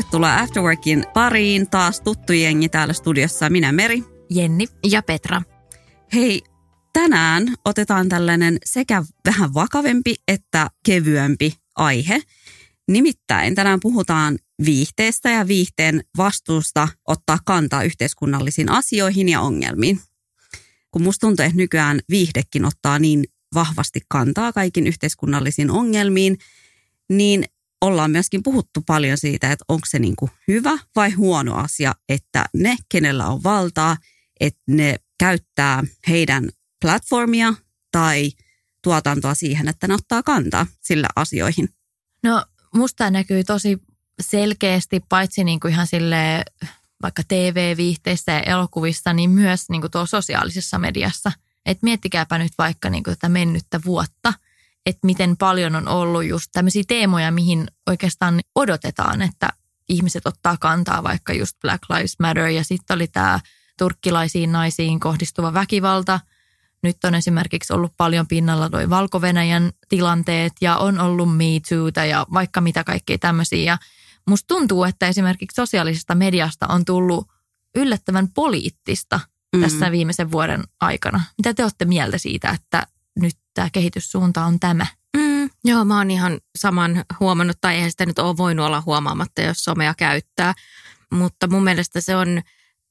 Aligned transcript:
Tervetuloa 0.00 0.38
Afterworkin 0.38 1.04
pariin. 1.14 1.70
Taas 1.70 2.00
tuttu 2.00 2.32
jengi 2.32 2.68
täällä 2.68 2.92
studiossa. 2.92 3.50
Minä 3.50 3.72
Meri. 3.72 4.04
Jenni 4.30 4.66
ja 4.90 5.02
Petra. 5.02 5.42
Hei, 6.12 6.42
tänään 6.92 7.54
otetaan 7.64 8.08
tällainen 8.08 8.58
sekä 8.64 9.04
vähän 9.26 9.54
vakavempi 9.54 10.14
että 10.28 10.70
kevyempi 10.86 11.54
aihe. 11.76 12.22
Nimittäin 12.88 13.54
tänään 13.54 13.80
puhutaan 13.82 14.38
viihteestä 14.64 15.30
ja 15.30 15.48
viihteen 15.48 16.04
vastuusta 16.16 16.88
ottaa 17.08 17.38
kantaa 17.44 17.82
yhteiskunnallisiin 17.82 18.70
asioihin 18.70 19.28
ja 19.28 19.40
ongelmiin. 19.40 20.00
Kun 20.90 21.02
musta 21.02 21.26
tuntuu, 21.26 21.44
että 21.44 21.56
nykyään 21.56 22.00
viihdekin 22.10 22.64
ottaa 22.64 22.98
niin 22.98 23.24
vahvasti 23.54 24.00
kantaa 24.08 24.52
kaikin 24.52 24.86
yhteiskunnallisiin 24.86 25.70
ongelmiin, 25.70 26.38
niin 27.08 27.44
ollaan 27.80 28.10
myöskin 28.10 28.42
puhuttu 28.42 28.80
paljon 28.86 29.18
siitä, 29.18 29.52
että 29.52 29.64
onko 29.68 29.86
se 29.90 29.98
niin 29.98 30.16
kuin 30.16 30.30
hyvä 30.48 30.78
vai 30.96 31.10
huono 31.10 31.54
asia, 31.54 31.94
että 32.08 32.44
ne, 32.54 32.76
kenellä 32.88 33.26
on 33.26 33.42
valtaa, 33.42 33.96
että 34.40 34.62
ne 34.68 34.96
käyttää 35.18 35.84
heidän 36.08 36.48
platformia 36.80 37.54
tai 37.92 38.30
tuotantoa 38.82 39.34
siihen, 39.34 39.68
että 39.68 39.88
ne 39.88 39.94
ottaa 39.94 40.22
kantaa 40.22 40.66
sillä 40.80 41.08
asioihin. 41.16 41.68
No 42.22 42.44
musta 42.74 43.10
näkyy 43.10 43.44
tosi 43.44 43.78
selkeästi, 44.20 45.00
paitsi 45.08 45.44
niin 45.44 45.60
kuin 45.60 45.72
ihan 45.72 45.86
sille 45.86 46.44
vaikka 47.02 47.22
TV-viihteissä 47.28 48.32
ja 48.32 48.40
elokuvissa, 48.40 49.12
niin 49.12 49.30
myös 49.30 49.70
niin 49.70 49.80
kuin 49.80 49.90
tuo 49.90 50.06
sosiaalisessa 50.06 50.78
mediassa. 50.78 51.32
Et 51.66 51.78
miettikääpä 51.82 52.38
nyt 52.38 52.52
vaikka 52.58 52.90
niin 52.90 53.04
kuin 53.04 53.16
tätä 53.16 53.28
mennyttä 53.28 53.80
vuotta– 53.84 54.32
että 54.86 55.06
miten 55.06 55.36
paljon 55.36 55.76
on 55.76 55.88
ollut 55.88 56.24
just 56.24 56.46
tämmöisiä 56.52 56.82
teemoja, 56.88 57.30
mihin 57.30 57.66
oikeastaan 57.86 58.40
odotetaan, 58.54 59.22
että 59.22 59.48
ihmiset 59.88 60.26
ottaa 60.26 60.56
kantaa, 60.60 61.02
vaikka 61.02 61.32
just 61.32 61.56
Black 61.60 61.82
Lives 61.90 62.18
Matter 62.18 62.46
ja 62.46 62.64
sitten 62.64 62.94
oli 62.94 63.06
tämä 63.06 63.40
turkkilaisiin 63.78 64.52
naisiin 64.52 65.00
kohdistuva 65.00 65.54
väkivalta. 65.54 66.20
Nyt 66.82 67.04
on 67.04 67.14
esimerkiksi 67.14 67.72
ollut 67.72 67.92
paljon 67.96 68.26
pinnalla 68.26 68.70
toi 68.70 68.90
valko 68.90 69.20
tilanteet 69.88 70.52
ja 70.60 70.76
on 70.76 71.00
ollut 71.00 71.36
Me 71.36 71.44
Too'ta 71.44 72.04
ja 72.04 72.26
vaikka 72.32 72.60
mitä 72.60 72.84
kaikkea 72.84 73.18
tämmöisiä. 73.18 73.62
Ja 73.62 73.78
musta 74.28 74.46
tuntuu, 74.46 74.84
että 74.84 75.08
esimerkiksi 75.08 75.54
sosiaalisesta 75.54 76.14
mediasta 76.14 76.66
on 76.66 76.84
tullut 76.84 77.28
yllättävän 77.74 78.28
poliittista 78.28 79.20
mm. 79.56 79.60
tässä 79.60 79.90
viimeisen 79.90 80.30
vuoden 80.30 80.64
aikana. 80.80 81.20
Mitä 81.38 81.54
te 81.54 81.62
olette 81.62 81.84
mieltä 81.84 82.18
siitä, 82.18 82.50
että 82.50 82.86
nyt 83.16 83.36
tämä 83.54 83.70
kehityssuunta 83.72 84.44
on 84.44 84.60
tämä. 84.60 84.86
Mm, 85.16 85.50
joo, 85.64 85.84
mä 85.84 85.98
oon 85.98 86.10
ihan 86.10 86.40
saman 86.58 87.04
huomannut, 87.20 87.56
tai 87.60 87.74
eihän 87.74 87.90
sitä 87.90 88.06
nyt 88.06 88.18
ole 88.18 88.36
voinut 88.36 88.66
olla 88.66 88.82
huomaamatta, 88.86 89.42
jos 89.42 89.64
somea 89.64 89.94
käyttää. 89.94 90.54
Mutta 91.12 91.46
mun 91.46 91.64
mielestä 91.64 92.00
se 92.00 92.16
on 92.16 92.42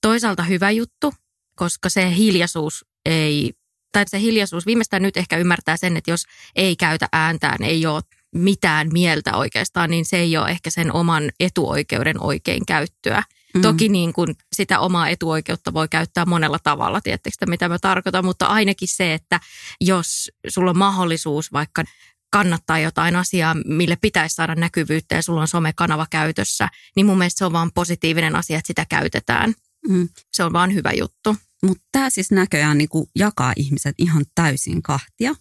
toisaalta 0.01 0.43
hyvä 0.43 0.71
juttu, 0.71 1.13
koska 1.55 1.89
se 1.89 2.15
hiljaisuus 2.15 2.85
ei, 3.05 3.53
tai 3.91 4.03
se 4.07 4.19
hiljaisuus 4.19 4.65
viimeistään 4.65 5.01
nyt 5.01 5.17
ehkä 5.17 5.37
ymmärtää 5.37 5.77
sen, 5.77 5.97
että 5.97 6.11
jos 6.11 6.25
ei 6.55 6.75
käytä 6.75 7.07
ääntään, 7.13 7.63
ei 7.63 7.85
ole 7.85 8.01
mitään 8.35 8.89
mieltä 8.93 9.35
oikeastaan, 9.35 9.89
niin 9.89 10.05
se 10.05 10.17
ei 10.17 10.37
ole 10.37 10.49
ehkä 10.49 10.69
sen 10.69 10.93
oman 10.93 11.31
etuoikeuden 11.39 12.23
oikein 12.23 12.65
käyttöä. 12.65 13.23
Mm. 13.53 13.61
Toki 13.61 13.89
niin 13.89 14.13
kuin 14.13 14.35
sitä 14.53 14.79
omaa 14.79 15.09
etuoikeutta 15.09 15.73
voi 15.73 15.87
käyttää 15.87 16.25
monella 16.25 16.59
tavalla, 16.59 17.01
tiettekö 17.01 17.45
mitä 17.47 17.69
mä 17.69 17.79
tarkoitan, 17.79 18.25
mutta 18.25 18.45
ainakin 18.45 18.87
se, 18.87 19.13
että 19.13 19.39
jos 19.81 20.31
sulla 20.47 20.69
on 20.69 20.77
mahdollisuus 20.77 21.53
vaikka 21.53 21.83
kannattaa 22.31 22.79
jotain 22.79 23.15
asiaa, 23.15 23.55
mille 23.65 23.95
pitäisi 24.01 24.35
saada 24.35 24.55
näkyvyyttä 24.55 25.15
ja 25.15 25.21
sulla 25.21 25.41
on 25.41 25.47
somekanava 25.47 26.07
käytössä, 26.09 26.69
niin 26.95 27.05
mun 27.05 27.17
mielestä 27.17 27.39
se 27.39 27.45
on 27.45 27.53
vaan 27.53 27.71
positiivinen 27.73 28.35
asia, 28.35 28.57
että 28.57 28.67
sitä 28.67 28.85
käytetään. 28.89 29.53
Mm. 29.87 30.09
Se 30.33 30.43
on 30.43 30.53
vaan 30.53 30.73
hyvä 30.73 30.91
juttu. 30.91 31.35
Mutta 31.63 31.83
tämä 31.91 32.09
siis 32.09 32.31
näköjään 32.31 32.77
niinku 32.77 33.09
jakaa 33.15 33.53
ihmiset 33.55 33.95
ihan 33.97 34.25
täysin 34.35 34.81
kahtia. 34.81 35.35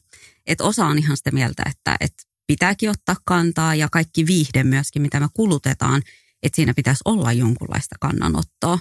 Että 0.47 0.65
osa 0.65 0.87
on 0.87 0.99
ihan 0.99 1.17
sitä 1.17 1.31
mieltä, 1.31 1.63
että 1.67 1.97
et 2.01 2.13
pitääkin 2.47 2.91
ottaa 2.91 3.17
kantaa 3.25 3.75
ja 3.75 3.89
kaikki 3.93 4.27
viihde 4.27 4.65
myöskin, 4.65 5.03
mitä 5.03 5.21
me 5.21 5.29
kulutetaan– 5.35 6.03
että 6.43 6.57
siinä 6.57 6.75
pitäisi 6.75 7.01
olla 7.05 7.33
jonkunlaista 7.33 7.97
kannanottoa. 8.01 8.79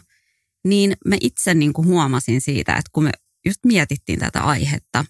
Niin 0.65 0.97
me 1.05 1.17
itse 1.21 1.53
niin 1.53 1.73
kuin 1.73 1.87
huomasin 1.87 2.41
siitä, 2.41 2.73
että 2.73 2.89
kun 2.93 3.03
me 3.03 3.11
just 3.45 3.59
mietittiin 3.65 4.19
tätä 4.19 4.41
aihetta, 4.41 5.05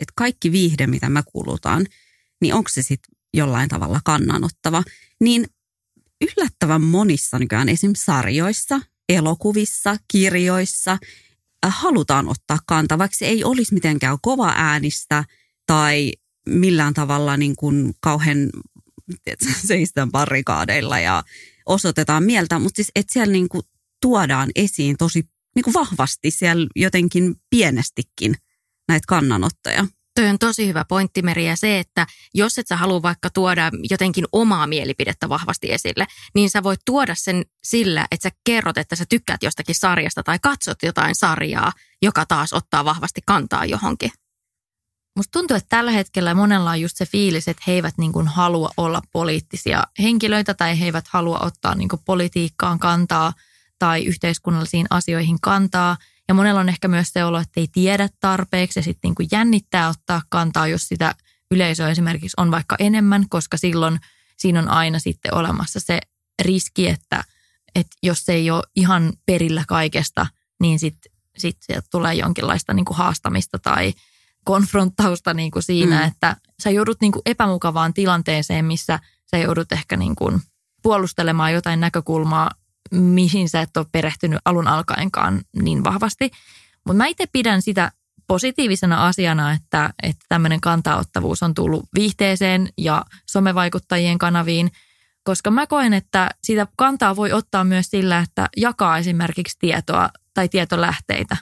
että 0.00 0.12
kaikki 0.16 0.52
viihde, 0.52 0.86
mitä 0.86 1.08
me 1.08 1.22
kulutaan, 1.32 1.86
niin 2.40 2.54
onko 2.54 2.68
se 2.68 2.82
sitten 2.82 3.14
jollain 3.34 3.68
tavalla 3.68 4.00
kannanottava, 4.04 4.82
niin 5.20 5.46
yllättävän 6.20 6.82
monissa 6.82 7.38
nykyään 7.38 7.68
esimerkiksi 7.68 8.04
sarjoissa, 8.04 8.80
elokuvissa, 9.08 9.96
kirjoissa 10.12 10.92
äh, 11.66 11.74
halutaan 11.78 12.28
ottaa 12.28 12.58
kantaa, 12.66 12.98
vaikka 12.98 13.16
se 13.16 13.26
ei 13.26 13.44
olisi 13.44 13.74
mitenkään 13.74 14.18
kova 14.22 14.52
äänistä 14.56 15.24
tai 15.66 16.12
millään 16.48 16.94
tavalla 16.94 17.36
niin 17.36 17.56
kuin 17.56 17.94
kauhean 18.00 18.50
seistään 19.66 20.10
barrikaadeilla 20.10 20.98
ja 20.98 21.24
osoitetaan 21.66 22.22
mieltä, 22.22 22.58
mutta 22.58 22.76
siis 22.76 22.90
että 22.94 23.12
siellä 23.12 23.32
niin 23.32 23.48
kuin 23.48 23.62
tuodaan 24.02 24.50
esiin 24.54 24.96
tosi 24.96 25.28
niin 25.56 25.64
kuin 25.64 25.74
vahvasti 25.74 26.30
siellä 26.30 26.66
jotenkin 26.76 27.34
pienestikin 27.50 28.34
näitä 28.88 29.04
kannanottoja. 29.08 29.86
Toi 30.14 30.28
on 30.28 30.38
tosi 30.38 30.66
hyvä 30.66 30.84
pointti, 30.84 31.22
Meri, 31.22 31.46
ja 31.46 31.56
se, 31.56 31.78
että 31.78 32.06
jos 32.34 32.58
et 32.58 32.66
sä 32.66 32.76
halua 32.76 33.02
vaikka 33.02 33.30
tuoda 33.30 33.70
jotenkin 33.90 34.24
omaa 34.32 34.66
mielipidettä 34.66 35.28
vahvasti 35.28 35.72
esille, 35.72 36.06
niin 36.34 36.50
sä 36.50 36.62
voit 36.62 36.80
tuoda 36.84 37.14
sen 37.14 37.44
sillä, 37.64 38.06
että 38.10 38.28
sä 38.28 38.36
kerrot, 38.44 38.78
että 38.78 38.96
sä 38.96 39.04
tykkäät 39.08 39.42
jostakin 39.42 39.74
sarjasta 39.74 40.22
tai 40.22 40.38
katsot 40.42 40.78
jotain 40.82 41.14
sarjaa, 41.14 41.72
joka 42.02 42.26
taas 42.26 42.52
ottaa 42.52 42.84
vahvasti 42.84 43.20
kantaa 43.26 43.64
johonkin. 43.64 44.10
Musta 45.16 45.32
tuntuu, 45.32 45.56
että 45.56 45.68
tällä 45.68 45.90
hetkellä 45.90 46.34
monella 46.34 46.70
on 46.70 46.80
just 46.80 46.96
se 46.96 47.06
fiilis, 47.06 47.48
että 47.48 47.62
he 47.66 47.72
eivät 47.72 47.98
niin 47.98 48.12
kuin 48.12 48.28
halua 48.28 48.70
olla 48.76 49.02
poliittisia 49.12 49.84
henkilöitä 49.98 50.54
tai 50.54 50.80
he 50.80 50.84
eivät 50.84 51.08
halua 51.08 51.38
ottaa 51.38 51.74
niin 51.74 51.88
kuin 51.88 52.02
politiikkaan 52.04 52.78
kantaa 52.78 53.32
tai 53.78 54.04
yhteiskunnallisiin 54.04 54.86
asioihin 54.90 55.40
kantaa. 55.40 55.96
Ja 56.28 56.34
monella 56.34 56.60
on 56.60 56.68
ehkä 56.68 56.88
myös 56.88 57.08
se 57.08 57.24
olo, 57.24 57.38
että 57.38 57.60
ei 57.60 57.68
tiedä 57.72 58.08
tarpeeksi 58.20 58.78
ja 58.78 58.82
sitten 58.82 59.14
niin 59.18 59.28
jännittää 59.32 59.88
ottaa 59.88 60.22
kantaa, 60.28 60.66
jos 60.66 60.88
sitä 60.88 61.14
yleisöä 61.50 61.90
esimerkiksi 61.90 62.34
on 62.36 62.50
vaikka 62.50 62.76
enemmän, 62.78 63.28
koska 63.28 63.56
silloin 63.56 64.00
siinä 64.36 64.58
on 64.58 64.68
aina 64.68 64.98
sitten 64.98 65.34
olemassa 65.34 65.80
se 65.80 66.00
riski, 66.42 66.88
että, 66.88 67.24
että 67.74 67.96
jos 68.02 68.24
se 68.24 68.32
ei 68.32 68.50
ole 68.50 68.62
ihan 68.76 69.12
perillä 69.26 69.64
kaikesta, 69.68 70.26
niin 70.60 70.78
sitten 70.78 71.12
sit 71.38 71.56
sieltä 71.60 71.88
tulee 71.90 72.14
jonkinlaista 72.14 72.74
niin 72.74 72.84
kuin 72.84 72.96
haastamista 72.96 73.58
tai– 73.58 73.92
konfronttausta 74.44 75.34
niin 75.34 75.50
kuin 75.50 75.62
siinä, 75.62 75.98
mm. 75.98 76.08
että 76.08 76.36
sä 76.62 76.70
joudut 76.70 77.00
niin 77.00 77.12
kuin 77.12 77.22
epämukavaan 77.26 77.94
tilanteeseen, 77.94 78.64
missä 78.64 78.98
sä 79.30 79.38
joudut 79.38 79.72
ehkä 79.72 79.96
niin 79.96 80.14
kuin 80.14 80.40
puolustelemaan 80.82 81.52
jotain 81.52 81.80
näkökulmaa, 81.80 82.50
mihin 82.90 83.48
sä 83.48 83.60
et 83.60 83.76
ole 83.76 83.86
perehtynyt 83.92 84.38
alun 84.44 84.68
alkaenkaan 84.68 85.40
niin 85.62 85.84
vahvasti. 85.84 86.30
Mutta 86.86 86.96
mä 86.96 87.06
itse 87.06 87.26
pidän 87.32 87.62
sitä 87.62 87.92
positiivisena 88.26 89.06
asiana, 89.06 89.52
että, 89.52 89.90
että 90.02 90.24
tämmöinen 90.28 90.60
kantaottavuus 90.60 91.42
on 91.42 91.54
tullut 91.54 91.84
viihteeseen 91.94 92.68
ja 92.78 93.04
somevaikuttajien 93.30 94.18
kanaviin, 94.18 94.70
koska 95.24 95.50
mä 95.50 95.66
koen, 95.66 95.94
että 95.94 96.30
sitä 96.42 96.66
kantaa 96.76 97.16
voi 97.16 97.32
ottaa 97.32 97.64
myös 97.64 97.86
sillä, 97.86 98.18
että 98.18 98.48
jakaa 98.56 98.98
esimerkiksi 98.98 99.56
tietoa 99.58 100.10
tai 100.34 100.48
tietolähteitä. 100.48 101.36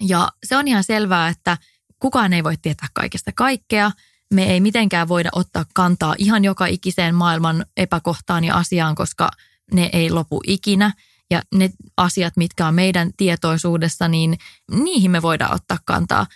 Ja 0.00 0.28
se 0.44 0.56
on 0.56 0.68
ihan 0.68 0.84
selvää, 0.84 1.28
että– 1.28 1.58
kukaan 2.04 2.32
ei 2.32 2.44
voi 2.44 2.56
tietää 2.56 2.88
kaikesta 2.92 3.30
kaikkea. 3.34 3.90
me 4.34 4.44
ei 4.44 4.60
mitenkään 4.60 5.08
voida 5.08 5.28
ottaa 5.32 5.64
kantaa 5.74 6.14
ihan 6.18 6.44
joka 6.44 6.66
ikiseen 6.66 7.14
maailman 7.14 7.66
epäkohtaan 7.76 8.44
ja 8.44 8.54
asiaan, 8.54 8.94
koska 8.94 9.30
ne 9.72 9.90
ei 9.92 10.10
lopu 10.10 10.40
ikinä. 10.46 10.92
Ja 11.30 11.42
ne 11.54 11.70
asiat, 11.96 12.36
mitkä 12.36 12.66
on 12.66 12.74
meidän 12.74 13.10
tietoisuudessa, 13.16 14.08
niin 14.08 14.38
niihin 14.70 15.10
me 15.10 15.22
voidaan 15.22 15.54
ottaa 15.54 15.78
kantaa. 15.84 16.26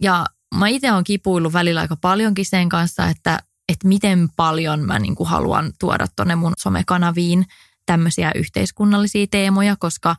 Ja 0.00 0.26
mä 0.54 0.68
itse 0.68 0.92
olen 0.92 1.04
kipuillut 1.04 1.52
välillä 1.52 1.80
aika 1.80 1.96
paljonkin 1.96 2.46
sen 2.46 2.68
kanssa, 2.68 3.06
että, 3.08 3.38
että 3.68 3.88
miten 3.88 4.28
paljon 4.36 4.80
mä 4.80 4.98
niin 4.98 5.14
kuin 5.14 5.28
haluan 5.28 5.72
tuoda 5.78 6.06
tuonne 6.16 6.34
mun 6.34 6.52
somekanaviin 6.58 7.46
tämmöisiä 7.86 8.32
yhteiskunnallisia 8.34 9.26
teemoja, 9.30 9.76
koska 9.76 10.16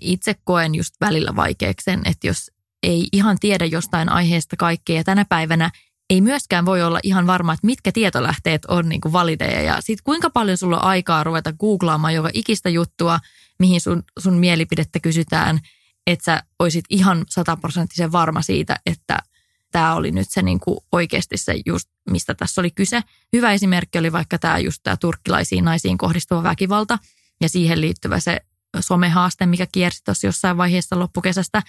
itse 0.00 0.34
koen 0.44 0.74
just 0.74 0.94
välillä 1.00 1.36
vaikeaksi 1.36 1.84
sen, 1.84 2.02
että 2.04 2.26
jos 2.26 2.50
ei 2.82 3.08
ihan 3.12 3.36
tiedä 3.40 3.64
jostain 3.64 4.08
aiheesta 4.08 4.56
kaikkea. 4.56 4.96
Ja 4.96 5.04
tänä 5.04 5.24
päivänä 5.24 5.70
ei 6.10 6.20
myöskään 6.20 6.66
voi 6.66 6.82
olla 6.82 7.00
ihan 7.02 7.26
varma, 7.26 7.52
että 7.52 7.66
mitkä 7.66 7.92
tietolähteet 7.92 8.64
on 8.64 8.88
niin 8.88 9.00
kuin 9.00 9.12
valideja. 9.12 9.62
Ja 9.62 9.80
sitten 9.80 10.04
kuinka 10.04 10.30
paljon 10.30 10.56
sulla 10.58 10.76
on 10.76 10.84
aikaa 10.84 11.24
ruveta 11.24 11.52
googlaamaan 11.52 12.14
joka 12.14 12.30
ikistä 12.32 12.68
juttua, 12.68 13.20
mihin 13.58 13.80
sun, 13.80 14.02
sun 14.18 14.34
mielipidettä 14.34 15.00
kysytään, 15.00 15.60
että 16.06 16.24
sä 16.24 16.42
olisit 16.58 16.84
ihan 16.90 17.24
sataprosenttisen 17.28 18.12
varma 18.12 18.42
siitä, 18.42 18.76
että 18.86 19.18
tämä 19.72 19.94
oli 19.94 20.10
nyt 20.10 20.30
se 20.30 20.42
niin 20.42 20.60
kuin 20.60 20.78
oikeasti 20.92 21.36
se 21.36 21.54
just, 21.66 21.88
mistä 22.10 22.34
tässä 22.34 22.60
oli 22.60 22.70
kyse. 22.70 23.00
Hyvä 23.32 23.52
esimerkki 23.52 23.98
oli 23.98 24.12
vaikka 24.12 24.38
tämä 24.38 24.58
just 24.58 24.80
tämä 24.82 24.96
turkkilaisiin 24.96 25.64
naisiin 25.64 25.98
kohdistuva 25.98 26.42
väkivalta 26.42 26.98
ja 27.40 27.48
siihen 27.48 27.80
liittyvä 27.80 28.20
se 28.20 28.40
somehaaste, 28.80 29.46
mikä 29.46 29.66
kiersi 29.72 30.04
tuossa 30.04 30.26
jossain 30.26 30.56
vaiheessa 30.56 30.98
loppukesästä, 30.98 31.62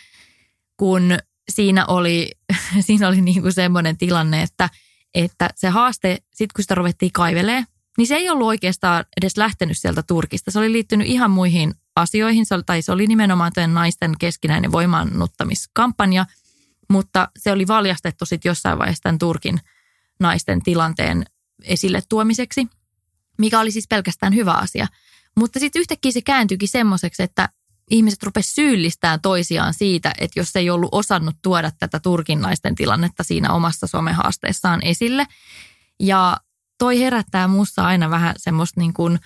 kun 0.81 1.17
siinä 1.51 1.85
oli, 1.85 2.31
siinä 2.87 3.07
oli 3.07 3.21
niin 3.21 3.41
kuin 3.41 3.53
semmoinen 3.53 3.97
tilanne, 3.97 4.41
että, 4.41 4.69
että 5.13 5.49
se 5.55 5.69
haaste, 5.69 6.17
sitten 6.33 6.53
kun 6.55 6.63
sitä 6.63 6.75
ruvettiin 6.75 7.11
kaivelee, 7.11 7.63
niin 7.97 8.07
se 8.07 8.15
ei 8.15 8.29
ollut 8.29 8.47
oikeastaan 8.47 9.05
edes 9.17 9.37
lähtenyt 9.37 9.77
sieltä 9.77 10.03
Turkista. 10.03 10.51
Se 10.51 10.59
oli 10.59 10.71
liittynyt 10.71 11.07
ihan 11.07 11.31
muihin 11.31 11.73
asioihin, 11.95 12.45
se 12.45 12.55
oli, 12.55 12.63
tai 12.65 12.81
se 12.81 12.91
oli 12.91 13.07
nimenomaan 13.07 13.51
tämän 13.53 13.73
naisten 13.73 14.13
keskinäinen 14.19 14.71
voimaannuttamiskampanja, 14.71 16.25
mutta 16.89 17.29
se 17.37 17.51
oli 17.51 17.67
valjastettu 17.67 18.25
sitten 18.25 18.49
jossain 18.49 18.79
vaiheessa 18.79 19.03
tämän 19.03 19.19
Turkin 19.19 19.59
naisten 20.19 20.61
tilanteen 20.61 21.25
esille 21.63 22.01
tuomiseksi, 22.09 22.67
mikä 23.37 23.59
oli 23.59 23.71
siis 23.71 23.87
pelkästään 23.89 24.35
hyvä 24.35 24.53
asia. 24.53 24.87
Mutta 25.35 25.59
sitten 25.59 25.79
yhtäkkiä 25.79 26.11
se 26.11 26.21
kääntyikin 26.21 26.69
semmoiseksi, 26.69 27.23
että 27.23 27.49
ihmiset 27.91 28.23
rupesivat 28.23 28.55
syyllistämään 28.55 29.21
toisiaan 29.21 29.73
siitä, 29.73 30.13
että 30.19 30.39
jos 30.39 30.55
ei 30.55 30.69
ollut 30.69 30.89
osannut 30.91 31.35
tuoda 31.41 31.71
tätä 31.79 31.99
Turkin 31.99 32.41
naisten 32.41 32.75
tilannetta 32.75 33.23
siinä 33.23 33.53
omassa 33.53 33.87
somehaasteessaan 33.87 34.81
esille. 34.83 35.27
Ja 35.99 36.37
toi 36.77 36.99
herättää 36.99 37.47
muussa 37.47 37.85
aina 37.85 38.09
vähän 38.09 38.35
semmoista 38.37 38.79
niin 38.79 38.93
kuin 38.93 39.19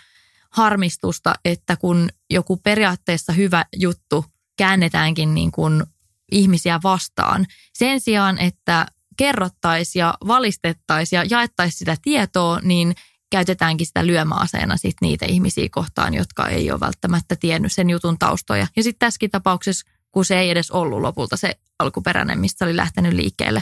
harmistusta, 0.51 1.33
että 1.45 1.75
kun 1.75 2.09
joku 2.29 2.57
periaatteessa 2.57 3.33
hyvä 3.33 3.65
juttu 3.75 4.25
käännetäänkin 4.57 5.35
niin 5.35 5.51
kuin 5.51 5.83
ihmisiä 6.31 6.79
vastaan, 6.83 7.45
sen 7.73 8.01
sijaan, 8.01 8.37
että 8.37 8.85
kerrottaisiin 9.17 9.99
ja 9.99 10.13
valistettaisiin 10.27 11.17
ja 11.17 11.25
jaettaisiin 11.29 11.79
sitä 11.79 11.97
tietoa, 12.01 12.59
niin 12.63 12.95
käytetäänkin 13.29 13.87
sitä 13.87 14.07
lyömäaseena 14.07 14.77
sit 14.77 14.95
niitä 15.01 15.25
ihmisiä 15.25 15.67
kohtaan, 15.71 16.13
jotka 16.13 16.47
ei 16.47 16.71
ole 16.71 16.79
välttämättä 16.79 17.35
tiennyt 17.35 17.73
sen 17.73 17.89
jutun 17.89 18.19
taustoja. 18.19 18.67
Ja 18.75 18.83
sitten 18.83 18.99
tässäkin 18.99 19.31
tapauksessa, 19.31 19.87
kun 20.11 20.25
se 20.25 20.39
ei 20.39 20.49
edes 20.49 20.71
ollut 20.71 21.01
lopulta 21.01 21.37
se 21.37 21.55
alkuperäinen, 21.79 22.39
mistä 22.39 22.65
oli 22.65 22.75
lähtenyt 22.75 23.13
liikkeelle, 23.13 23.61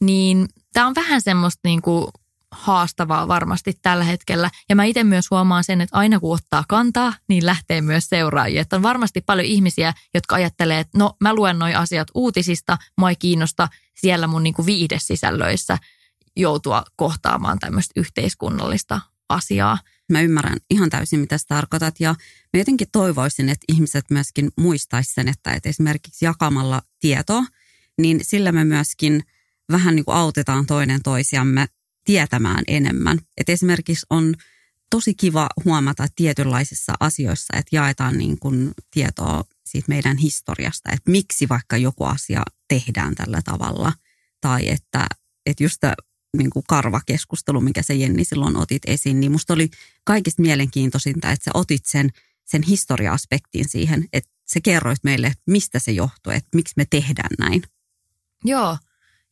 niin 0.00 0.48
tämä 0.72 0.86
on 0.86 0.94
vähän 0.94 1.20
semmoista 1.20 1.60
niin 1.64 1.82
haastavaa 2.52 3.28
varmasti 3.28 3.78
tällä 3.82 4.04
hetkellä. 4.04 4.50
Ja 4.68 4.76
mä 4.76 4.84
itse 4.84 5.04
myös 5.04 5.30
huomaan 5.30 5.64
sen, 5.64 5.80
että 5.80 5.98
aina 5.98 6.20
kun 6.20 6.34
ottaa 6.34 6.64
kantaa, 6.68 7.12
niin 7.28 7.46
lähtee 7.46 7.80
myös 7.80 8.04
seuraajia. 8.08 8.60
Että 8.60 8.76
on 8.76 8.82
varmasti 8.82 9.20
paljon 9.20 9.46
ihmisiä, 9.46 9.92
jotka 10.14 10.34
ajattelee, 10.34 10.78
että 10.78 10.98
no 10.98 11.16
mä 11.20 11.34
luen 11.34 11.58
noi 11.58 11.74
asiat 11.74 12.08
uutisista, 12.14 12.78
mua 12.98 13.10
ei 13.10 13.16
kiinnosta 13.16 13.68
siellä 13.94 14.26
mun 14.26 14.42
niin 14.42 14.54
kuin 14.54 14.66
viidesisällöissä 14.66 15.78
joutua 16.36 16.84
kohtaamaan 16.96 17.58
tämmöistä 17.58 18.00
yhteiskunnallista 18.00 19.00
asiaa. 19.28 19.78
Mä 20.12 20.20
ymmärrän 20.20 20.58
ihan 20.70 20.90
täysin, 20.90 21.20
mitä 21.20 21.38
sä 21.38 21.44
tarkoitat 21.48 22.00
ja 22.00 22.14
mä 22.52 22.60
jotenkin 22.60 22.88
toivoisin, 22.92 23.48
että 23.48 23.64
ihmiset 23.68 24.04
myöskin 24.10 24.50
muistaisivat 24.56 25.14
sen, 25.14 25.28
että, 25.28 25.50
että 25.50 25.68
esimerkiksi 25.68 26.24
jakamalla 26.24 26.82
tietoa, 27.00 27.44
niin 27.98 28.20
sillä 28.22 28.52
me 28.52 28.64
myöskin 28.64 29.22
vähän 29.72 29.94
niin 29.94 30.04
kuin 30.04 30.16
autetaan 30.16 30.66
toinen 30.66 31.02
toisiamme 31.02 31.66
tietämään 32.04 32.64
enemmän. 32.68 33.18
Et 33.36 33.48
esimerkiksi 33.48 34.06
on 34.10 34.34
tosi 34.90 35.14
kiva 35.14 35.48
huomata 35.64 36.06
tietynlaisissa 36.16 36.92
asioissa, 37.00 37.56
että 37.56 37.76
jaetaan 37.76 38.18
niin 38.18 38.38
kuin 38.38 38.70
tietoa 38.90 39.44
siitä 39.66 39.88
meidän 39.88 40.16
historiasta, 40.16 40.90
että 40.92 41.10
miksi 41.10 41.48
vaikka 41.48 41.76
joku 41.76 42.04
asia 42.04 42.42
tehdään 42.68 43.14
tällä 43.14 43.42
tavalla. 43.44 43.92
Tai 44.40 44.68
että, 44.68 45.06
että 45.46 45.64
just 45.64 45.78
niin 46.36 46.50
kuin 46.50 46.64
karvakeskustelu, 46.68 47.60
mikä 47.60 47.82
se 47.82 47.94
Jenni 47.94 48.24
silloin 48.24 48.56
otit 48.56 48.82
esiin, 48.86 49.20
niin 49.20 49.32
musta 49.32 49.54
oli 49.54 49.70
kaikista 50.04 50.42
mielenkiintoisinta, 50.42 51.30
että 51.30 51.44
sä 51.44 51.50
otit 51.54 51.86
sen, 51.86 52.10
sen 52.44 52.62
historia-aspektin 52.62 53.68
siihen, 53.68 54.04
että 54.12 54.30
sä 54.54 54.60
kerroit 54.62 55.04
meille, 55.04 55.26
että 55.26 55.42
mistä 55.46 55.78
se 55.78 55.92
johtuu, 55.92 56.32
että 56.32 56.48
miksi 56.54 56.74
me 56.76 56.84
tehdään 56.90 57.30
näin. 57.38 57.62
Joo, 58.44 58.78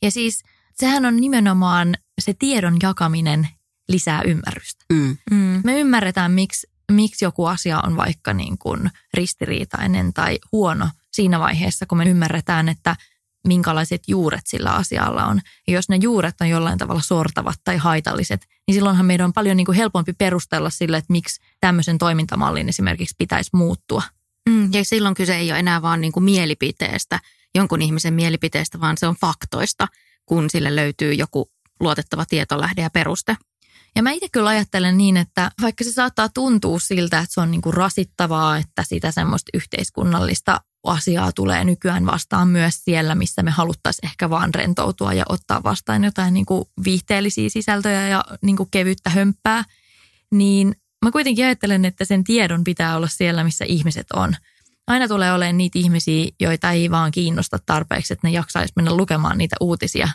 ja 0.02 0.10
siis 0.10 0.42
sehän 0.74 1.06
on 1.06 1.16
nimenomaan 1.16 1.94
se 2.20 2.34
tiedon 2.38 2.76
jakaminen 2.82 3.48
lisää 3.88 4.22
ymmärrystä. 4.22 4.84
Mm. 4.92 5.16
Mm. 5.30 5.60
Me 5.64 5.80
ymmärretään, 5.80 6.32
miksi, 6.32 6.66
miksi 6.92 7.24
joku 7.24 7.46
asia 7.46 7.80
on 7.80 7.96
vaikka 7.96 8.34
niin 8.34 8.58
kuin 8.58 8.90
ristiriitainen 9.14 10.12
tai 10.12 10.38
huono 10.52 10.88
siinä 11.12 11.38
vaiheessa, 11.38 11.86
kun 11.86 11.98
me 11.98 12.04
ymmärretään, 12.04 12.68
että 12.68 12.96
minkälaiset 13.46 14.02
juuret 14.08 14.46
sillä 14.46 14.72
asialla 14.72 15.26
on. 15.26 15.40
Ja 15.68 15.74
jos 15.74 15.88
ne 15.88 15.96
juuret 15.96 16.40
on 16.40 16.48
jollain 16.48 16.78
tavalla 16.78 17.00
sortavat 17.00 17.60
tai 17.64 17.76
haitalliset, 17.76 18.46
niin 18.66 18.74
silloinhan 18.74 19.06
meidän 19.06 19.24
on 19.24 19.32
paljon 19.32 19.56
niin 19.56 19.64
kuin 19.64 19.76
helpompi 19.76 20.12
perustella 20.12 20.70
sille, 20.70 20.96
että 20.96 21.12
miksi 21.12 21.40
tämmöisen 21.60 21.98
toimintamallin 21.98 22.68
esimerkiksi 22.68 23.14
pitäisi 23.18 23.50
muuttua. 23.52 24.02
Mm, 24.48 24.72
ja 24.72 24.84
silloin 24.84 25.14
kyse 25.14 25.36
ei 25.36 25.50
ole 25.50 25.58
enää 25.58 25.82
vaan 25.82 26.00
niin 26.00 26.12
kuin 26.12 26.24
mielipiteestä, 26.24 27.20
jonkun 27.54 27.82
ihmisen 27.82 28.14
mielipiteestä, 28.14 28.80
vaan 28.80 28.96
se 28.98 29.06
on 29.06 29.16
faktoista, 29.20 29.88
kun 30.26 30.50
sille 30.50 30.76
löytyy 30.76 31.14
joku 31.14 31.50
luotettava 31.80 32.24
tietolähde 32.26 32.82
ja 32.82 32.90
peruste. 32.90 33.36
Ja 33.96 34.02
mä 34.02 34.10
itse 34.10 34.28
kyllä 34.32 34.48
ajattelen 34.48 34.96
niin, 34.96 35.16
että 35.16 35.50
vaikka 35.62 35.84
se 35.84 35.92
saattaa 35.92 36.28
tuntua 36.28 36.78
siltä, 36.78 37.18
että 37.18 37.34
se 37.34 37.40
on 37.40 37.50
niin 37.50 37.60
kuin 37.60 37.74
rasittavaa, 37.74 38.56
että 38.56 38.84
sitä 38.84 39.10
semmoista 39.10 39.50
yhteiskunnallista 39.54 40.60
asiaa 40.84 41.32
tulee 41.32 41.64
nykyään 41.64 42.06
vastaan 42.06 42.48
myös 42.48 42.84
siellä, 42.84 43.14
missä 43.14 43.42
me 43.42 43.50
haluttaisiin 43.50 44.06
ehkä 44.06 44.30
vaan 44.30 44.54
rentoutua 44.54 45.12
ja 45.12 45.24
ottaa 45.28 45.62
vastaan 45.62 46.04
jotain 46.04 46.34
niin 46.34 46.46
kuin 46.46 46.64
viihteellisiä 46.84 47.48
sisältöjä 47.48 48.08
ja 48.08 48.24
niin 48.42 48.56
kuin 48.56 48.68
kevyttä 48.70 49.10
hömppää, 49.10 49.64
niin 50.30 50.74
mä 51.04 51.10
kuitenkin 51.10 51.44
ajattelen, 51.44 51.84
että 51.84 52.04
sen 52.04 52.24
tiedon 52.24 52.64
pitää 52.64 52.96
olla 52.96 53.08
siellä, 53.08 53.44
missä 53.44 53.64
ihmiset 53.68 54.06
on. 54.12 54.34
Aina 54.86 55.08
tulee 55.08 55.32
olemaan 55.32 55.56
niitä 55.56 55.78
ihmisiä, 55.78 56.28
joita 56.40 56.70
ei 56.70 56.90
vaan 56.90 57.10
kiinnosta 57.12 57.58
tarpeeksi, 57.66 58.12
että 58.12 58.26
ne 58.26 58.32
jaksaisi 58.32 58.72
mennä 58.76 58.96
lukemaan 58.96 59.38
niitä 59.38 59.56
uutisia. 59.60 60.08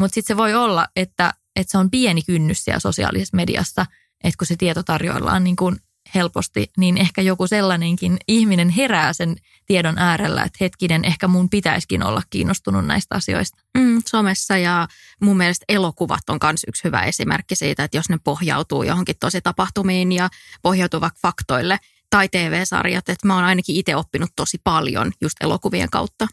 Mutta 0.00 0.14
sitten 0.14 0.34
se 0.34 0.36
voi 0.36 0.54
olla, 0.54 0.86
että, 0.96 1.34
että 1.56 1.70
se 1.70 1.78
on 1.78 1.90
pieni 1.90 2.22
kynnys 2.22 2.64
siellä 2.64 2.80
sosiaalisessa 2.80 3.36
mediassa, 3.36 3.86
että 4.24 4.38
kun 4.38 4.46
se 4.46 4.56
tieto 4.56 4.82
tarjoillaan 4.82 5.44
niin 5.44 5.56
kuin 5.56 5.76
helposti, 6.14 6.70
niin 6.76 6.98
ehkä 6.98 7.22
joku 7.22 7.46
sellainenkin 7.46 8.16
ihminen 8.28 8.68
herää 8.68 9.12
sen 9.12 9.36
tiedon 9.66 9.98
äärellä, 9.98 10.42
että 10.42 10.58
hetkinen, 10.60 11.04
ehkä 11.04 11.28
mun 11.28 11.50
pitäisikin 11.50 12.02
olla 12.02 12.22
kiinnostunut 12.30 12.86
näistä 12.86 13.14
asioista. 13.14 13.58
Mm, 13.78 14.02
somessa 14.08 14.56
ja 14.56 14.88
mun 15.22 15.36
mielestä 15.36 15.64
elokuvat 15.68 16.30
on 16.30 16.38
myös 16.42 16.64
yksi 16.68 16.84
hyvä 16.84 17.02
esimerkki 17.02 17.56
siitä, 17.56 17.84
että 17.84 17.96
jos 17.96 18.08
ne 18.08 18.18
pohjautuu 18.24 18.82
johonkin 18.82 19.16
tosi 19.20 19.40
tapahtumiin 19.40 20.12
ja 20.12 20.28
pohjautuu 20.62 21.00
vaikka 21.00 21.18
faktoille 21.22 21.78
tai 22.10 22.28
TV-sarjat, 22.28 23.08
että 23.08 23.26
mä 23.26 23.34
oon 23.34 23.44
ainakin 23.44 23.76
itse 23.76 23.96
oppinut 23.96 24.30
tosi 24.36 24.58
paljon 24.64 25.12
just 25.20 25.36
elokuvien 25.40 25.90
kautta. 25.90 26.28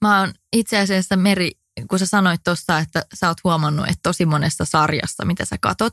Mä 0.00 0.20
oon 0.20 0.32
itse 0.52 0.78
asiassa 0.78 1.16
Meri, 1.16 1.50
kun 1.88 1.98
sä 1.98 2.06
sanoit 2.06 2.40
tuossa, 2.44 2.78
että 2.78 3.04
sä 3.14 3.28
oot 3.28 3.44
huomannut, 3.44 3.86
että 3.86 4.00
tosi 4.02 4.26
monessa 4.26 4.64
sarjassa, 4.64 5.24
mitä 5.24 5.44
sä 5.44 5.56
katot, 5.60 5.92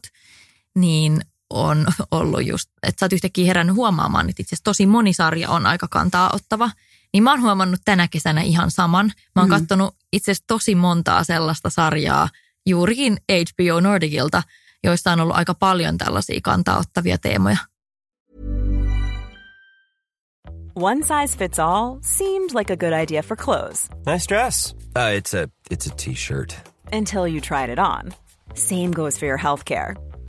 niin 0.75 1.21
on 1.53 1.87
ollut 2.11 2.45
just, 2.45 2.69
että 2.83 2.99
sä 2.99 3.05
oot 3.05 3.13
yhtäkkiä 3.13 3.45
herännyt 3.45 3.75
huomaamaan, 3.75 4.29
että 4.29 4.41
itse 4.41 4.55
asiassa 4.55 4.63
tosi 4.63 4.85
moni 4.85 5.13
sarja 5.13 5.49
on 5.49 5.65
aika 5.65 5.87
kantaa 5.87 6.29
ottava. 6.33 6.69
Niin 7.13 7.23
mä 7.23 7.31
oon 7.31 7.41
huomannut 7.41 7.79
tänä 7.85 8.07
kesänä 8.07 8.41
ihan 8.41 8.71
saman. 8.71 9.11
Mä 9.35 9.41
oon 9.41 9.49
mm. 9.49 9.55
katsonut 9.55 9.95
itse 10.13 10.31
asiassa 10.31 10.47
tosi 10.47 10.75
montaa 10.75 11.23
sellaista 11.23 11.69
sarjaa 11.69 12.29
juurikin 12.65 13.17
HBO 13.29 13.79
Nordicilta, 13.79 14.43
joissa 14.83 15.11
on 15.11 15.19
ollut 15.19 15.35
aika 15.35 15.53
paljon 15.53 15.97
tällaisia 15.97 16.39
kantaa 16.43 16.77
ottavia 16.77 17.17
teemoja. 17.17 17.57
One 20.75 21.01
size 21.03 21.37
fits 21.37 21.59
all 21.59 21.99
seemed 22.01 22.53
like 22.53 22.73
a 22.73 22.77
good 22.77 22.93
idea 22.93 23.21
for 23.21 23.35
clothes. 23.35 23.89
Nice 24.05 24.25
dress. 24.25 24.73
Uh, 24.95 25.11
it's 25.17 25.33
a 25.33 25.49
it's 25.69 25.85
a 25.85 25.95
t-shirt. 25.95 26.55
Until 26.93 27.27
you 27.27 27.41
tried 27.41 27.69
it 27.69 27.79
on. 27.79 28.13
Same 28.53 28.91
goes 28.91 29.17
for 29.17 29.25
your 29.25 29.37
healthcare. 29.37 29.95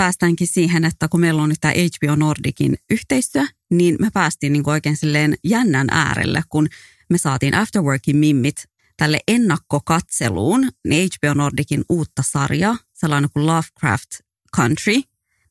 päästäänkin 0.00 0.46
siihen, 0.46 0.84
että 0.84 1.08
kun 1.08 1.20
meillä 1.20 1.42
on 1.42 1.48
nyt 1.48 1.58
tämä 1.60 1.74
HBO 1.74 2.16
Nordicin 2.16 2.78
yhteistyö, 2.90 3.42
niin 3.70 3.96
me 4.00 4.10
päästiin 4.14 4.52
niin 4.52 4.68
oikein 4.68 4.96
silleen 4.96 5.34
jännän 5.44 5.86
äärelle, 5.90 6.42
kun 6.48 6.68
me 7.10 7.18
saatiin 7.18 7.54
Afterworkin 7.54 8.16
mimmit 8.16 8.64
tälle 8.96 9.20
ennakkokatseluun 9.28 10.68
niin 10.88 11.08
HBO 11.16 11.34
Nordicin 11.34 11.84
uutta 11.88 12.22
sarjaa, 12.26 12.78
sellainen 12.94 13.30
kuin 13.32 13.46
Lovecraft 13.46 14.10
Country, 14.56 14.94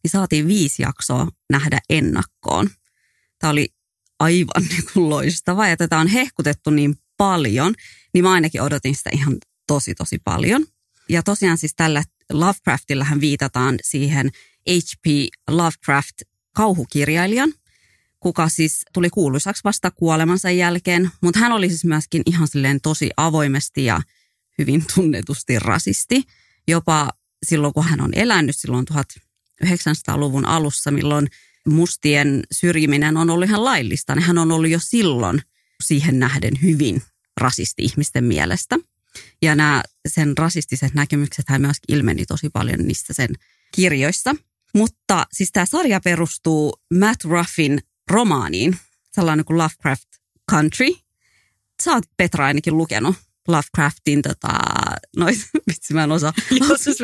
niin 0.03 0.11
saatiin 0.11 0.47
viisi 0.47 0.81
jaksoa 0.81 1.27
nähdä 1.49 1.79
ennakkoon. 1.89 2.69
Tämä 3.39 3.51
oli 3.51 3.67
aivan 4.19 4.63
niin 4.69 4.83
kuin 4.93 5.09
loistava 5.09 5.67
ja 5.67 5.77
tätä 5.77 5.97
on 5.97 6.07
hehkutettu 6.07 6.69
niin 6.69 6.95
paljon, 7.17 7.73
niin 8.13 8.23
mä 8.23 8.31
ainakin 8.31 8.61
odotin 8.61 8.95
sitä 8.95 9.09
ihan 9.13 9.37
tosi 9.67 9.95
tosi 9.95 10.17
paljon. 10.23 10.65
Ja 11.09 11.23
tosiaan 11.23 11.57
siis 11.57 11.73
tällä 11.75 12.03
Lovecraftillähän 12.33 13.21
viitataan 13.21 13.75
siihen 13.83 14.31
H.P. 14.69 15.05
Lovecraft 15.50 16.21
kauhukirjailijan, 16.55 17.53
kuka 18.19 18.50
siis 18.50 18.81
tuli 18.93 19.09
kuuluisaksi 19.09 19.63
vasta 19.63 19.91
kuolemansa 19.91 20.51
jälkeen, 20.51 21.12
mutta 21.21 21.39
hän 21.39 21.51
oli 21.51 21.69
siis 21.69 21.86
myöskin 21.86 22.21
ihan 22.25 22.48
silleen 22.48 22.81
tosi 22.81 23.09
avoimesti 23.17 23.86
ja 23.86 24.01
hyvin 24.57 24.86
tunnetusti 24.95 25.59
rasisti. 25.59 26.24
Jopa 26.67 27.09
silloin, 27.45 27.74
kun 27.74 27.83
hän 27.83 28.01
on 28.01 28.09
elänyt 28.13 28.55
silloin 28.57 28.86
1900-luvun 28.93 30.45
alussa, 30.45 30.91
milloin 30.91 31.27
mustien 31.67 32.43
syrjiminen 32.51 33.17
on 33.17 33.29
ollut 33.29 33.50
ihan 33.50 33.65
laillista, 33.65 34.15
niin 34.15 34.24
hän 34.24 34.38
on 34.38 34.51
ollut 34.51 34.69
jo 34.69 34.79
silloin 34.81 35.41
siihen 35.83 36.19
nähden 36.19 36.53
hyvin 36.62 37.03
rasisti 37.41 37.83
ihmisten 37.83 38.24
mielestä. 38.24 38.75
Ja 39.41 39.55
nämä 39.55 39.83
sen 40.07 40.37
rasistiset 40.37 40.93
näkemykset 40.93 41.45
hän 41.49 41.61
myös 41.61 41.77
ilmeni 41.87 42.25
tosi 42.25 42.49
paljon 42.49 42.79
niissä 42.79 43.13
sen 43.13 43.29
kirjoissa. 43.75 44.35
Mutta 44.73 45.25
siis 45.33 45.51
tämä 45.51 45.65
sarja 45.65 45.99
perustuu 46.03 46.81
Matt 46.99 47.23
Ruffin 47.23 47.79
romaaniin, 48.11 48.77
sellainen 49.11 49.45
kuin 49.45 49.57
Lovecraft 49.57 50.07
Country. 50.51 50.87
Sä 51.83 51.93
oot 51.93 52.03
Petra 52.17 52.45
ainakin 52.45 52.77
lukenut 52.77 53.15
Lovecraftin, 53.49 54.21
tota, 54.21 54.49
noin, 55.17 55.35
vitsi 55.67 55.93
mä 55.93 56.03
en 56.03 56.11
osaa. 56.11 56.33
Joskus 56.69 56.97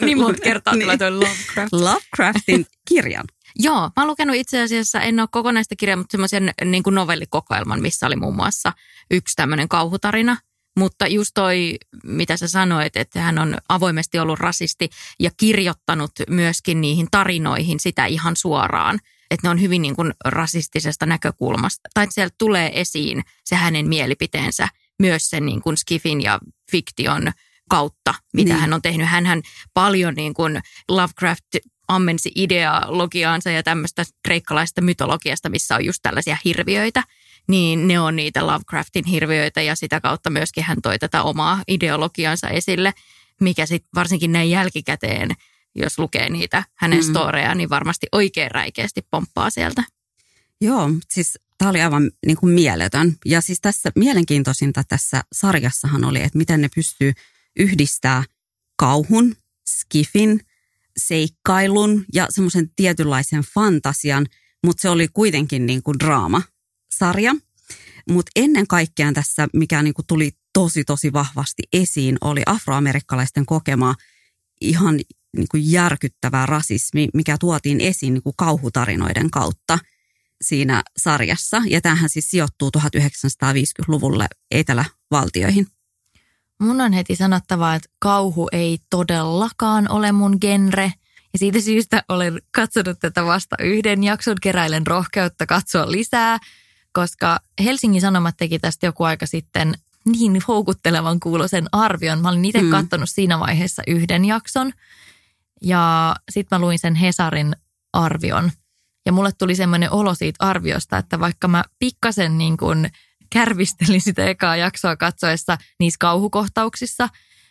niin 0.00 0.18
monta 0.18 0.40
kertaa 0.40 0.74
tulee 0.80 0.98
toi 0.98 1.10
Lovecraft. 1.10 1.72
Lovecraftin 1.72 2.66
kirjan. 2.88 3.24
Joo, 3.56 3.80
mä 3.80 3.92
oon 3.96 4.06
lukenut 4.06 4.36
itse 4.36 4.62
asiassa, 4.62 5.00
en 5.00 5.20
ole 5.20 5.28
kokonaista 5.32 5.76
kirjaa, 5.76 5.96
mutta 5.96 6.12
semmoisen 6.12 6.52
niin 6.64 6.82
kuin 6.82 6.94
novellikokoelman, 6.94 7.82
missä 7.82 8.06
oli 8.06 8.16
muun 8.16 8.36
muassa 8.36 8.72
yksi 9.10 9.36
tämmöinen 9.36 9.68
kauhutarina. 9.68 10.36
Mutta 10.76 11.06
just 11.06 11.30
toi, 11.34 11.78
mitä 12.04 12.36
sä 12.36 12.48
sanoit, 12.48 12.96
että 12.96 13.20
hän 13.20 13.38
on 13.38 13.56
avoimesti 13.68 14.18
ollut 14.18 14.38
rasisti 14.38 14.90
ja 15.20 15.30
kirjoittanut 15.36 16.12
myöskin 16.30 16.80
niihin 16.80 17.08
tarinoihin 17.10 17.80
sitä 17.80 18.06
ihan 18.06 18.36
suoraan. 18.36 18.98
Että 19.30 19.46
ne 19.46 19.50
on 19.50 19.60
hyvin 19.60 19.82
niin 19.82 19.96
kuin 19.96 20.14
rasistisesta 20.24 21.06
näkökulmasta. 21.06 21.88
Tai 21.94 22.04
että 22.04 22.14
sieltä 22.14 22.34
tulee 22.38 22.80
esiin 22.80 23.22
se 23.44 23.56
hänen 23.56 23.88
mielipiteensä 23.88 24.68
myös 24.98 25.30
sen 25.30 25.46
niin 25.46 25.62
kuin 25.62 25.76
skifin 25.76 26.20
ja 26.20 26.38
fiktion 26.70 27.32
kautta, 27.70 28.14
mitä 28.32 28.52
niin. 28.52 28.60
hän 28.60 28.72
on 28.72 28.82
tehnyt. 28.82 29.08
Hänhän 29.08 29.42
paljon 29.74 30.14
niin 30.14 30.34
kuin 30.34 30.62
Lovecraft 30.88 31.44
ammensi 31.88 32.32
ideologiaansa 32.34 33.50
ja 33.50 33.62
tämmöistä 33.62 34.04
kreikkalaista 34.24 34.80
mytologiasta, 34.80 35.48
missä 35.48 35.74
on 35.74 35.84
just 35.84 35.98
tällaisia 36.02 36.36
hirviöitä, 36.44 37.02
niin 37.48 37.88
ne 37.88 38.00
on 38.00 38.16
niitä 38.16 38.46
Lovecraftin 38.46 39.04
hirviöitä 39.04 39.62
ja 39.62 39.76
sitä 39.76 40.00
kautta 40.00 40.30
myöskin 40.30 40.64
hän 40.64 40.82
toi 40.82 40.98
tätä 40.98 41.22
omaa 41.22 41.62
ideologiansa 41.68 42.48
esille, 42.48 42.92
mikä 43.40 43.66
sitten 43.66 43.90
varsinkin 43.94 44.32
näin 44.32 44.50
jälkikäteen, 44.50 45.30
jos 45.74 45.98
lukee 45.98 46.28
niitä 46.28 46.64
hänen 46.74 46.98
mm. 46.98 47.10
storeja, 47.10 47.54
niin 47.54 47.70
varmasti 47.70 48.06
oikein 48.12 48.50
räikeästi 48.50 49.06
pomppaa 49.10 49.50
sieltä. 49.50 49.84
Joo, 50.60 50.90
siis 51.08 51.38
tämä 51.58 51.70
oli 51.70 51.82
aivan 51.82 52.10
niin 52.26 52.36
kuin 52.36 52.52
mieletön. 52.52 53.16
Ja 53.24 53.40
siis 53.40 53.60
tässä 53.60 53.90
mielenkiintoisinta 53.96 54.82
tässä 54.88 55.22
sarjassahan 55.32 56.04
oli, 56.04 56.22
että 56.22 56.38
miten 56.38 56.60
ne 56.60 56.68
pystyy 56.74 57.12
yhdistää 57.56 58.24
kauhun, 58.76 59.36
skifin, 59.68 60.40
seikkailun 60.96 62.04
ja 62.14 62.26
semmoisen 62.30 62.70
tietynlaisen 62.76 63.44
fantasian, 63.54 64.26
mutta 64.64 64.80
se 64.80 64.88
oli 64.88 65.08
kuitenkin 65.08 65.66
niin 65.66 65.82
kuin 65.82 66.00
draama-sarja. 66.98 67.34
Mutta 68.10 68.30
ennen 68.36 68.66
kaikkea 68.66 69.12
tässä, 69.12 69.48
mikä 69.52 69.82
niin 69.82 69.94
kuin 69.94 70.06
tuli 70.06 70.30
tosi 70.52 70.84
tosi 70.84 71.12
vahvasti 71.12 71.62
esiin, 71.72 72.18
oli 72.20 72.42
afroamerikkalaisten 72.46 73.46
kokema 73.46 73.94
ihan 74.60 74.94
niin 75.36 75.46
kuin 75.50 75.72
järkyttävä 75.72 76.46
rasismi, 76.46 77.08
mikä 77.14 77.36
tuotiin 77.38 77.80
esiin 77.80 78.14
niin 78.14 78.22
kuin 78.22 78.36
kauhutarinoiden 78.36 79.30
kautta 79.30 79.78
siinä 80.42 80.82
sarjassa. 80.96 81.62
Ja 81.66 81.80
tämähän 81.80 82.10
siis 82.10 82.30
sijoittuu 82.30 82.70
1950-luvulle 82.78 84.26
Etelävaltioihin. 84.50 85.66
Mun 86.60 86.80
on 86.80 86.92
heti 86.92 87.16
sanottava, 87.16 87.74
että 87.74 87.88
kauhu 87.98 88.48
ei 88.52 88.78
todellakaan 88.90 89.90
ole 89.90 90.12
mun 90.12 90.38
genre. 90.40 90.92
Ja 91.32 91.38
siitä 91.38 91.60
syystä 91.60 92.04
olen 92.08 92.42
katsonut 92.50 92.98
tätä 93.00 93.24
vasta 93.24 93.56
yhden 93.60 94.04
jakson, 94.04 94.36
keräilen 94.42 94.86
rohkeutta 94.86 95.46
katsoa 95.46 95.90
lisää, 95.90 96.38
koska 96.92 97.40
Helsingin 97.64 98.00
Sanomat 98.00 98.36
teki 98.36 98.58
tästä 98.58 98.86
joku 98.86 99.04
aika 99.04 99.26
sitten 99.26 99.74
niin 100.06 100.42
houkuttelevan 100.48 101.20
kuulosen 101.20 101.68
arvion. 101.72 102.22
Mä 102.22 102.28
olin 102.28 102.44
itse 102.44 102.62
mm. 102.62 102.70
katsonut 102.70 103.10
siinä 103.10 103.40
vaiheessa 103.40 103.82
yhden 103.86 104.24
jakson 104.24 104.72
ja 105.62 106.16
sitten 106.30 106.58
mä 106.58 106.64
luin 106.66 106.78
sen 106.78 106.94
Hesarin 106.94 107.56
arvion. 107.92 108.50
Ja 109.06 109.12
mulle 109.12 109.30
tuli 109.38 109.54
semmoinen 109.54 109.92
olo 109.92 110.14
siitä 110.14 110.46
arviosta, 110.46 110.98
että 110.98 111.20
vaikka 111.20 111.48
mä 111.48 111.64
pikkasen 111.78 112.38
niin 112.38 112.56
kuin 112.56 112.90
kärvistelin 113.30 114.00
sitä 114.00 114.26
ekaa 114.26 114.56
jaksoa 114.56 114.96
katsoessa 114.96 115.58
niissä 115.80 115.98
kauhukohtauksissa, 116.00 117.08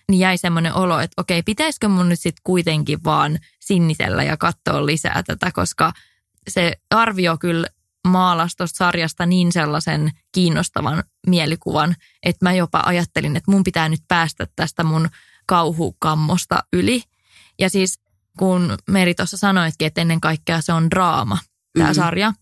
niin 0.10 0.20
jäi 0.20 0.38
semmoinen 0.38 0.74
olo, 0.74 1.00
että 1.00 1.22
okei, 1.22 1.44
pitäisikö 1.44 1.88
mun 1.88 2.10
nyt 2.10 2.20
sitten 2.20 2.42
kuitenkin 2.44 3.04
vaan 3.04 3.40
sinnisellä 3.60 4.24
ja 4.24 4.38
katsoa 4.38 4.86
lisää 4.86 5.24
tätä, 5.24 5.52
koska 5.52 5.94
se 6.48 6.74
arvio 6.90 7.38
kyllä 7.38 7.68
maalasi 8.08 8.58
tuosta 8.58 8.78
sarjasta 8.78 9.26
niin 9.26 9.52
sellaisen 9.52 10.12
kiinnostavan 10.32 11.04
mielikuvan, 11.28 11.96
että 12.24 12.46
mä 12.46 12.54
jopa 12.54 12.82
ajattelin, 12.86 13.36
että 13.36 13.52
mun 13.52 13.64
pitää 13.64 13.90
nyt 13.90 14.02
päästä 14.08 14.48
tästä 14.56 14.84
mun 14.84 15.10
kauhukammosta 15.46 16.64
yli. 16.74 17.04
Ja 17.60 17.70
siis 17.70 18.00
kun 18.38 18.78
Meri 18.88 19.14
tuossa 19.14 19.38
sanoitkin, 19.38 19.86
että 19.86 20.02
ennen 20.02 20.22
kaikkea 20.22 20.62
se 20.62 20.74
on 20.74 20.90
draama, 20.90 21.38
tämä 21.74 21.86
mm-hmm. 21.86 21.96
sarja, 21.96 22.34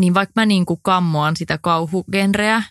niin 0.00 0.14
vaikka 0.14 0.32
mä 0.36 0.46
niin 0.46 0.66
kuin 0.66 0.80
kammoan 0.82 1.36
sitä 1.36 1.58
kauhugenreä, 1.58 2.62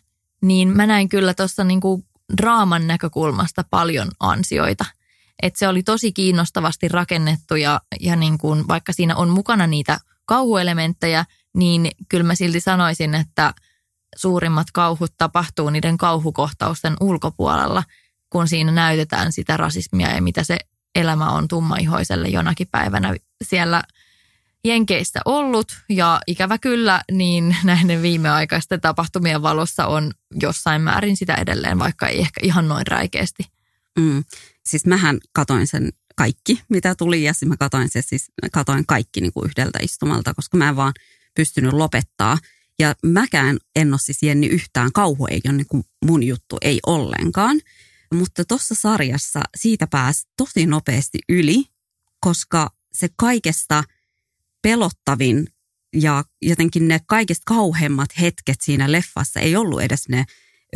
niin 0.42 0.68
mä 0.68 0.86
näin 0.86 1.10
kyllä 1.10 1.34
tuossa 1.34 1.64
niin 1.64 1.82
kuin 1.82 2.04
draaman 2.38 2.88
näkökulmasta 2.88 3.64
paljon 3.70 4.08
ansioita. 4.20 4.86
että 5.42 5.60
se 5.60 5.68
oli 5.68 5.84
tosi 5.84 6.12
kiinnostavasti 6.12 6.88
rakennettu 6.88 7.56
ja, 7.56 7.82
ja 8.00 8.16
niin 8.16 8.38
kuin, 8.38 8.68
vaikka 8.68 8.94
siinä 8.94 9.16
on 9.16 9.30
mukana 9.30 9.68
niitä 9.68 10.00
kauhuelementtejä, 10.26 11.26
niin 11.58 11.92
kyllä 12.10 12.24
mä 12.24 12.36
silti 12.36 12.60
sanoisin, 12.60 13.16
että 13.16 13.54
suurimmat 14.16 14.68
kauhut 14.74 15.14
tapahtuu 15.18 15.70
niiden 15.70 15.98
kauhukohtausten 15.98 16.96
ulkopuolella, 17.00 17.84
kun 18.30 18.48
siinä 18.48 18.72
näytetään 18.72 19.32
sitä 19.32 19.58
rasismia 19.58 20.16
ja 20.16 20.22
mitä 20.22 20.44
se 20.44 20.58
elämä 20.96 21.30
on 21.30 21.48
tummaihoiselle 21.48 22.28
jonakin 22.28 22.68
päivänä 22.72 23.16
siellä 23.44 23.84
Jenkeissä 24.64 25.20
ollut 25.26 25.78
ja 25.90 26.20
ikävä 26.28 26.58
kyllä 26.58 27.04
niin 27.12 27.56
näiden 27.64 28.02
viimeaikaisten 28.02 28.82
tapahtumien 28.82 29.42
valossa 29.42 29.86
on 29.86 30.12
jossain 30.42 30.82
määrin 30.82 31.18
sitä 31.18 31.36
edelleen, 31.36 31.80
vaikka 31.80 32.08
ei 32.08 32.20
ehkä 32.20 32.40
ihan 32.44 32.68
noin 32.68 32.88
räikeästi. 32.88 33.44
Mm. 34.00 34.24
Siis 34.66 34.86
mähän 34.86 35.18
katoin 35.32 35.68
sen 35.68 35.90
kaikki, 36.16 36.62
mitä 36.70 36.96
tuli 36.96 37.24
ja 37.24 37.34
siis 37.34 37.50
mä 37.50 37.58
katoin, 37.58 37.90
se, 37.90 38.02
siis 38.02 38.32
katoin 38.52 38.86
kaikki 38.86 39.22
niin 39.22 39.34
kuin 39.34 39.46
yhdeltä 39.50 39.80
istumalta, 39.82 40.34
koska 40.34 40.58
mä 40.58 40.70
en 40.70 40.76
vaan 40.76 40.94
pystynyt 41.38 41.74
lopettaa. 41.74 42.38
Ja 42.80 42.96
mäkään 43.06 43.58
en 43.76 43.94
ole 43.94 44.00
siis 44.00 44.24
Jenni 44.24 44.48
yhtään, 44.48 44.92
kauhu 44.92 45.28
ei 45.28 45.42
ole 45.46 45.54
niin 45.54 45.68
kuin 45.68 45.84
mun 46.06 46.24
juttu, 46.24 46.58
ei 46.62 46.80
ollenkaan. 46.86 47.62
Mutta 48.14 48.46
tuossa 48.46 48.76
sarjassa 48.76 49.42
siitä 49.58 49.88
pääsi 49.88 50.28
tosi 50.38 50.66
nopeasti 50.66 51.20
yli, 51.30 51.66
koska 52.20 52.70
se 52.94 53.10
kaikesta 53.16 53.84
pelottavin 54.62 55.48
ja 55.96 56.24
jotenkin 56.42 56.88
ne 56.88 57.00
kaikista 57.08 57.44
kauheimmat 57.46 58.10
hetket 58.22 58.62
siinä 58.62 58.92
leffassa 58.92 59.40
ei 59.40 59.56
ollut 59.56 59.82
edes 59.82 60.10
ne 60.10 60.26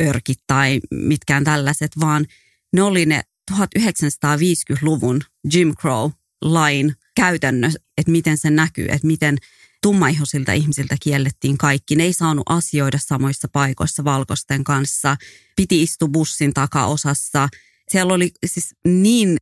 örkit 0.00 0.38
tai 0.46 0.80
mitkään 0.90 1.44
tällaiset, 1.44 1.90
vaan 2.00 2.26
ne 2.72 2.82
oli 2.82 3.06
ne 3.06 3.22
1950-luvun 3.50 5.20
Jim 5.52 5.74
Crow-lain 5.80 6.94
käytännössä, 7.16 7.78
että 7.98 8.12
miten 8.12 8.38
se 8.38 8.50
näkyy, 8.50 8.86
että 8.88 9.06
miten 9.06 9.38
tummaihoisilta 9.82 10.52
ihmisiltä 10.52 10.96
kiellettiin 11.02 11.58
kaikki. 11.58 11.96
Ne 11.96 12.04
ei 12.04 12.12
saanut 12.12 12.42
asioida 12.48 12.98
samoissa 13.00 13.48
paikoissa 13.52 14.04
valkoisten 14.04 14.64
kanssa. 14.64 15.16
Piti 15.56 15.82
istua 15.82 16.08
bussin 16.08 16.54
takaosassa. 16.54 17.48
Siellä 17.88 18.14
oli 18.14 18.30
siis 18.46 18.74
niin 18.84 19.36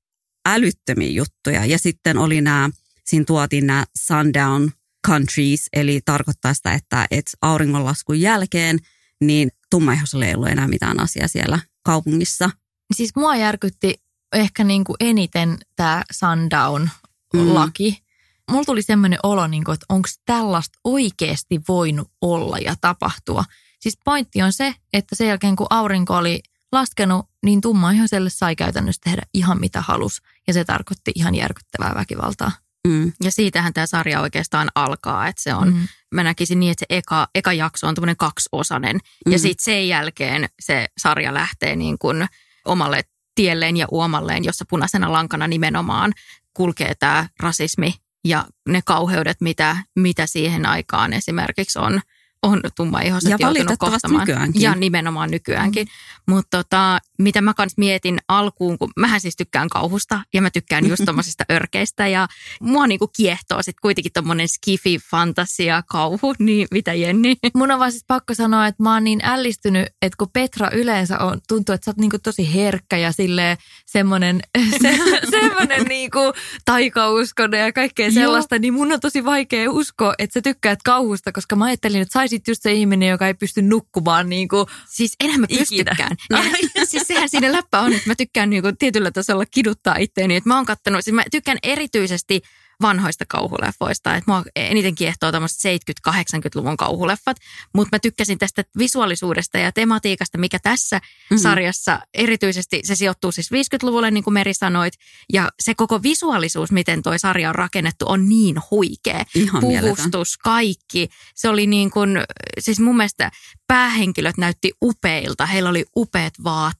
älyttömiä 0.46 1.10
juttuja. 1.10 1.66
Ja 1.66 1.78
sitten 1.78 2.18
oli 2.18 2.40
nämä, 2.40 2.70
siinä 3.04 3.24
tuotiin 3.24 3.66
nämä 3.66 3.84
sundown 3.98 4.70
countries, 5.06 5.68
eli 5.72 6.00
tarkoittaa 6.04 6.54
sitä, 6.54 6.72
että, 6.74 7.06
että 7.10 7.30
auringonlaskun 7.42 8.20
jälkeen 8.20 8.78
niin 9.20 9.50
tummaihoisilla 9.70 10.26
ei 10.26 10.34
ollut 10.34 10.48
enää 10.48 10.68
mitään 10.68 11.00
asiaa 11.00 11.28
siellä 11.28 11.58
kaupungissa. 11.82 12.50
Siis 12.94 13.16
mua 13.16 13.36
järkytti 13.36 13.94
ehkä 14.32 14.64
niin 14.64 14.84
kuin 14.84 14.96
eniten 15.00 15.58
tämä 15.76 16.04
sundown-laki. 16.12 17.90
Mm 17.90 18.09
mulla 18.50 18.64
tuli 18.64 18.82
semmoinen 18.82 19.18
olo, 19.22 19.46
niin 19.46 19.64
kuin, 19.64 19.74
että 19.74 19.86
onko 19.88 20.08
tällaista 20.26 20.78
oikeasti 20.84 21.60
voinut 21.68 22.08
olla 22.20 22.58
ja 22.58 22.74
tapahtua. 22.80 23.44
Siis 23.80 23.98
pointti 24.04 24.42
on 24.42 24.52
se, 24.52 24.74
että 24.92 25.14
sen 25.16 25.28
jälkeen 25.28 25.56
kun 25.56 25.66
aurinko 25.70 26.16
oli 26.16 26.40
laskenut, 26.72 27.26
niin 27.42 27.60
tummaihoiselle 27.60 28.30
sai 28.30 28.56
käytännössä 28.56 29.00
tehdä 29.04 29.22
ihan 29.34 29.60
mitä 29.60 29.80
halus. 29.80 30.22
Ja 30.46 30.52
se 30.52 30.64
tarkoitti 30.64 31.12
ihan 31.14 31.34
järkyttävää 31.34 31.94
väkivaltaa. 31.94 32.52
Mm. 32.88 33.12
Ja 33.24 33.30
siitähän 33.32 33.72
tämä 33.72 33.86
sarja 33.86 34.20
oikeastaan 34.20 34.68
alkaa, 34.74 35.28
että 35.28 35.42
se 35.42 35.54
on, 35.54 35.74
mm. 35.74 35.88
mä 36.14 36.22
näkisin 36.22 36.60
niin, 36.60 36.72
että 36.72 36.86
se 36.88 36.98
eka, 36.98 37.28
eka 37.34 37.52
jakso 37.52 37.86
on 37.86 37.94
tämmöinen 37.94 38.16
kaksiosainen. 38.16 38.96
Mm. 38.96 39.32
Ja 39.32 39.38
sitten 39.38 39.64
sen 39.64 39.88
jälkeen 39.88 40.48
se 40.60 40.88
sarja 40.98 41.34
lähtee 41.34 41.76
niin 41.76 41.98
kuin 41.98 42.26
omalle 42.64 43.02
tielleen 43.34 43.76
ja 43.76 43.86
uomalleen, 43.90 44.44
jossa 44.44 44.64
punaisena 44.70 45.12
lankana 45.12 45.48
nimenomaan 45.48 46.12
kulkee 46.54 46.94
tämä 46.94 47.28
rasismi 47.40 47.94
ja 48.24 48.44
ne 48.68 48.80
kauheudet, 48.84 49.40
mitä, 49.40 49.76
mitä 49.96 50.26
siihen 50.26 50.66
aikaan 50.66 51.12
esimerkiksi 51.12 51.78
on, 51.78 52.00
on 52.42 52.60
tummaihoiset 52.76 53.30
ja 53.30 53.36
joutunut 53.40 53.78
kohtamaan. 53.78 54.20
Nykyäänkin. 54.20 54.62
Ja 54.62 54.74
nimenomaan 54.74 55.30
nykyäänkin. 55.30 55.86
Mm. 55.86 56.34
Mutta 56.34 56.56
tota, 56.56 56.98
mitä 57.22 57.40
mä 57.40 57.54
kans 57.54 57.72
mietin 57.76 58.18
alkuun, 58.28 58.78
kun 58.78 58.90
mähän 58.96 59.20
siis 59.20 59.36
tykkään 59.36 59.68
kauhusta 59.68 60.20
ja 60.34 60.42
mä 60.42 60.50
tykkään 60.50 60.88
just 60.88 61.02
tommosista 61.06 61.44
örkeistä 61.52 62.06
ja 62.06 62.28
mua 62.60 62.86
niinku 62.86 63.10
kiehtoo 63.16 63.62
sitten 63.62 63.80
kuitenkin 63.82 64.12
tommonen 64.12 64.48
skifi, 64.48 64.98
fantasia, 65.10 65.82
kauhu, 65.88 66.34
niin 66.38 66.68
mitä 66.70 66.94
Jenni? 66.94 67.36
Mun 67.54 67.70
on 67.70 67.78
vaan 67.78 67.92
siis 67.92 68.04
pakko 68.06 68.34
sanoa, 68.34 68.66
että 68.66 68.82
mä 68.82 68.94
oon 68.94 69.04
niin 69.04 69.20
ällistynyt, 69.22 69.88
että 70.02 70.16
kun 70.18 70.30
Petra 70.32 70.70
yleensä 70.70 71.18
on, 71.18 71.40
tuntuu, 71.48 71.74
että 71.74 71.84
sä 71.84 71.90
oot 71.90 71.96
niinku 71.96 72.18
tosi 72.18 72.54
herkkä 72.54 72.96
ja 72.96 73.12
silleen 73.12 73.56
semmonen, 73.86 74.40
se, 74.82 74.98
semmonen 75.30 75.84
niinku 75.84 76.18
taikauskonen 76.64 77.60
ja 77.60 77.72
kaikkea 77.72 78.12
sellaista, 78.12 78.58
niin 78.58 78.74
mun 78.74 78.92
on 78.92 79.00
tosi 79.00 79.24
vaikea 79.24 79.70
uskoa, 79.70 80.14
että 80.18 80.34
sä 80.34 80.42
tykkäät 80.42 80.82
kauhusta, 80.82 81.32
koska 81.32 81.56
mä 81.56 81.64
ajattelin, 81.64 82.02
että 82.02 82.12
saisit 82.12 82.48
just 82.48 82.62
se 82.62 82.72
ihminen, 82.72 83.08
joka 83.08 83.26
ei 83.26 83.34
pysty 83.34 83.62
nukkumaan 83.62 84.28
niinku 84.28 84.66
Siis 84.88 85.16
enhän 85.20 85.40
mä 85.40 85.46
pystykään. 85.58 86.16
No. 86.30 86.38
siis 86.84 87.02
sehän 87.14 87.28
siinä 87.28 87.52
läppä 87.52 87.80
on, 87.80 87.92
että 87.92 88.08
mä 88.08 88.14
tykkään 88.14 88.50
niinku 88.50 88.68
tietyllä 88.78 89.10
tasolla 89.10 89.46
kiduttaa 89.46 89.96
itteeni. 89.96 90.36
Että 90.36 90.48
mä 90.48 90.56
oon 90.56 90.66
kattonut, 90.66 91.04
siis 91.04 91.14
mä 91.14 91.22
tykkään 91.30 91.58
erityisesti 91.62 92.40
vanhoista 92.82 93.24
kauhuleffoista. 93.28 94.16
Että 94.16 94.30
mua 94.30 94.44
eniten 94.56 94.94
kiehtoo 94.94 95.32
tämmöiset 95.32 95.80
70-80-luvun 96.08 96.76
kauhuleffat, 96.76 97.36
mutta 97.74 97.96
mä 97.96 97.98
tykkäsin 97.98 98.38
tästä 98.38 98.64
visuaalisuudesta 98.78 99.58
ja 99.58 99.72
tematiikasta, 99.72 100.38
mikä 100.38 100.58
tässä 100.58 100.96
mm-hmm. 100.96 101.38
sarjassa 101.38 102.00
erityisesti, 102.14 102.80
se 102.84 102.94
sijoittuu 102.94 103.32
siis 103.32 103.50
50-luvulle, 103.52 104.10
niin 104.10 104.24
kuin 104.24 104.34
Meri 104.34 104.54
sanoit, 104.54 104.94
ja 105.32 105.48
se 105.60 105.74
koko 105.74 106.02
visuaalisuus, 106.02 106.72
miten 106.72 107.02
toi 107.02 107.18
sarja 107.18 107.48
on 107.48 107.54
rakennettu, 107.54 108.04
on 108.08 108.28
niin 108.28 108.56
huikea. 108.70 109.24
Ihan 109.34 109.60
Puvustus, 109.60 109.98
mieletön. 109.98 110.22
kaikki. 110.42 111.08
Se 111.34 111.48
oli 111.48 111.66
niin 111.66 111.90
kuin, 111.90 112.18
siis 112.58 112.80
mun 112.80 112.96
mielestä 112.96 113.30
päähenkilöt 113.66 114.36
näytti 114.38 114.72
upeilta, 114.82 115.46
heillä 115.46 115.70
oli 115.70 115.84
upeat 115.96 116.34
vaatteet, 116.44 116.79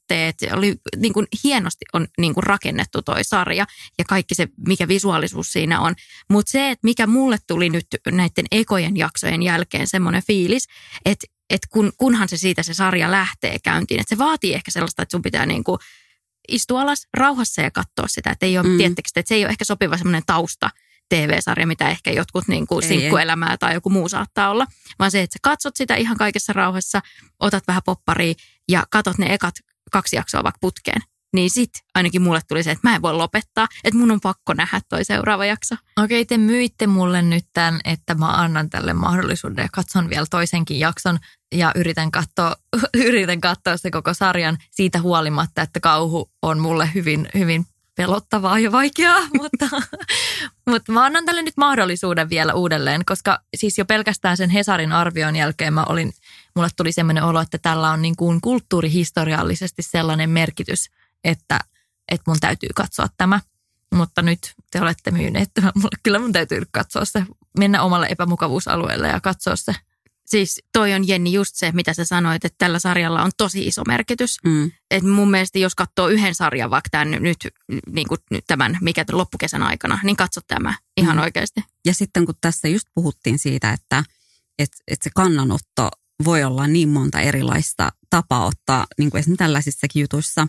oli 0.57 0.77
niin 0.97 1.13
kuin 1.13 1.27
hienosti 1.45 1.85
on 1.93 2.07
niin 2.19 2.35
kuin 2.35 2.45
rakennettu 2.45 3.03
toi 3.03 3.25
sarja 3.25 3.67
ja 3.99 4.05
kaikki 4.05 4.35
se, 4.35 4.49
mikä 4.67 4.89
visuaalisuus 4.89 5.53
siinä 5.53 5.81
on. 5.81 5.95
Mutta 6.31 6.51
se, 6.51 6.71
että 6.71 6.85
mikä 6.85 7.07
mulle 7.07 7.39
tuli 7.47 7.71
nyt 7.71 7.87
näiden 8.07 8.47
ekojen 8.51 8.97
jaksojen 8.97 9.43
jälkeen 9.43 9.87
semmoinen 9.87 10.23
fiilis, 10.27 10.67
että 11.05 11.27
että 11.51 11.69
kun, 11.71 11.93
kunhan 11.99 12.29
se 12.29 12.37
siitä 12.37 12.63
se 12.63 12.75
sarja 12.75 13.11
lähtee 13.11 13.59
käyntiin, 13.59 14.01
että 14.01 14.15
se 14.15 14.19
vaatii 14.19 14.55
ehkä 14.55 14.71
sellaista, 14.71 15.03
että 15.03 15.11
sun 15.11 15.23
pitää 15.23 15.47
niin 15.47 15.65
kuin 15.65 15.79
istua 16.49 16.81
alas 16.81 17.07
rauhassa 17.17 17.63
ja 17.63 17.71
katsoa 17.71 18.09
sitä, 18.09 18.31
että 18.31 18.47
ei 18.47 18.59
ole, 18.59 18.69
mm. 18.69 18.79
tiettekö, 18.79 19.09
että 19.17 19.29
se 19.29 19.35
ei 19.35 19.45
ole 19.45 19.51
ehkä 19.51 19.65
sopiva 19.65 19.97
semmoinen 19.97 20.23
tausta 20.27 20.71
TV-sarja, 21.09 21.67
mitä 21.67 21.89
ehkä 21.89 22.11
jotkut 22.11 22.49
niin 22.49 22.67
kuin 22.67 22.83
sinkkuelämää 22.83 23.57
tai 23.57 23.75
joku 23.75 23.91
muu 23.91 24.09
saattaa 24.09 24.51
olla, 24.51 24.67
vaan 24.99 25.11
se, 25.11 25.23
että 25.23 25.35
sä 25.35 25.39
katsot 25.43 25.77
sitä 25.77 25.95
ihan 25.95 26.17
kaikessa 26.17 26.53
rauhassa, 26.53 27.01
otat 27.41 27.65
vähän 27.67 27.83
popparia 27.85 28.35
ja 28.69 28.87
katot 28.91 29.19
ne 29.19 29.35
ekat 29.35 29.55
kaksi 29.91 30.17
jaksoa 30.17 30.45
vaikka 30.45 30.59
putkeen. 30.61 31.03
Niin 31.33 31.51
sit 31.51 31.71
ainakin 31.95 32.23
mulle 32.23 32.41
tuli 32.49 32.63
se, 32.63 32.71
että 32.71 32.89
mä 32.89 32.97
en 32.97 33.03
voi 33.03 33.15
lopettaa, 33.15 33.67
että 33.85 33.99
mun 33.99 34.11
on 34.11 34.21
pakko 34.21 34.55
nähdä 34.55 34.81
toi 34.89 35.05
seuraava 35.05 35.47
jakso. 35.47 35.75
Okei, 36.05 36.25
te 36.25 36.39
myitte 36.39 36.87
mulle 36.87 37.23
nyt 37.23 37.45
tämän, 37.53 37.81
että 37.85 38.15
mä 38.15 38.29
annan 38.29 38.71
tälle 38.71 38.93
mahdollisuuden 38.93 39.63
ja 39.63 39.69
katson 39.73 40.11
vielä 40.11 40.27
toisenkin 40.31 40.79
jakson 40.79 41.19
ja 41.55 41.73
yritän 41.75 42.11
katsoa, 42.11 42.57
yritän 43.07 43.41
katsoa 43.41 43.77
se 43.77 43.91
koko 43.91 44.15
sarjan 44.15 44.59
siitä 44.71 45.01
huolimatta, 45.01 45.63
että 45.63 45.81
kauhu 45.81 46.31
on 46.43 46.59
mulle 46.59 46.91
hyvin, 46.95 47.29
hyvin 47.35 47.67
pelottavaa 47.97 48.59
ja 48.59 48.73
vaikeaa, 48.73 49.21
mutta, 49.41 49.69
mutta 50.67 50.93
mä 50.93 51.05
annan 51.05 51.25
tälle 51.25 51.43
nyt 51.43 51.57
mahdollisuuden 51.57 52.31
vielä 52.31 52.55
uudelleen, 52.55 53.05
koska 53.05 53.39
siis 53.57 53.79
jo 53.79 53.85
pelkästään 53.85 54.37
sen 54.37 54.51
Hesarin 54.51 54.93
arvion 54.93 55.37
jälkeen 55.37 55.75
mä 55.75 55.85
olin, 55.85 56.13
mulle 56.57 56.69
tuli 56.77 56.93
sellainen 56.93 57.25
olo, 57.25 57.41
että 57.41 57.59
tällä 57.59 57.91
on 57.91 58.03
niin 58.03 58.17
kuin 58.17 58.41
kulttuurihistoriallisesti 58.41 59.83
sellainen 59.83 60.31
merkitys, 60.31 60.91
että, 61.25 61.61
että 62.09 62.31
mun 62.31 62.41
täytyy 62.41 62.69
katsoa 62.75 63.07
tämä. 63.17 63.41
Mutta 63.95 64.23
nyt 64.23 64.55
te 64.71 64.81
olette 64.81 65.11
myyneet 65.11 65.49
että 65.49 65.73
Kyllä 66.03 66.19
mun 66.19 66.33
täytyy 66.33 66.63
katsoa 66.71 67.05
se, 67.05 67.25
mennä 67.59 67.83
omalle 67.83 68.07
epämukavuusalueelle 68.11 69.09
ja 69.09 69.21
katsoa 69.21 69.57
se– 69.57 69.75
Siis 70.31 70.63
toi 70.73 70.95
on 70.95 71.09
Jenni 71.09 71.33
just 71.33 71.55
se, 71.55 71.73
mitä 71.73 71.95
sä 71.95 72.05
sanoit, 72.05 72.45
että 72.45 72.57
tällä 72.59 72.79
sarjalla 72.79 73.23
on 73.23 73.31
tosi 73.37 73.67
iso 73.67 73.83
merkitys. 73.89 74.37
Mm. 74.45 74.71
Et 74.91 75.03
mun 75.03 75.31
mielestä 75.31 75.59
jos 75.59 75.75
katsoo 75.75 76.09
yhden 76.09 76.35
sarjan, 76.35 76.71
vaikka 76.71 76.89
tämän, 76.91 77.11
nyt, 77.11 77.37
niin 77.87 78.09
kuin 78.09 78.21
tämän, 78.47 78.79
mikä 78.81 79.05
loppukesän 79.13 79.63
aikana, 79.63 79.99
niin 80.03 80.17
katso 80.17 80.41
tämä 80.47 80.75
ihan 80.97 81.17
mm. 81.17 81.23
oikeasti. 81.23 81.65
Ja 81.85 81.95
sitten 81.95 82.27
kun 82.27 82.35
tässä 82.41 82.69
just 82.69 82.89
puhuttiin 82.95 83.39
siitä, 83.39 83.73
että 83.73 84.05
et, 84.59 84.71
et 84.89 85.03
se 85.03 85.11
kannanotto 85.15 85.91
voi 86.25 86.45
olla 86.45 86.67
niin 86.67 86.89
monta 86.89 87.21
erilaista 87.21 87.93
tapaa 88.11 88.47
ottaa, 88.47 88.87
niin 88.99 89.11
kuin 89.11 89.19
esimerkiksi 89.19 89.39
tällaisissakin 89.39 90.01
jutuissa, 90.01 90.49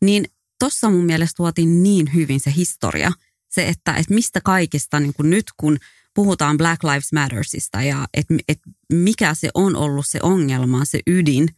niin 0.00 0.24
tuossa 0.58 0.90
mun 0.90 1.04
mielestä 1.04 1.36
tuotiin 1.36 1.82
niin 1.82 2.14
hyvin 2.14 2.40
se 2.40 2.52
historia, 2.56 3.12
se, 3.48 3.68
että, 3.68 3.94
että 3.94 4.14
mistä 4.14 4.40
kaikista 4.40 5.00
niin 5.00 5.14
kuin 5.14 5.30
nyt 5.30 5.44
kun– 5.56 5.78
puhutaan 6.14 6.56
Black 6.56 6.84
Lives 6.84 7.12
Mattersista 7.12 7.82
ja 7.82 8.08
että 8.14 8.34
et 8.48 8.58
mikä 8.92 9.34
se 9.34 9.50
on 9.54 9.76
ollut 9.76 10.06
se 10.06 10.18
ongelma, 10.22 10.84
se 10.84 11.00
ydin, 11.06 11.48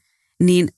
niin 0.41 0.69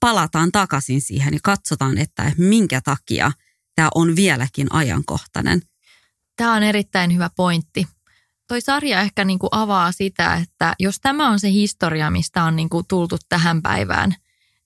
palataan 0.00 0.52
takaisin 0.52 1.00
siihen 1.00 1.34
ja 1.34 1.40
katsotaan, 1.42 1.98
että 1.98 2.32
minkä 2.38 2.80
takia 2.80 3.32
tämä 3.74 3.88
on 3.94 4.16
vieläkin 4.16 4.66
ajankohtainen. 4.70 5.62
Tämä 6.36 6.54
on 6.54 6.62
erittäin 6.62 7.14
hyvä 7.14 7.30
pointti. 7.36 7.86
Toi 8.48 8.60
sarja 8.60 9.00
ehkä 9.00 9.24
niin 9.24 9.38
kuin 9.38 9.50
avaa 9.52 9.92
sitä, 9.92 10.34
että 10.34 10.74
jos 10.78 10.96
tämä 11.00 11.30
on 11.30 11.40
se 11.40 11.50
historia, 11.50 12.10
mistä 12.10 12.44
on 12.44 12.56
niin 12.56 12.68
kuin 12.68 12.84
tultu 12.88 13.16
tähän 13.28 13.62
päivään, 13.62 14.14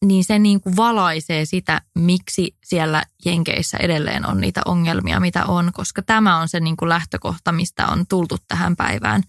niin 0.05 0.25
se 0.25 0.39
niin 0.39 0.61
kuin 0.61 0.77
valaisee 0.77 1.45
sitä, 1.45 1.81
miksi 1.95 2.57
siellä 2.65 3.05
Jenkeissä 3.25 3.77
edelleen 3.77 4.27
on 4.27 4.41
niitä 4.41 4.61
ongelmia, 4.65 5.21
mitä 5.21 5.45
on, 5.45 5.71
koska 5.75 6.03
tämä 6.03 6.39
on 6.39 6.49
se 6.49 6.61
niin 6.61 6.77
kuin 6.77 6.89
lähtökohta, 6.89 7.53
mistä 7.53 7.87
on 7.87 8.07
tultu 8.07 8.37
tähän 8.49 8.77
päivään. 8.77 9.23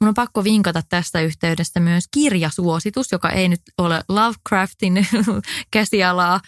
Mun 0.00 0.08
on 0.08 0.14
pakko 0.14 0.44
vinkata 0.44 0.82
tästä 0.88 1.20
yhteydestä 1.20 1.80
myös 1.80 2.04
kirjasuositus, 2.10 3.12
joka 3.12 3.30
ei 3.30 3.48
nyt 3.48 3.62
ole 3.78 4.04
Lovecraftin 4.08 5.06
käsialaa, 5.70 6.40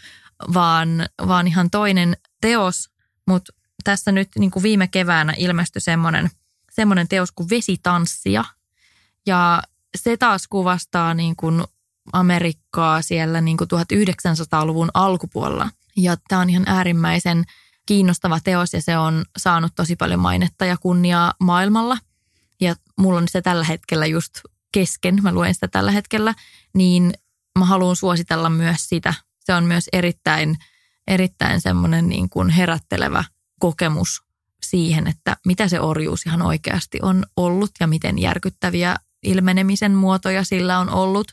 vaan, 0.55 0.89
vaan 1.27 1.47
ihan 1.47 1.71
toinen 1.71 2.17
teos, 2.41 2.91
mutta 3.27 3.53
tässä 3.85 4.13
nyt 4.13 4.29
niin 4.39 4.51
kuin 4.51 4.63
viime 4.63 4.89
keväänä 4.89 5.35
ilmestyi 5.37 5.83
semmoinen, 5.83 6.31
semmoinen 6.79 7.09
teos 7.09 7.33
kuin 7.33 7.51
Vesitanssia. 7.51 8.45
Ja 9.27 9.63
se 9.97 10.17
taas 10.17 10.49
kuvastaa 10.49 11.15
niin 11.15 11.37
kuin 11.37 11.65
Amerikkaa 12.13 13.03
siellä 13.03 13.41
niin 13.41 13.57
kuin 13.57 13.69
1900-luvun 13.69 14.91
alkupuolella. 14.95 15.71
Ja 15.97 16.17
tämä 16.29 16.41
on 16.41 16.51
ihan 16.51 16.65
äärimmäisen 16.67 17.45
kiinnostava 17.87 18.41
teos 18.41 18.73
ja 18.73 18.83
se 18.83 18.99
on 18.99 19.25
saanut 19.39 19.73
tosi 19.75 19.97
paljon 19.97 20.21
mainetta 20.21 20.65
ja 20.65 20.77
kunniaa 20.77 21.35
maailmalla. 21.41 21.99
Ja 22.61 22.75
mulla 22.99 23.19
on 23.19 23.29
se 23.29 23.43
tällä 23.43 23.65
hetkellä 23.65 24.07
just 24.07 24.33
kesken, 24.73 25.19
mä 25.23 25.33
luen 25.33 25.55
sitä 25.55 25.69
tällä 25.69 25.91
hetkellä, 25.91 26.35
niin 26.75 27.13
mä 27.59 27.65
haluan 27.65 27.97
suositella 27.97 28.51
myös 28.51 28.89
sitä. 28.89 29.15
Se 29.41 29.55
on 29.55 29.65
myös 29.65 29.85
erittäin, 29.93 30.59
erittäin 31.07 31.61
semmoinen 31.61 32.09
niin 32.09 32.31
kuin 32.31 32.51
herättelevä 32.51 33.25
kokemus 33.61 34.28
siihen, 34.63 35.07
että 35.07 35.37
mitä 35.47 35.69
se 35.69 35.81
orjuus 35.81 36.27
ihan 36.27 36.43
oikeasti 36.43 36.99
on 37.03 37.25
ollut 37.37 37.71
ja 37.81 37.87
miten 37.87 38.19
järkyttäviä 38.19 38.97
ilmenemisen 39.23 39.95
muotoja 39.95 40.45
sillä 40.45 40.79
on 40.79 40.91
ollut. 40.91 41.33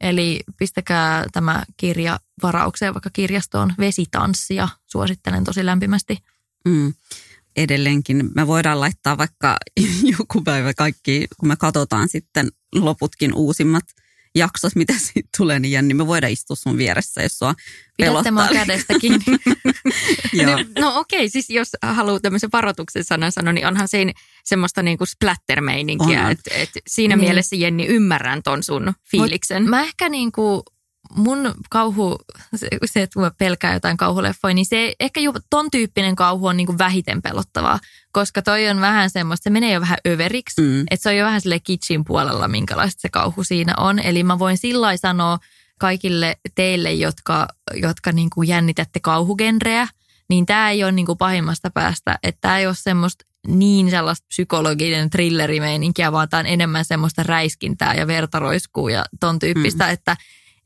Eli 0.00 0.40
pistäkää 0.58 1.26
tämä 1.32 1.62
kirja 1.76 2.20
varaukseen 2.42 2.94
vaikka 2.94 3.10
kirjastoon 3.12 3.74
vesitanssia. 3.78 4.68
Suosittelen 4.86 5.44
tosi 5.44 5.66
lämpimästi. 5.66 6.18
Mm. 6.64 6.94
Edelleenkin 7.56 8.30
me 8.34 8.46
voidaan 8.46 8.80
laittaa 8.80 9.18
vaikka 9.18 9.56
joku 10.18 10.42
päivä 10.42 10.74
kaikki, 10.74 11.26
kun 11.40 11.48
me 11.48 11.56
katsotaan 11.56 12.08
sitten 12.08 12.48
loputkin 12.74 13.34
uusimmat– 13.34 13.84
jaksot, 14.36 14.74
mitä 14.74 14.92
siitä 15.12 15.28
tulee, 15.38 15.58
niin 15.58 15.72
Jenni, 15.72 15.94
me 15.94 16.06
voidaan 16.06 16.32
istua 16.32 16.56
sun 16.56 16.78
vieressä, 16.78 17.22
jos 17.22 17.38
sua 17.38 17.54
pelottaa. 17.98 18.32
Pidätte 18.32 18.54
kädestä 18.54 18.94
kiinni. 19.00 19.24
no, 20.46 20.52
no 20.78 20.98
okei, 20.98 21.18
okay, 21.18 21.28
siis 21.28 21.50
jos 21.50 21.68
haluaa 21.82 22.20
tämmöisen 22.20 22.50
varoituksen 22.52 23.04
sanan 23.04 23.32
sanoa, 23.32 23.52
niin 23.52 23.66
onhan 23.66 23.88
siinä 23.88 24.12
semmoista 24.44 24.82
niinku 24.82 25.04
splatter-meininkiä. 25.06 26.30
Et, 26.30 26.40
et 26.50 26.70
siinä 26.86 27.16
niin. 27.16 27.24
mielessä 27.24 27.56
Jenni 27.56 27.86
ymmärrän 27.86 28.42
ton 28.42 28.62
sun 28.62 28.94
fiiliksen. 29.10 29.62
Mut 29.62 29.70
mä 29.70 29.82
ehkä 29.82 30.08
niinku 30.08 30.62
mun 31.14 31.54
kauhu, 31.70 32.18
se, 32.84 33.02
että 33.02 33.20
mä 33.20 33.30
pelkään 33.38 33.74
jotain 33.74 33.96
kauhuleffoja, 33.96 34.54
niin 34.54 34.66
se 34.66 34.94
ehkä 35.00 35.20
jo 35.20 35.32
ton 35.50 35.70
tyyppinen 35.70 36.16
kauhu 36.16 36.46
on 36.46 36.56
niin 36.56 36.66
kuin 36.66 36.78
vähiten 36.78 37.22
pelottavaa, 37.22 37.78
koska 38.12 38.42
toi 38.42 38.68
on 38.68 38.80
vähän 38.80 39.10
semmoista, 39.10 39.44
se 39.44 39.50
menee 39.50 39.72
jo 39.72 39.80
vähän 39.80 39.98
överiksi, 40.08 40.62
mm. 40.62 40.80
että 40.80 41.02
se 41.02 41.08
on 41.08 41.16
jo 41.16 41.24
vähän 41.24 41.40
sille 41.40 41.60
kitsin 41.60 42.04
puolella, 42.04 42.48
minkälaista 42.48 43.00
se 43.00 43.08
kauhu 43.08 43.44
siinä 43.44 43.74
on. 43.76 43.98
Eli 43.98 44.22
mä 44.22 44.38
voin 44.38 44.58
sillä 44.58 44.96
sanoa 44.96 45.38
kaikille 45.78 46.36
teille, 46.54 46.92
jotka, 46.92 47.48
jotka 47.74 48.12
niin 48.12 48.30
kuin 48.30 48.48
jännitätte 48.48 49.00
kauhugenreä, 49.00 49.88
niin 50.28 50.46
tämä 50.46 50.70
ei 50.70 50.84
ole 50.84 50.92
niin 50.92 51.06
kuin 51.06 51.18
pahimmasta 51.18 51.70
päästä, 51.70 52.18
että 52.22 52.38
tämä 52.40 52.58
ei 52.58 52.66
ole 52.66 52.74
semmoista 52.78 53.24
niin 53.46 53.90
sellaista 53.90 54.26
psykologinen 54.28 55.10
thrillerimeininkiä, 55.10 56.12
vaan 56.12 56.28
tämä 56.28 56.40
on 56.40 56.46
enemmän 56.46 56.84
semmoista 56.84 57.22
räiskintää 57.22 57.94
ja 57.94 58.06
vertaroiskuu 58.06 58.88
ja 58.88 59.04
ton 59.20 59.38
tyyppistä, 59.38 59.84
mm. 59.84 59.90
että 59.90 60.16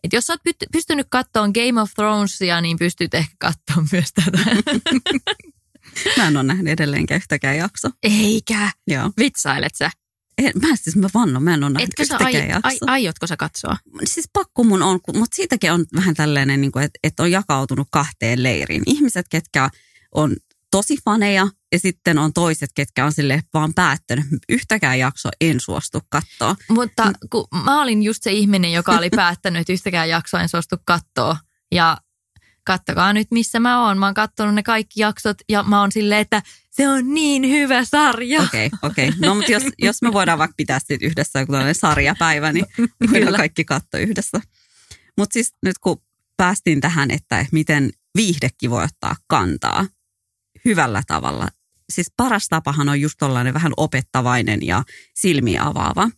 et 0.05 0.13
jos 0.13 0.31
olet 0.31 0.41
pystynyt 0.73 1.07
katsomaan 1.11 1.51
Game 1.55 1.81
of 1.81 1.91
Thronesia, 1.95 2.61
niin 2.61 2.79
pystyt 2.79 3.15
ehkä 3.15 3.35
katsomaan 3.39 3.89
myös 3.93 4.13
tätä. 4.13 4.39
Mä 6.17 6.29
en 6.29 6.37
ole 6.37 6.43
nähnyt 6.43 6.73
edelleenkään 6.73 7.17
yhtäkään 7.17 7.57
jakso. 7.57 7.89
Eikä. 8.03 8.71
Joo. 8.87 9.11
Vitsailet 9.19 9.75
sä? 9.75 9.91
En, 10.39 10.53
mä 10.63 10.77
siis 10.77 10.97
mä 10.97 11.09
vannon, 11.15 11.43
mä 11.43 11.55
en 11.55 11.65
ole 11.65 11.73
nähnyt 11.73 11.89
Etkö 11.89 12.03
yhtäkään 12.03 12.35
ai, 12.35 12.49
jakso. 12.49 12.69
Ai, 12.69 12.79
aiotko 12.87 13.27
sä 13.27 13.37
katsoa? 13.37 13.77
Siis 14.05 14.29
pakko 14.33 14.65
mun 14.65 14.83
on, 14.83 15.01
mutta 15.15 15.37
siitäkin 15.37 15.73
on 15.73 15.85
vähän 15.95 16.15
tällainen, 16.15 16.61
niin 16.61 16.73
että, 16.83 16.99
että 17.03 17.23
on 17.23 17.31
jakautunut 17.31 17.89
kahteen 17.91 18.43
leiriin. 18.43 18.83
Ihmiset, 18.87 19.27
ketkä 19.31 19.71
on 20.15 20.37
tosi 20.71 20.97
faneja 21.05 21.49
ja 21.73 21.79
sitten 21.79 22.19
on 22.19 22.33
toiset, 22.33 22.71
ketkä 22.75 23.05
on 23.05 23.13
sille 23.13 23.43
vaan 23.55 23.75
päättänyt. 23.75 24.25
Yhtäkään 24.49 24.99
jakso 24.99 25.29
en 25.41 25.61
suostu 25.61 26.01
katsoa. 26.09 26.57
Mutta 26.69 27.13
kun 27.31 27.47
mä 27.65 27.83
olin 27.83 28.03
just 28.03 28.23
se 28.23 28.33
ihminen, 28.33 28.73
joka 28.73 28.93
oli 28.93 29.11
päättänyt, 29.17 29.61
että 29.61 29.73
yhtäkään 29.73 30.09
jaksoa 30.09 30.41
en 30.41 30.49
suostu 30.49 30.77
katsoa. 30.85 31.37
Ja 31.73 31.97
kattokaa 32.65 33.13
nyt, 33.13 33.29
missä 33.31 33.61
mä 33.61 33.87
oon. 33.87 33.99
Mä 33.99 34.07
oon 34.07 34.15
katsonut 34.15 34.55
ne 34.55 34.63
kaikki 34.63 35.01
jaksot 35.01 35.37
ja 35.49 35.63
mä 35.63 35.81
oon 35.81 35.93
silleen, 35.93 36.21
että 36.21 36.43
se 36.71 36.89
on 36.89 37.15
niin 37.15 37.49
hyvä 37.49 37.85
sarja. 37.85 38.43
Okei, 38.43 38.67
okay, 38.67 38.79
okei. 38.91 39.09
Okay. 39.09 39.21
No 39.21 39.35
mutta 39.35 39.53
jos, 39.53 39.63
jos 39.79 40.03
me 40.03 40.13
voidaan 40.13 40.39
vaikka 40.39 40.55
pitää 40.57 40.79
sitten 40.79 40.99
yhdessä 41.03 41.41
joku 41.41 41.53
sarjapäivä, 41.73 42.53
niin 42.53 42.67
voidaan 43.13 43.35
kaikki 43.35 43.65
katsoa 43.65 44.01
yhdessä. 44.01 44.41
Mutta 45.19 45.33
siis 45.33 45.53
nyt 45.63 45.79
kun 45.79 46.03
päästiin 46.37 46.81
tähän, 46.81 47.11
että 47.11 47.47
miten 47.53 47.91
viihdekin 48.17 48.71
voi 48.71 48.85
ottaa 48.85 49.17
kantaa 49.27 49.87
hyvällä 50.65 51.03
tavalla. 51.07 51.49
Siis 51.91 52.13
paras 52.17 52.49
tapahan 52.49 52.89
on 52.89 53.01
just 53.01 53.15
tollainen 53.19 53.55
vähän 53.55 53.73
opettavainen 53.77 54.67
ja 54.67 54.83
silmiä 55.15 55.65
avaava. 55.65 56.11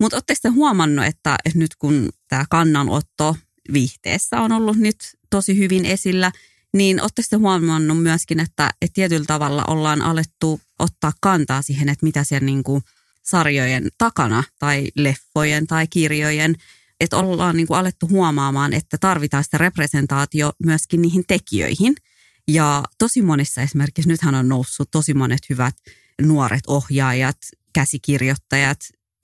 Mutta 0.00 0.16
oletteko 0.16 0.38
te 0.42 0.48
huomannut, 0.48 1.04
että 1.04 1.36
nyt 1.54 1.76
kun 1.78 2.08
tämä 2.28 2.44
kannanotto 2.50 3.36
viihteessä 3.72 4.40
on 4.40 4.52
ollut 4.52 4.76
nyt 4.76 4.96
tosi 5.30 5.58
hyvin 5.58 5.84
esillä, 5.84 6.32
niin 6.74 7.00
oletteko 7.00 7.26
te 7.30 7.36
huomannut 7.36 8.02
myöskin, 8.02 8.40
että, 8.40 8.70
että 8.82 8.94
tietyllä 8.94 9.24
tavalla 9.24 9.64
ollaan 9.68 10.02
alettu 10.02 10.60
ottaa 10.78 11.12
kantaa 11.20 11.62
siihen, 11.62 11.88
että 11.88 12.06
mitä 12.06 12.24
siellä 12.24 12.46
niin 12.46 12.62
kuin 12.62 12.82
sarjojen 13.22 13.88
takana 13.98 14.44
tai 14.58 14.88
leffojen 14.96 15.66
tai 15.66 15.86
kirjojen, 15.86 16.54
että 17.00 17.16
ollaan 17.16 17.56
niin 17.56 17.66
kuin 17.66 17.78
alettu 17.78 18.08
huomaamaan, 18.08 18.72
että 18.72 18.98
tarvitaan 19.00 19.44
sitä 19.44 19.58
representaatio 19.58 20.52
myöskin 20.64 21.02
niihin 21.02 21.24
tekijöihin– 21.28 21.94
ja 22.48 22.84
tosi 22.98 23.22
monissa 23.22 23.60
esimerkiksi, 23.60 24.08
nythän 24.08 24.34
on 24.34 24.48
noussut 24.48 24.90
tosi 24.90 25.14
monet 25.14 25.40
hyvät 25.50 25.74
nuoret 26.22 26.66
ohjaajat, 26.66 27.36
käsikirjoittajat, 27.72 28.78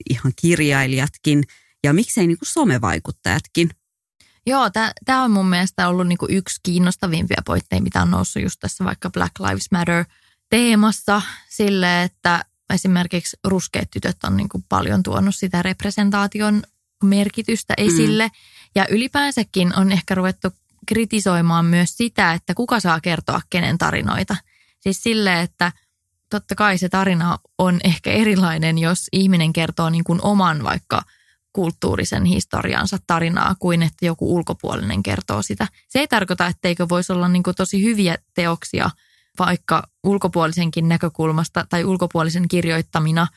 ihan 0.09 0.33
kirjailijatkin 0.35 1.43
ja 1.83 1.93
miksei 1.93 2.27
niin 2.27 2.37
kuin 2.37 2.49
somevaikuttajatkin. 2.49 3.69
Joo, 4.47 4.69
tämä 5.05 5.23
on 5.23 5.31
mun 5.31 5.49
mielestä 5.49 5.87
ollut 5.87 6.07
niin 6.07 6.17
kuin 6.17 6.33
yksi 6.33 6.59
kiinnostavimpia 6.63 7.41
pointteja, 7.45 7.81
mitä 7.81 8.01
on 8.01 8.11
noussut 8.11 8.43
just 8.43 8.59
tässä 8.59 8.85
vaikka 8.85 9.09
Black 9.09 9.39
Lives 9.39 9.71
Matter 9.71 10.05
teemassa 10.49 11.21
sille, 11.49 12.03
että 12.03 12.45
esimerkiksi 12.73 13.37
ruskeat 13.43 13.91
tytöt 13.91 14.17
on 14.23 14.37
niin 14.37 14.49
kuin 14.49 14.65
paljon 14.69 15.03
tuonut 15.03 15.35
sitä 15.35 15.61
representaation 15.61 16.63
merkitystä 17.03 17.73
esille. 17.77 18.27
Mm. 18.27 18.33
Ja 18.75 18.85
ylipäänsäkin 18.89 19.79
on 19.79 19.91
ehkä 19.91 20.15
ruvettu 20.15 20.49
kritisoimaan 20.85 21.65
myös 21.65 21.97
sitä, 21.97 22.33
että 22.33 22.53
kuka 22.53 22.79
saa 22.79 23.01
kertoa 23.01 23.41
kenen 23.49 23.77
tarinoita. 23.77 24.35
Siis 24.79 25.03
sille, 25.03 25.41
että 25.41 25.71
totta 26.29 26.55
kai 26.55 26.77
se 26.77 26.89
tarina 26.89 27.39
on 27.57 27.79
ehkä 27.83 28.11
erilainen, 28.11 28.77
jos 28.77 29.07
ihminen 29.11 29.53
kertoo 29.53 29.89
niin 29.89 30.03
kuin 30.03 30.19
oman 30.21 30.63
vaikka 30.63 31.03
kulttuurisen 31.53 32.25
historiansa 32.25 32.97
tarinaa 33.07 33.55
kuin 33.59 33.83
että 33.83 34.05
joku 34.05 34.35
ulkopuolinen 34.35 35.03
kertoo 35.03 35.41
sitä. 35.41 35.67
Se 35.89 35.99
ei 35.99 36.07
tarkoita, 36.07 36.47
etteikö 36.47 36.89
voisi 36.89 37.13
olla 37.13 37.27
niin 37.27 37.43
kuin 37.43 37.55
tosi 37.55 37.83
hyviä 37.83 38.17
teoksia 38.33 38.89
vaikka 39.39 39.83
ulkopuolisenkin 40.03 40.89
näkökulmasta 40.89 41.65
tai 41.69 41.85
ulkopuolisen 41.85 42.47
kirjoittamina, 42.47 43.27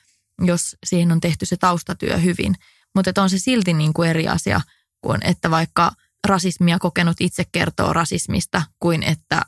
jos 0.44 0.76
siihen 0.86 1.12
on 1.12 1.20
tehty 1.20 1.46
se 1.46 1.56
taustatyö 1.56 2.16
hyvin. 2.16 2.54
Mutta 2.94 3.22
on 3.22 3.30
se 3.30 3.38
silti 3.38 3.72
niin 3.72 3.92
kuin 3.92 4.10
eri 4.10 4.28
asia 4.28 4.60
kuin 5.00 5.20
että 5.24 5.50
vaikka– 5.50 5.92
rasismia 6.28 6.78
kokenut 6.78 7.16
itse 7.20 7.44
kertoo 7.52 7.92
rasismista 7.92 8.62
kuin 8.80 9.02
että 9.02 9.42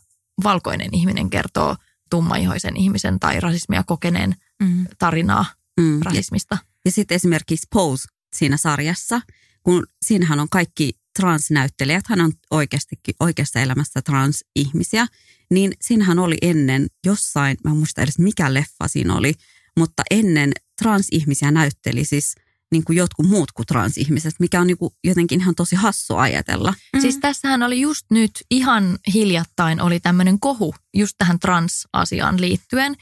valkoinen 0.44 0.88
ihminen 0.92 1.30
kertoo 1.30 1.76
tummaihoisen 2.10 2.76
ihmisen 2.76 3.20
tai 3.20 3.40
rasismia 3.40 3.82
kokeneen 3.86 4.34
mm. 4.62 4.86
tarinaa 4.98 5.44
mm. 5.80 6.00
rasismista. 6.02 6.54
Ja, 6.54 6.68
ja 6.84 6.90
sitten 6.90 7.14
esimerkiksi 7.14 7.66
Pose 7.72 8.08
siinä 8.36 8.56
sarjassa, 8.56 9.20
kun 9.62 9.86
siinähän 10.02 10.40
on 10.40 10.48
kaikki 10.48 10.92
transnäyttelijät, 11.18 12.04
hän 12.08 12.20
on 12.20 12.32
oikeastikin 12.50 13.14
oikeassa 13.20 13.60
elämässä 13.60 14.02
transihmisiä, 14.02 15.06
niin 15.50 15.72
siinähän 15.80 16.18
oli 16.18 16.36
ennen 16.42 16.86
jossain, 17.06 17.56
mä 17.64 17.70
en 17.70 17.76
muista 17.76 18.02
edes 18.02 18.18
mikä 18.18 18.54
leffa 18.54 18.88
siinä 18.88 19.14
oli, 19.14 19.34
mutta 19.78 20.02
ennen 20.10 20.52
transihmisiä 20.82 21.50
näytteli 21.50 22.04
siis– 22.04 22.34
niin 22.70 22.84
kuin 22.84 22.96
jotkut 22.96 23.26
muut 23.26 23.52
kuin 23.52 23.66
transihmiset, 23.66 24.34
mikä 24.38 24.60
on 24.60 24.66
niin 24.66 24.78
kuin 24.78 24.94
jotenkin 25.04 25.40
ihan 25.40 25.54
tosi 25.54 25.76
hassu 25.76 26.16
ajatella. 26.16 26.74
Mm. 26.92 27.00
Siis 27.00 27.18
tässähän 27.18 27.62
oli 27.62 27.80
just 27.80 28.06
nyt 28.10 28.30
ihan 28.50 28.98
hiljattain 29.14 29.80
oli 29.80 30.00
tämmöinen 30.00 30.40
kohu 30.40 30.74
just 30.94 31.14
tähän 31.18 31.38
trans-asiaan 31.38 32.40
liittyen, 32.40 32.96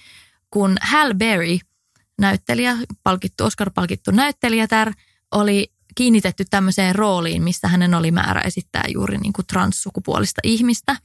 kun 0.50 0.76
Hal 0.80 1.14
Berry, 1.14 1.58
näyttelijä, 2.18 2.76
palkittu, 3.02 3.44
Oscar-palkittu 3.44 4.10
näyttelijätär, 4.10 4.92
oli 5.34 5.72
kiinnitetty 5.94 6.44
tämmöiseen 6.50 6.94
rooliin, 6.94 7.42
missä 7.42 7.68
hänen 7.68 7.94
oli 7.94 8.10
määrä 8.10 8.40
esittää 8.40 8.84
juuri 8.88 9.18
niin 9.18 9.32
kuin 9.32 9.46
transsukupuolista 9.46 10.40
ihmistä. 10.44 10.96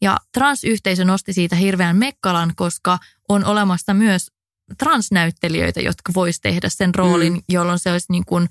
Ja 0.00 0.16
transyhteisö 0.32 1.04
nosti 1.04 1.32
siitä 1.32 1.56
hirveän 1.56 1.96
mekkalan, 1.96 2.52
koska 2.56 2.98
on 3.28 3.44
olemassa 3.44 3.94
myös 3.94 4.30
transnäyttelijöitä, 4.78 5.80
jotka 5.80 6.14
vois 6.14 6.40
tehdä 6.40 6.68
sen 6.68 6.94
roolin, 6.94 7.32
mm. 7.32 7.42
jolloin 7.48 7.78
se 7.78 7.92
olisi 7.92 8.12
niin 8.12 8.24
kuin, 8.24 8.48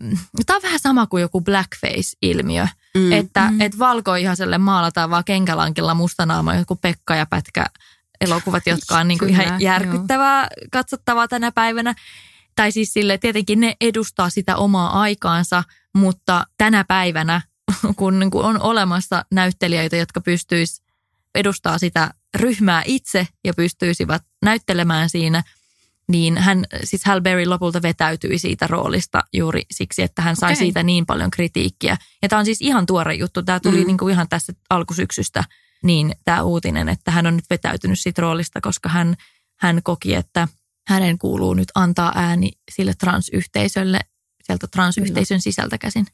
mm, 0.00 0.18
tämä 0.46 0.56
on 0.56 0.62
vähän 0.62 0.80
sama 0.80 1.06
kuin 1.06 1.20
joku 1.20 1.40
blackface-ilmiö, 1.40 2.66
mm. 2.94 3.12
että 3.12 3.50
mm. 3.50 3.60
et 3.60 3.78
valkoihaiselle 3.78 4.58
maalataan 4.58 5.10
vaan 5.10 5.24
kenkälankilla 5.24 5.94
mustanaama 5.94 6.54
joku 6.54 6.76
Pekka 6.76 7.14
ja 7.14 7.26
Pätkä 7.26 7.66
elokuvat, 8.20 8.66
jotka 8.66 8.98
on 8.98 9.08
niin 9.08 9.18
kuin 9.18 9.30
Kyllä, 9.30 9.42
ihan 9.42 9.60
järkyttävää 9.60 10.40
joo. 10.40 10.68
katsottavaa 10.72 11.28
tänä 11.28 11.52
päivänä. 11.52 11.94
Tai 12.56 12.72
siis 12.72 12.92
sille 12.92 13.18
tietenkin 13.18 13.60
ne 13.60 13.76
edustaa 13.80 14.30
sitä 14.30 14.56
omaa 14.56 15.00
aikaansa, 15.00 15.64
mutta 15.94 16.46
tänä 16.58 16.84
päivänä, 16.84 17.40
kun 17.96 18.18
niin 18.18 18.30
kuin 18.30 18.44
on 18.44 18.62
olemassa 18.62 19.24
näyttelijöitä, 19.32 19.96
jotka 19.96 20.20
pystyisivät 20.20 20.90
edustaa 21.34 21.78
sitä 21.78 22.10
ryhmää 22.34 22.82
itse 22.86 23.26
ja 23.44 23.54
pystyisivät 23.54 24.22
näyttelemään 24.42 25.10
siinä, 25.10 25.42
niin 26.08 26.38
hän, 26.38 26.64
siis 26.84 27.04
Hal 27.04 27.20
Berry 27.20 27.46
lopulta 27.46 27.82
vetäytyi 27.82 28.38
siitä 28.38 28.66
roolista 28.66 29.22
juuri 29.32 29.62
siksi, 29.70 30.02
että 30.02 30.22
hän 30.22 30.36
sai 30.36 30.52
okay. 30.52 30.56
siitä 30.56 30.82
niin 30.82 31.06
paljon 31.06 31.30
kritiikkiä. 31.30 31.96
Ja 32.22 32.28
tämä 32.28 32.38
on 32.38 32.44
siis 32.44 32.60
ihan 32.60 32.86
tuore 32.86 33.14
juttu. 33.14 33.42
Tämä 33.42 33.60
tuli 33.60 33.80
mm. 33.80 33.86
niin 33.86 33.98
kuin 33.98 34.12
ihan 34.12 34.28
tässä 34.28 34.52
alkusyksystä 34.70 35.44
niin 35.82 36.14
tämä 36.24 36.42
uutinen, 36.42 36.88
että 36.88 37.10
hän 37.10 37.26
on 37.26 37.36
nyt 37.36 37.50
vetäytynyt 37.50 38.00
siitä 38.00 38.22
roolista, 38.22 38.60
koska 38.60 38.88
hän, 38.88 39.16
hän 39.60 39.80
koki, 39.82 40.14
että 40.14 40.48
hänen 40.88 41.18
kuuluu 41.18 41.54
nyt 41.54 41.68
antaa 41.74 42.12
ääni 42.14 42.50
sille 42.70 42.94
transyhteisölle 42.94 44.00
sieltä 44.42 44.66
transyhteisön 44.66 45.40
sisältä 45.40 45.78
käsin. 45.78 46.06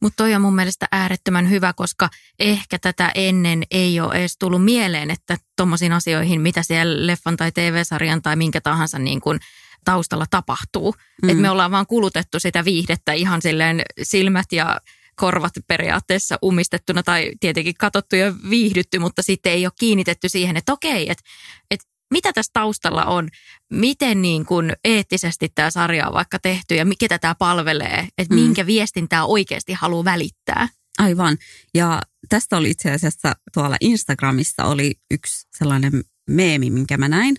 Mutta 0.00 0.16
toi 0.16 0.34
on 0.34 0.42
mun 0.42 0.54
mielestä 0.54 0.86
äärettömän 0.92 1.50
hyvä, 1.50 1.72
koska 1.72 2.08
ehkä 2.38 2.78
tätä 2.78 3.12
ennen 3.14 3.62
ei 3.70 4.00
ole 4.00 4.14
edes 4.14 4.38
tullut 4.38 4.64
mieleen, 4.64 5.10
että 5.10 5.36
tuommoisiin 5.56 5.92
asioihin, 5.92 6.40
mitä 6.40 6.62
siellä 6.62 7.06
leffan 7.06 7.36
tai 7.36 7.52
TV-sarjan 7.52 8.22
tai 8.22 8.36
minkä 8.36 8.60
tahansa 8.60 8.98
niin 8.98 9.20
kun 9.20 9.38
taustalla 9.84 10.26
tapahtuu. 10.30 10.94
Mm. 11.22 11.28
Että 11.28 11.42
me 11.42 11.50
ollaan 11.50 11.70
vaan 11.70 11.86
kulutettu 11.86 12.40
sitä 12.40 12.64
viihdettä 12.64 13.12
ihan 13.12 13.42
silleen 13.42 13.82
silmät 14.02 14.46
ja 14.52 14.80
korvat 15.16 15.52
periaatteessa 15.66 16.38
umistettuna 16.44 17.02
tai 17.02 17.32
tietenkin 17.40 17.74
katsottu 17.78 18.16
ja 18.16 18.34
viihdytty, 18.50 18.98
mutta 18.98 19.22
sitten 19.22 19.52
ei 19.52 19.66
ole 19.66 19.72
kiinnitetty 19.78 20.28
siihen, 20.28 20.56
että 20.56 20.72
okei, 20.72 21.10
että, 21.10 21.24
että 21.70 21.86
mitä 22.10 22.32
tässä 22.32 22.50
taustalla 22.52 23.04
on, 23.04 23.28
miten 23.72 24.22
niin 24.22 24.46
kuin 24.46 24.72
eettisesti 24.84 25.48
tämä 25.54 25.70
sarja 25.70 26.08
on 26.08 26.14
vaikka 26.14 26.38
tehty 26.38 26.74
ja 26.74 26.84
mikä 26.84 27.18
tämä 27.18 27.34
palvelee, 27.34 28.08
että 28.18 28.34
mm. 28.34 28.40
minkä 28.40 28.66
viestin 28.66 29.08
tämä 29.08 29.24
oikeasti 29.24 29.72
haluaa 29.72 30.04
välittää. 30.04 30.68
Aivan. 30.98 31.38
Ja 31.74 32.02
tästä 32.28 32.56
oli 32.56 32.70
itse 32.70 32.90
asiassa 32.90 33.36
tuolla 33.54 33.76
Instagramissa 33.80 34.64
oli 34.64 34.94
yksi 35.10 35.46
sellainen 35.58 36.04
meemi, 36.30 36.70
minkä 36.70 36.96
mä 36.96 37.08
näin. 37.08 37.36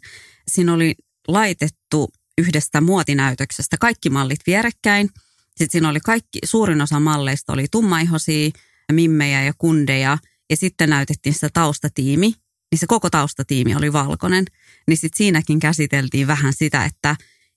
Siinä 0.47 0.73
oli 0.73 0.95
laitettu 1.27 2.10
yhdestä 2.38 2.82
muotinäytöksestä 2.82 3.77
kaikki 3.79 4.10
mallit 4.10 4.39
vierekkäin. 4.47 5.10
Sitten 5.49 5.71
siinä 5.71 5.89
oli 5.89 5.99
kaikki, 5.99 6.39
suurin 6.43 6.82
osa 6.82 6.99
malleista 6.99 7.53
oli 7.53 7.65
tummaihosia, 7.71 8.49
mimmejä 8.91 9.43
ja 9.43 9.53
kundeja. 9.58 10.17
Ja 10.49 10.58
sitten 10.58 10.89
näytettiin 10.89 11.34
sitä 11.34 11.49
taustatiimi, 11.53 12.34
niin 12.71 12.79
se 12.79 12.88
koko 12.88 13.10
taustatiimi 13.10 13.75
oli 13.75 13.93
valkoinen. 13.93 14.45
Niin 14.88 14.97
sitten 14.97 15.17
siinäkin 15.17 15.60
käsiteltiin 15.60 16.27
vähän 16.27 16.53
sitä, 16.53 16.86
että 16.86 17.15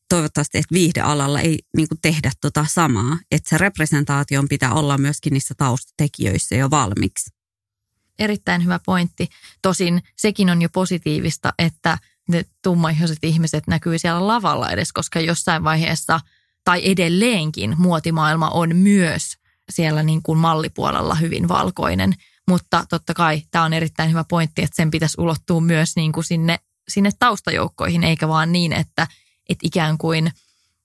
toivottavasti 0.08 0.58
että 0.58 0.74
viihdealalla 0.74 1.40
ei 1.40 1.58
niin 1.76 1.88
tehdä 2.02 2.30
tota 2.40 2.66
samaa. 2.68 3.18
Että 3.30 3.50
se 3.50 3.58
representaation 3.58 4.48
pitää 4.48 4.72
olla 4.72 4.98
myöskin 4.98 5.32
niissä 5.32 5.54
taustatekijöissä 5.56 6.54
jo 6.54 6.70
valmiiksi. 6.70 7.30
Erittäin 8.18 8.64
hyvä 8.64 8.80
pointti. 8.86 9.28
Tosin 9.62 10.02
sekin 10.16 10.50
on 10.50 10.62
jo 10.62 10.68
positiivista, 10.68 11.54
että 11.58 11.98
ne 12.28 12.44
tummaihoiset 12.62 13.18
ihmiset 13.22 13.66
näkyy 13.66 13.98
siellä 13.98 14.26
lavalla 14.26 14.70
edes, 14.70 14.92
koska 14.92 15.20
jossain 15.20 15.64
vaiheessa 15.64 16.20
tai 16.64 16.90
edelleenkin 16.90 17.74
muotimaailma 17.78 18.50
on 18.50 18.76
myös 18.76 19.36
siellä 19.70 20.02
niin 20.02 20.22
kuin 20.22 20.38
mallipuolella 20.38 21.14
hyvin 21.14 21.48
valkoinen– 21.48 22.14
mutta 22.52 22.84
totta 22.88 23.14
kai 23.14 23.42
tämä 23.50 23.64
on 23.64 23.72
erittäin 23.72 24.10
hyvä 24.10 24.24
pointti, 24.24 24.62
että 24.62 24.76
sen 24.76 24.90
pitäisi 24.90 25.20
ulottua 25.20 25.60
myös 25.60 25.96
niin 25.96 26.12
kuin 26.12 26.24
sinne, 26.24 26.58
sinne 26.88 27.10
taustajoukkoihin, 27.18 28.04
eikä 28.04 28.28
vaan 28.28 28.52
niin, 28.52 28.72
että, 28.72 29.06
että 29.48 29.66
ikään 29.66 29.98
kuin 29.98 30.32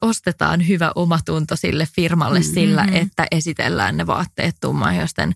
ostetaan 0.02 0.68
hyvä 0.68 0.92
omatunto 0.96 1.56
sille 1.56 1.88
firmalle 1.96 2.40
mm-hmm. 2.40 2.54
sillä, 2.54 2.88
että 2.92 3.28
esitellään 3.32 3.98
ne 3.98 4.08
vaatteet 4.08 4.56
tummaihoisten 4.62 5.36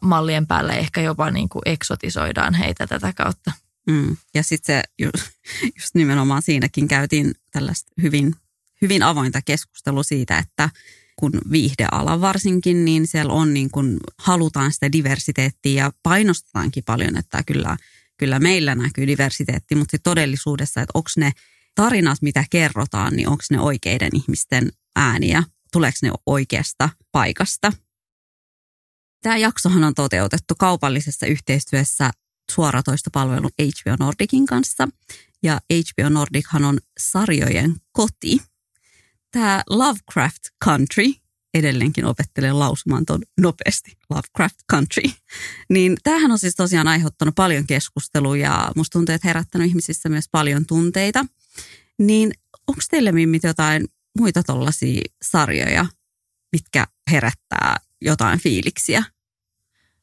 mallien 0.00 0.46
päälle, 0.46 0.72
ehkä 0.72 1.00
jopa 1.00 1.30
niin 1.30 1.48
kuin 1.48 1.62
eksotisoidaan 1.66 2.54
heitä 2.54 2.86
tätä 2.86 3.12
kautta. 3.12 3.52
Mm. 3.86 4.16
Ja 4.34 4.42
sitten 4.42 4.76
se 4.76 4.82
just, 4.98 5.30
just 5.64 5.94
nimenomaan 5.94 6.42
siinäkin 6.42 6.88
käytiin 6.88 7.34
tällaista 7.52 7.92
hyvin, 8.02 8.34
hyvin 8.82 9.02
avointa 9.02 9.42
keskustelua 9.44 10.02
siitä, 10.02 10.38
että 10.38 10.70
kun 11.22 11.32
viihdeala 11.50 12.20
varsinkin, 12.20 12.84
niin 12.84 13.06
siellä 13.06 13.32
on 13.32 13.54
niin 13.54 13.70
kuin, 13.70 13.96
halutaan 14.18 14.72
sitä 14.72 14.92
diversiteettiä 14.92 15.84
ja 15.84 15.92
painostetaankin 16.02 16.84
paljon, 16.84 17.16
että 17.16 17.42
kyllä, 17.46 17.76
kyllä 18.16 18.38
meillä 18.38 18.74
näkyy 18.74 19.06
diversiteetti, 19.06 19.74
mutta 19.74 19.96
todellisuudessa, 20.02 20.80
että 20.80 20.90
onko 20.94 21.10
ne 21.16 21.32
tarinat, 21.74 22.22
mitä 22.22 22.44
kerrotaan, 22.50 23.16
niin 23.16 23.28
onko 23.28 23.44
ne 23.50 23.60
oikeiden 23.60 24.10
ihmisten 24.14 24.72
ääniä, 24.96 25.42
tuleeko 25.72 25.98
ne 26.02 26.12
oikeasta 26.26 26.88
paikasta. 27.12 27.72
Tämä 29.22 29.36
jaksohan 29.36 29.84
on 29.84 29.94
toteutettu 29.94 30.54
kaupallisessa 30.58 31.26
yhteistyössä 31.26 32.10
suoratoistopalvelun 32.50 33.50
HBO 33.58 33.96
Nordicin 33.98 34.46
kanssa. 34.46 34.88
Ja 35.42 35.60
HBO 35.70 36.08
Nordichan 36.08 36.64
on 36.64 36.78
sarjojen 36.98 37.76
koti 37.92 38.38
tämä 39.32 39.62
Lovecraft 39.70 40.42
Country, 40.64 41.12
edelleenkin 41.54 42.04
opettelen 42.04 42.58
lausumaan 42.58 43.06
ton 43.06 43.22
nopeasti, 43.40 43.96
Lovecraft 44.10 44.56
Country, 44.72 45.10
niin 45.68 45.96
tämähän 46.02 46.30
on 46.30 46.38
siis 46.38 46.54
tosiaan 46.54 46.88
aiheuttanut 46.88 47.34
paljon 47.34 47.66
keskustelua 47.66 48.36
ja 48.36 48.72
musta 48.76 48.92
tuntuu, 48.98 49.14
että 49.14 49.28
herättänyt 49.28 49.68
ihmisissä 49.68 50.08
myös 50.08 50.24
paljon 50.30 50.66
tunteita. 50.66 51.26
Niin 51.98 52.32
onko 52.68 52.80
teille 52.90 53.12
Mimmit 53.12 53.42
jotain 53.42 53.88
muita 54.18 54.42
tollaisia 54.42 55.02
sarjoja, 55.22 55.86
mitkä 56.52 56.86
herättää 57.10 57.76
jotain 58.00 58.40
fiiliksiä? 58.40 59.04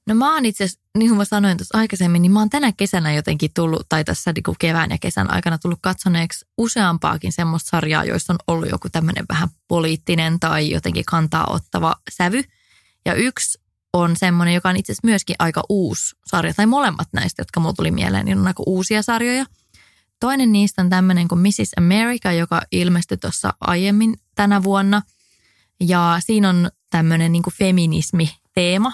No 0.10 0.16
mä 0.16 0.34
oon 0.34 0.46
itse 0.46 0.64
asiassa, 0.64 0.80
niin 0.98 1.10
kuin 1.10 1.18
mä 1.18 1.26
sanoin 1.26 1.58
tuossa 1.58 1.78
aikaisemmin, 1.78 2.22
niin 2.22 2.32
mä 2.32 2.40
oon 2.40 2.50
tänä 2.50 2.72
kesänä 2.72 3.14
jotenkin 3.14 3.52
tullut, 3.54 3.86
tai 3.90 4.04
tässä 4.04 4.34
niin 4.34 4.56
kevään 4.60 4.90
ja 4.90 4.98
kesän 4.98 5.32
aikana 5.32 5.58
tullut 5.58 5.80
katsoneeksi 5.82 6.46
useampaakin 6.58 7.32
semmoista 7.32 7.70
sarjaa, 7.70 8.06
joissa 8.06 8.34
on 8.34 8.40
ollut 8.48 8.70
joku 8.70 8.90
tämmöinen 8.90 9.26
vähän 9.30 9.50
poliittinen 9.68 10.40
tai 10.40 10.72
jotenkin 10.72 11.06
kantaa 11.06 11.48
ottava 11.50 11.96
sävy. 12.12 12.44
Ja 13.06 13.14
yksi 13.14 13.60
on 13.94 14.16
semmoinen, 14.18 14.54
joka 14.54 14.70
on 14.70 14.78
itse 14.78 14.92
asiassa 14.92 15.08
myöskin 15.08 15.36
aika 15.40 15.64
uusi 15.70 16.16
sarja, 16.28 16.54
tai 16.54 16.66
molemmat 16.66 17.08
näistä, 17.14 17.42
jotka 17.42 17.60
mulla 17.60 17.74
tuli 17.74 17.92
mieleen, 17.92 18.26
niin 18.26 18.40
on 18.40 18.48
aika 18.48 18.64
uusia 18.66 19.02
sarjoja. 19.02 19.46
Toinen 20.20 20.52
niistä 20.52 20.82
on 20.82 20.90
tämmöinen 20.90 21.28
kuin 21.28 21.42
Mrs. 21.42 21.72
America, 21.78 22.32
joka 22.32 22.62
ilmestyi 22.72 23.18
tuossa 23.18 23.54
aiemmin 23.62 24.18
tänä 24.36 24.64
vuonna. 24.64 25.02
Ja 25.80 26.18
siinä 26.26 26.50
on 26.50 26.72
tämmöinen 26.90 27.32
niin 27.32 27.44
feminismi-teema. 27.58 28.94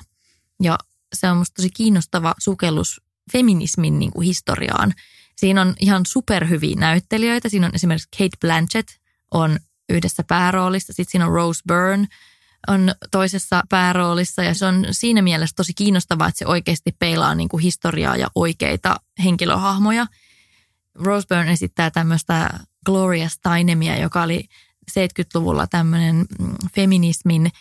Ja 0.63 0.78
se 1.15 1.30
on 1.30 1.38
musta 1.38 1.56
tosi 1.56 1.69
kiinnostava 1.69 2.34
sukellus 2.38 3.01
feminismin 3.32 3.99
niin 3.99 4.12
kuin 4.12 4.25
historiaan. 4.25 4.93
Siinä 5.36 5.62
on 5.62 5.73
ihan 5.80 6.06
superhyviä 6.06 6.75
näyttelijöitä. 6.75 7.49
Siinä 7.49 7.67
on 7.67 7.75
esimerkiksi 7.75 8.10
Kate 8.17 8.38
Blanchett 8.41 8.89
on 9.32 9.60
yhdessä 9.89 10.23
pääroolissa. 10.23 10.93
Sitten 10.93 11.12
siinä 11.12 11.25
on 11.25 11.32
Rose 11.32 11.62
Byrne 11.67 12.08
on 12.67 12.95
toisessa 13.12 13.63
pääroolissa 13.69 14.43
ja 14.43 14.54
se 14.54 14.65
on 14.65 14.86
siinä 14.91 15.21
mielessä 15.21 15.54
tosi 15.56 15.73
kiinnostavaa, 15.73 16.28
että 16.28 16.39
se 16.39 16.47
oikeasti 16.47 16.95
peilaa 16.99 17.36
niin 17.36 17.49
kuin 17.49 17.63
historiaa 17.63 18.17
ja 18.17 18.28
oikeita 18.36 18.95
henkilöhahmoja. 19.23 20.08
Rose 20.95 21.28
Byrne 21.28 21.51
esittää 21.51 21.91
tämmöistä 21.91 22.49
Gloria 22.86 23.30
Steinemia, 23.30 23.97
joka 23.97 24.23
oli 24.23 24.43
70-luvulla 24.91 25.67
tämmöinen 25.67 26.15
mm, 26.15 26.56
feminismin 26.75 27.51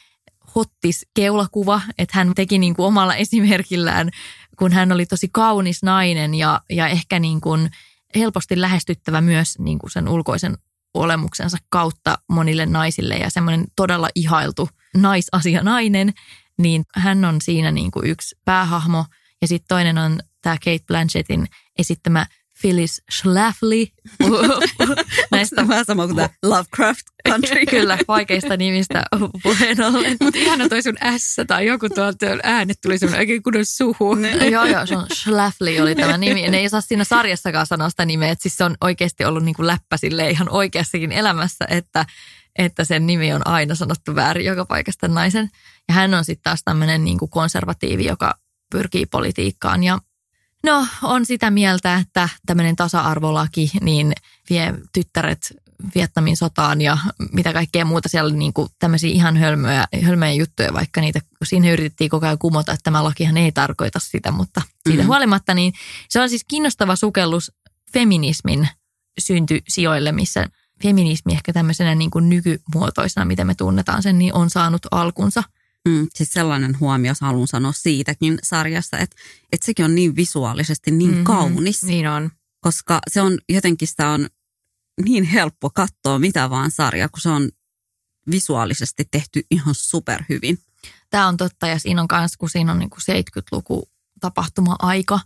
hottis 0.55 1.07
keulakuva, 1.15 1.81
että 1.99 2.19
hän 2.19 2.33
teki 2.35 2.59
niin 2.59 2.75
kuin 2.75 2.87
omalla 2.87 3.15
esimerkillään, 3.15 4.11
kun 4.59 4.73
hän 4.73 4.93
oli 4.93 5.07
tosi 5.07 5.29
kaunis 5.33 5.83
nainen 5.83 6.35
ja, 6.35 6.61
ja 6.71 6.89
ehkä 6.89 7.19
niin 7.19 7.41
kuin 7.41 7.71
helposti 8.15 8.61
lähestyttävä 8.61 9.21
myös 9.21 9.59
niin 9.59 9.79
kuin 9.79 9.91
sen 9.91 10.09
ulkoisen 10.09 10.59
olemuksensa 10.95 11.59
kautta 11.69 12.19
monille 12.29 12.67
naisille 12.67 13.15
ja 13.15 13.31
semmoinen 13.31 13.65
todella 13.77 14.09
ihailtu 14.15 14.69
naisasia 14.97 15.63
nainen, 15.63 16.13
niin 16.59 16.85
hän 16.97 17.25
on 17.25 17.41
siinä 17.41 17.71
niin 17.71 17.91
kuin 17.91 18.07
yksi 18.07 18.37
päähahmo. 18.45 19.05
Ja 19.43 19.49
sitten 19.49 19.69
toinen 19.69 19.99
on 19.99 20.21
tämä 20.43 20.57
Kate 20.65 20.85
Blanchettin 20.87 21.47
esittämä 21.79 22.27
Phyllis 22.65 23.03
Schlafly. 23.13 23.87
Näistä 25.31 25.69
vähän 25.69 25.85
sama 25.85 26.07
kuin 26.07 26.17
tämä 26.17 26.29
Lovecraft 26.43 27.03
Country. 27.29 27.67
Kyllä, 27.71 27.99
vaikeista 28.09 28.57
nimistä 28.57 29.03
puheen 29.43 29.81
ollen. 29.83 30.17
Mutta 30.23 30.39
ihana 30.39 30.69
toi 30.69 30.83
sun 30.83 30.97
S 31.17 31.37
tai 31.47 31.67
joku 31.67 31.89
tuolta 31.89 32.27
äänet 32.43 32.79
tuli 32.83 32.99
semmoinen 32.99 33.21
oikein 33.21 33.43
kunnon 33.43 33.67
suhu. 33.67 34.17
joo, 34.51 34.65
joo, 34.65 34.87
se 34.87 34.97
on 34.97 35.07
Schlafly 35.15 35.79
oli 35.81 35.95
tämä 35.95 36.19
nimi. 36.19 36.49
Ne 36.49 36.59
ei 36.59 36.69
saa 36.69 36.81
siinä 36.81 37.05
sarjassakaan 37.05 37.67
sanoa 37.67 37.91
sitä 37.91 38.05
nimeä, 38.05 38.31
että 38.31 38.43
siis 38.43 38.57
se 38.57 38.65
on 38.65 38.77
oikeasti 38.81 39.25
ollut 39.25 39.45
niin 39.45 39.55
kuin 39.55 39.67
läppä 39.67 39.97
sille 39.97 40.31
ihan 40.31 40.49
oikeassakin 40.51 41.13
elämässä, 41.13 41.65
että, 41.69 42.07
että 42.59 42.85
sen 42.85 43.07
nimi 43.07 43.33
on 43.33 43.47
aina 43.47 43.75
sanottu 43.75 44.15
väärin 44.15 44.47
joka 44.47 44.65
paikasta 44.65 45.09
naisen. 45.09 45.51
Ja 45.89 45.95
hän 45.95 46.15
on 46.15 46.25
sitten 46.25 46.43
taas 46.43 46.61
tämmöinen 46.65 47.05
niin 47.05 47.19
konservatiivi, 47.31 48.05
joka 48.05 48.35
pyrkii 48.73 49.07
politiikkaan 49.07 49.85
ja 49.85 49.99
No, 50.65 50.87
on 51.03 51.27
sitä 51.27 51.51
mieltä, 51.51 51.97
että 51.97 52.29
tämmöinen 52.47 52.77
tasa-arvolaki 52.77 53.71
niin 53.81 54.13
vie 54.51 54.75
tyttäret 54.93 55.53
Vietnamin 55.95 56.37
sotaan 56.37 56.81
ja 56.81 56.99
mitä 57.33 57.53
kaikkea 57.53 57.85
muuta 57.85 58.09
siellä 58.09 58.29
oli 58.29 58.37
niin 58.37 58.53
kuin 58.53 58.69
tämmöisiä 58.79 59.11
ihan 59.11 59.37
hölmöjä, 59.37 59.85
hölmöjä 60.03 60.33
juttuja, 60.33 60.73
vaikka 60.73 61.01
niitä 61.01 61.21
siinä 61.45 61.73
yritettiin 61.73 62.11
koko 62.11 62.27
ajan 62.27 62.39
kumota, 62.39 62.73
että 62.73 62.85
tämä 62.85 63.05
lakihan 63.05 63.37
ei 63.37 63.53
tarkoita 63.53 63.99
sitä, 64.01 64.33
mutta 64.33 64.61
siitä 64.61 65.03
mm-hmm. 65.03 65.07
huolimatta 65.07 65.55
niin 65.55 65.73
se 66.09 66.21
on 66.21 66.29
siis 66.29 66.45
kiinnostava 66.49 66.97
sukellus 66.97 67.53
feminismin 67.93 68.69
syntysijoille, 69.21 70.13
missä 70.13 70.49
feminismi 70.83 71.33
ehkä 71.33 71.53
tämmöisenä 71.53 71.95
niin 71.95 72.11
kuin 72.11 72.29
nykymuotoisena, 72.29 73.25
miten 73.25 73.47
me 73.47 73.55
tunnetaan 73.55 74.03
sen, 74.03 74.19
niin 74.19 74.35
on 74.35 74.51
saanut 74.51 74.87
alkunsa– 74.91 75.43
Mm, 75.89 76.09
siis 76.15 76.33
sellainen 76.33 76.81
huomio, 76.81 77.11
jos 77.11 77.21
haluan 77.21 77.49
sanoa 77.49 77.73
siitäkin 77.73 78.39
sarjassa, 78.43 78.99
että, 78.99 79.17
että 79.53 79.67
sekin 79.67 79.85
on 79.85 79.95
niin 79.95 80.17
visuaalisesti 80.17 80.91
niin 80.91 81.11
mm-hmm, 81.11 81.25
kaunis. 81.25 81.83
Niin 81.83 82.09
on. 82.09 82.31
Koska 82.61 83.01
se 83.11 83.21
on 83.21 83.39
jotenkin 83.49 83.89
sitä 83.89 84.09
on 84.09 84.29
niin 85.05 85.25
helppo 85.25 85.71
katsoa 85.71 86.19
mitä 86.19 86.51
vaan 86.51 86.71
sarja, 86.71 87.09
kun 87.09 87.21
se 87.21 87.29
on 87.29 87.51
visuaalisesti 88.31 89.09
tehty 89.11 89.47
ihan 89.51 89.75
superhyvin. 89.75 90.59
Tämä 91.11 91.29
on 91.29 91.37
totta 91.37 91.67
ja 91.67 91.79
siinä 91.79 92.03
on 92.03 92.09
myös, 92.13 92.37
kun 92.37 92.51
siinä 92.51 92.73
on 92.73 92.79
niin 92.79 92.91
kuin 92.91 93.01
70-luku 93.01 93.89
tapahtuma-aika, 94.21 95.21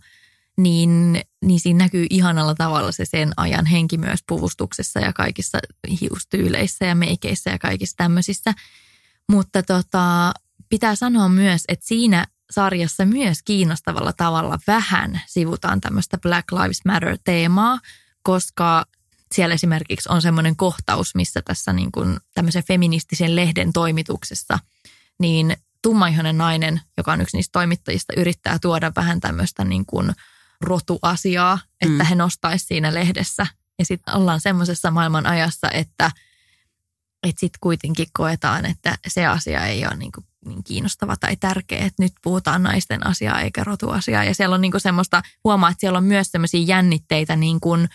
niin, 0.57 1.21
niin 1.45 1.59
siinä 1.59 1.77
näkyy 1.77 2.05
ihanalla 2.09 2.55
tavalla 2.55 2.91
se 2.91 3.05
sen 3.05 3.31
ajan 3.37 3.65
henki 3.65 3.97
myös 3.97 4.19
puvustuksessa 4.27 4.99
ja 4.99 5.13
kaikissa 5.13 5.59
hiustyyleissä 6.01 6.85
ja 6.85 6.95
meikeissä 6.95 7.49
ja 7.49 7.59
kaikissa 7.59 7.97
tämmöisissä. 7.97 8.53
Mutta 9.29 9.63
tota, 9.63 10.33
pitää 10.69 10.95
sanoa 10.95 11.29
myös, 11.29 11.63
että 11.67 11.87
siinä 11.87 12.25
sarjassa 12.51 13.05
myös 13.05 13.43
kiinnostavalla 13.43 14.13
tavalla 14.13 14.59
vähän 14.67 15.21
sivutaan 15.27 15.81
tämmöistä 15.81 16.17
Black 16.17 16.51
Lives 16.51 16.85
Matter-teemaa, 16.85 17.79
koska 18.23 18.85
siellä 19.31 19.55
esimerkiksi 19.55 20.09
on 20.11 20.21
semmoinen 20.21 20.55
kohtaus, 20.55 21.15
missä 21.15 21.41
tässä 21.41 21.73
niin 21.73 21.91
kuin 21.91 22.19
tämmöisen 22.33 22.63
feministisen 22.63 23.35
lehden 23.35 23.73
toimituksessa, 23.73 24.59
niin 25.19 25.57
tummaihoinen 25.81 26.37
nainen, 26.37 26.81
joka 26.97 27.11
on 27.11 27.21
yksi 27.21 27.37
niistä 27.37 27.51
toimittajista, 27.51 28.13
yrittää 28.17 28.59
tuoda 28.59 28.91
vähän 28.95 29.19
tämmöistä 29.19 29.63
niin 29.63 29.85
kuin 29.85 30.11
rotuasiaa, 30.61 31.59
että 31.81 32.03
mm. 32.03 32.05
he 32.05 32.15
nostaisi 32.15 32.65
siinä 32.65 32.93
lehdessä. 32.93 33.47
Ja 33.79 33.85
sitten 33.85 34.15
ollaan 34.15 34.41
semmoisessa 34.41 34.91
maailman 34.91 35.25
ajassa, 35.25 35.71
että– 35.71 36.11
että 37.23 37.39
sitten 37.39 37.59
kuitenkin 37.61 38.07
koetaan, 38.13 38.65
että 38.65 38.97
se 39.07 39.25
asia 39.25 39.65
ei 39.65 39.85
ole 39.85 39.95
niin, 39.95 40.11
kuin 40.11 40.25
niin 40.45 40.63
kiinnostava 40.63 41.15
tai 41.17 41.35
tärkeä, 41.35 41.85
että 41.85 42.03
nyt 42.03 42.13
puhutaan 42.23 42.63
naisten 42.63 43.07
asiaa 43.07 43.41
eikä 43.41 43.63
rotuasiaa. 43.63 44.23
Ja 44.23 44.33
siellä 44.35 44.53
on 44.53 44.61
niin 44.61 44.71
kuin 44.71 44.81
semmoista, 44.81 45.21
huomaa, 45.43 45.69
että 45.69 45.79
siellä 45.79 45.97
on 45.97 46.03
myös 46.03 46.31
semmoisia 46.31 46.63
jännitteitä 46.63 47.35
niin 47.35 47.59
kuin 47.59 47.89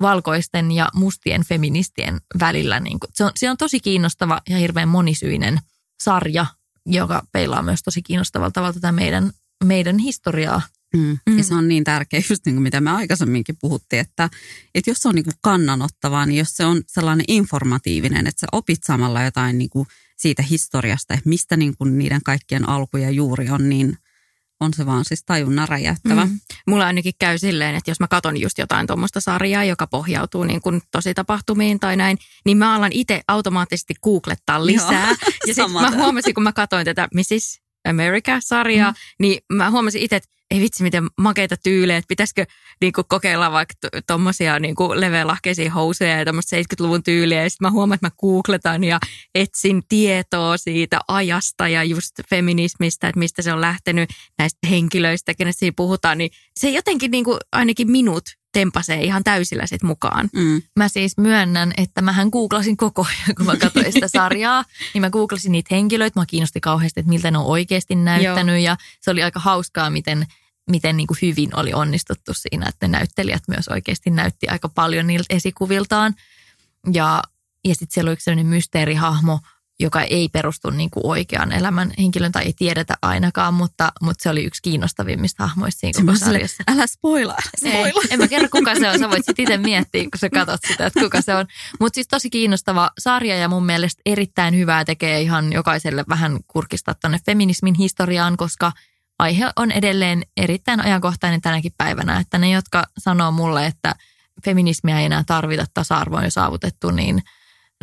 valkoisten 0.00 0.72
ja 0.72 0.88
mustien 0.94 1.44
feministien 1.44 2.20
välillä. 2.40 2.80
Niin 2.80 3.00
kuin, 3.00 3.10
se, 3.14 3.24
on, 3.24 3.30
se 3.36 3.50
on 3.50 3.56
tosi 3.56 3.80
kiinnostava 3.80 4.40
ja 4.48 4.58
hirveän 4.58 4.88
monisyinen 4.88 5.60
sarja, 6.00 6.46
joka 6.86 7.22
peilaa 7.32 7.62
myös 7.62 7.82
tosi 7.82 8.02
kiinnostavalla 8.02 8.50
tavalla 8.50 8.72
tätä 8.72 8.92
meidän, 8.92 9.30
meidän 9.64 9.98
historiaa 9.98 10.62
Mm. 10.96 11.18
Mm. 11.26 11.38
Ja 11.38 11.44
se 11.44 11.54
on 11.54 11.68
niin 11.68 11.84
tärkeä, 11.84 12.20
just 12.30 12.46
niin 12.46 12.54
kuin 12.54 12.62
mitä 12.62 12.80
me 12.80 12.90
aikaisemminkin 12.90 13.56
puhuttiin, 13.60 14.00
että, 14.00 14.30
että 14.74 14.90
jos 14.90 14.98
se 14.98 15.08
on 15.08 15.14
niin 15.14 15.24
kuin 15.24 15.34
kannanottavaa, 15.40 16.26
niin 16.26 16.38
jos 16.38 16.56
se 16.56 16.64
on 16.64 16.82
sellainen 16.86 17.24
informatiivinen, 17.28 18.26
että 18.26 18.40
sä 18.40 18.46
opit 18.52 18.84
samalla 18.84 19.22
jotain 19.22 19.58
niin 19.58 19.70
kuin 19.70 19.86
siitä 20.16 20.42
historiasta, 20.42 21.14
että 21.14 21.28
mistä 21.28 21.56
niin 21.56 21.76
kuin 21.76 21.98
niiden 21.98 22.20
kaikkien 22.24 22.68
alku 22.68 22.96
ja 22.96 23.10
juuri 23.10 23.50
on, 23.50 23.68
niin 23.68 23.98
on 24.60 24.74
se 24.74 24.86
vaan 24.86 25.04
siis 25.04 25.24
tajunnan 25.24 25.68
räjäyttävä. 25.68 26.24
Mm. 26.24 26.40
Mulla 26.66 26.86
ainakin 26.86 27.12
käy 27.18 27.38
silleen, 27.38 27.74
että 27.74 27.90
jos 27.90 28.00
mä 28.00 28.08
katson 28.08 28.40
just 28.40 28.58
jotain 28.58 28.86
tuommoista 28.86 29.20
sarjaa, 29.20 29.64
joka 29.64 29.86
pohjautuu 29.86 30.44
niin 30.44 30.60
kuin 30.60 30.82
tosi 30.92 31.14
tapahtumiin 31.14 31.80
tai 31.80 31.96
näin, 31.96 32.18
niin 32.44 32.58
mä 32.58 32.74
alan 32.74 32.92
itse 32.92 33.22
automaattisesti 33.28 33.94
googlettaa 34.02 34.66
lisää. 34.66 35.06
Joo, 35.06 35.16
ja 35.46 35.54
sitten 35.54 35.72
mä 35.72 35.90
huomasin, 35.90 36.34
kun 36.34 36.42
mä 36.42 36.52
katsoin 36.52 36.84
tätä 36.84 37.08
Mrs. 37.14 37.60
America-sarjaa, 37.88 38.90
mm. 38.90 38.96
niin 39.20 39.40
mä 39.52 39.70
huomasin 39.70 40.02
itse, 40.02 40.16
että 40.16 40.28
ei 40.50 40.60
vitsi 40.60 40.82
miten 40.82 41.08
makeita 41.20 41.56
tyylejä, 41.56 41.98
että 41.98 42.08
pitäisikö 42.08 42.46
niinku 42.80 43.02
kokeilla 43.08 43.52
vaikka 43.52 43.74
tuommoisia 44.06 44.58
niinku 44.58 44.92
leveälahkeisia 44.94 45.72
housuja 45.72 46.18
ja 46.18 46.24
tuommoista 46.24 46.56
70-luvun 46.56 47.02
tyyliä. 47.02 47.42
Ja 47.42 47.50
sitten 47.50 47.66
mä 47.66 47.70
huomaan, 47.70 47.94
että 47.94 48.06
mä 48.06 48.16
googletan 48.20 48.84
ja 48.84 48.98
etsin 49.34 49.82
tietoa 49.88 50.56
siitä 50.56 51.00
ajasta 51.08 51.68
ja 51.68 51.84
just 51.84 52.10
feminismistä, 52.30 53.08
että 53.08 53.18
mistä 53.18 53.42
se 53.42 53.52
on 53.52 53.60
lähtenyt 53.60 54.10
näistä 54.38 54.58
henkilöistä, 54.70 55.34
kenestä 55.34 55.58
siinä 55.58 55.74
puhutaan. 55.76 56.18
Niin 56.18 56.30
se 56.56 56.70
jotenkin 56.70 57.10
niinku 57.10 57.38
ainakin 57.52 57.90
minut 57.90 58.24
tempasee 58.60 59.04
ihan 59.04 59.24
täysillä 59.24 59.66
sit 59.66 59.82
mukaan. 59.82 60.30
Mm. 60.32 60.62
Mä 60.76 60.88
siis 60.88 61.18
myönnän, 61.18 61.72
että 61.76 62.02
mähän 62.02 62.28
googlasin 62.32 62.76
koko 62.76 63.06
ajan, 63.06 63.34
kun 63.36 63.46
mä 63.46 63.56
katsoin 63.56 63.92
sitä 63.92 64.08
sarjaa, 64.08 64.64
niin 64.94 65.00
mä 65.00 65.10
googlasin 65.10 65.52
niitä 65.52 65.74
henkilöitä. 65.74 66.20
Mä 66.20 66.26
kiinnosti 66.26 66.60
kauheasti, 66.60 67.00
että 67.00 67.10
miltä 67.10 67.30
ne 67.30 67.38
on 67.38 67.44
oikeasti 67.44 67.94
näyttänyt 67.94 68.54
Joo. 68.54 68.64
ja 68.64 68.76
se 69.00 69.10
oli 69.10 69.22
aika 69.22 69.40
hauskaa, 69.40 69.90
miten 69.90 70.26
miten 70.70 70.96
niin 70.96 71.06
kuin 71.06 71.18
hyvin 71.22 71.56
oli 71.56 71.72
onnistuttu 71.72 72.32
siinä, 72.34 72.66
että 72.68 72.88
ne 72.88 72.98
näyttelijät 72.98 73.42
myös 73.48 73.68
oikeasti 73.68 74.10
näytti 74.10 74.48
aika 74.48 74.68
paljon 74.68 75.06
niiltä 75.06 75.34
esikuviltaan. 75.34 76.14
Ja, 76.92 77.22
ja 77.64 77.74
sitten 77.74 77.94
siellä 77.94 78.08
oli 78.08 78.12
yksi 78.12 78.24
sellainen 78.24 78.46
mysteerihahmo, 78.46 79.40
joka 79.80 80.02
ei 80.02 80.28
perustu 80.28 80.70
niin 80.70 80.90
kuin 80.90 81.06
oikean 81.06 81.52
elämän 81.52 81.92
henkilön 81.98 82.32
tai 82.32 82.44
ei 82.44 82.52
tiedetä 82.52 82.94
ainakaan, 83.02 83.54
mutta, 83.54 83.92
mutta 84.02 84.22
se 84.22 84.30
oli 84.30 84.44
yksi 84.44 84.62
kiinnostavimmista 84.62 85.46
hahmoista 85.46 85.80
siinä 85.80 86.00
koko 86.00 86.18
sarjassa. 86.18 86.64
Älä 86.68 86.86
spoilaa. 86.86 87.38
Ei, 87.64 87.92
en 88.10 88.18
mä 88.18 88.28
kerro 88.28 88.48
kuka 88.52 88.74
se 88.74 88.90
on, 88.90 88.98
sä 88.98 89.10
voit 89.10 89.24
sitten 89.24 89.42
itse 89.42 89.56
miettiä, 89.56 90.02
kun 90.02 90.18
sä 90.18 90.30
katsot 90.30 90.60
sitä, 90.68 90.86
että 90.86 91.00
kuka 91.00 91.20
se 91.20 91.34
on. 91.34 91.46
Mutta 91.80 91.94
siis 91.94 92.08
tosi 92.08 92.30
kiinnostava 92.30 92.90
sarja 92.98 93.36
ja 93.36 93.48
mun 93.48 93.66
mielestä 93.66 94.02
erittäin 94.06 94.56
hyvää 94.56 94.84
tekee 94.84 95.20
ihan 95.20 95.52
jokaiselle 95.52 96.04
vähän 96.08 96.38
kurkistaa 96.46 96.94
tuonne 96.94 97.18
feminismin 97.26 97.74
historiaan, 97.74 98.36
koska 98.36 98.72
aihe 99.18 99.50
on 99.56 99.70
edelleen 99.70 100.22
erittäin 100.36 100.80
ajankohtainen 100.80 101.40
tänäkin 101.40 101.72
päivänä, 101.78 102.20
että 102.20 102.38
ne, 102.38 102.50
jotka 102.50 102.84
sanoo 102.98 103.30
mulle, 103.30 103.66
että 103.66 103.94
feminismiä 104.44 105.00
ei 105.00 105.06
enää 105.06 105.24
tarvita, 105.26 105.66
tasa-arvo 105.74 106.16
on 106.16 106.24
jo 106.24 106.30
saavutettu, 106.30 106.90
niin, 106.90 107.22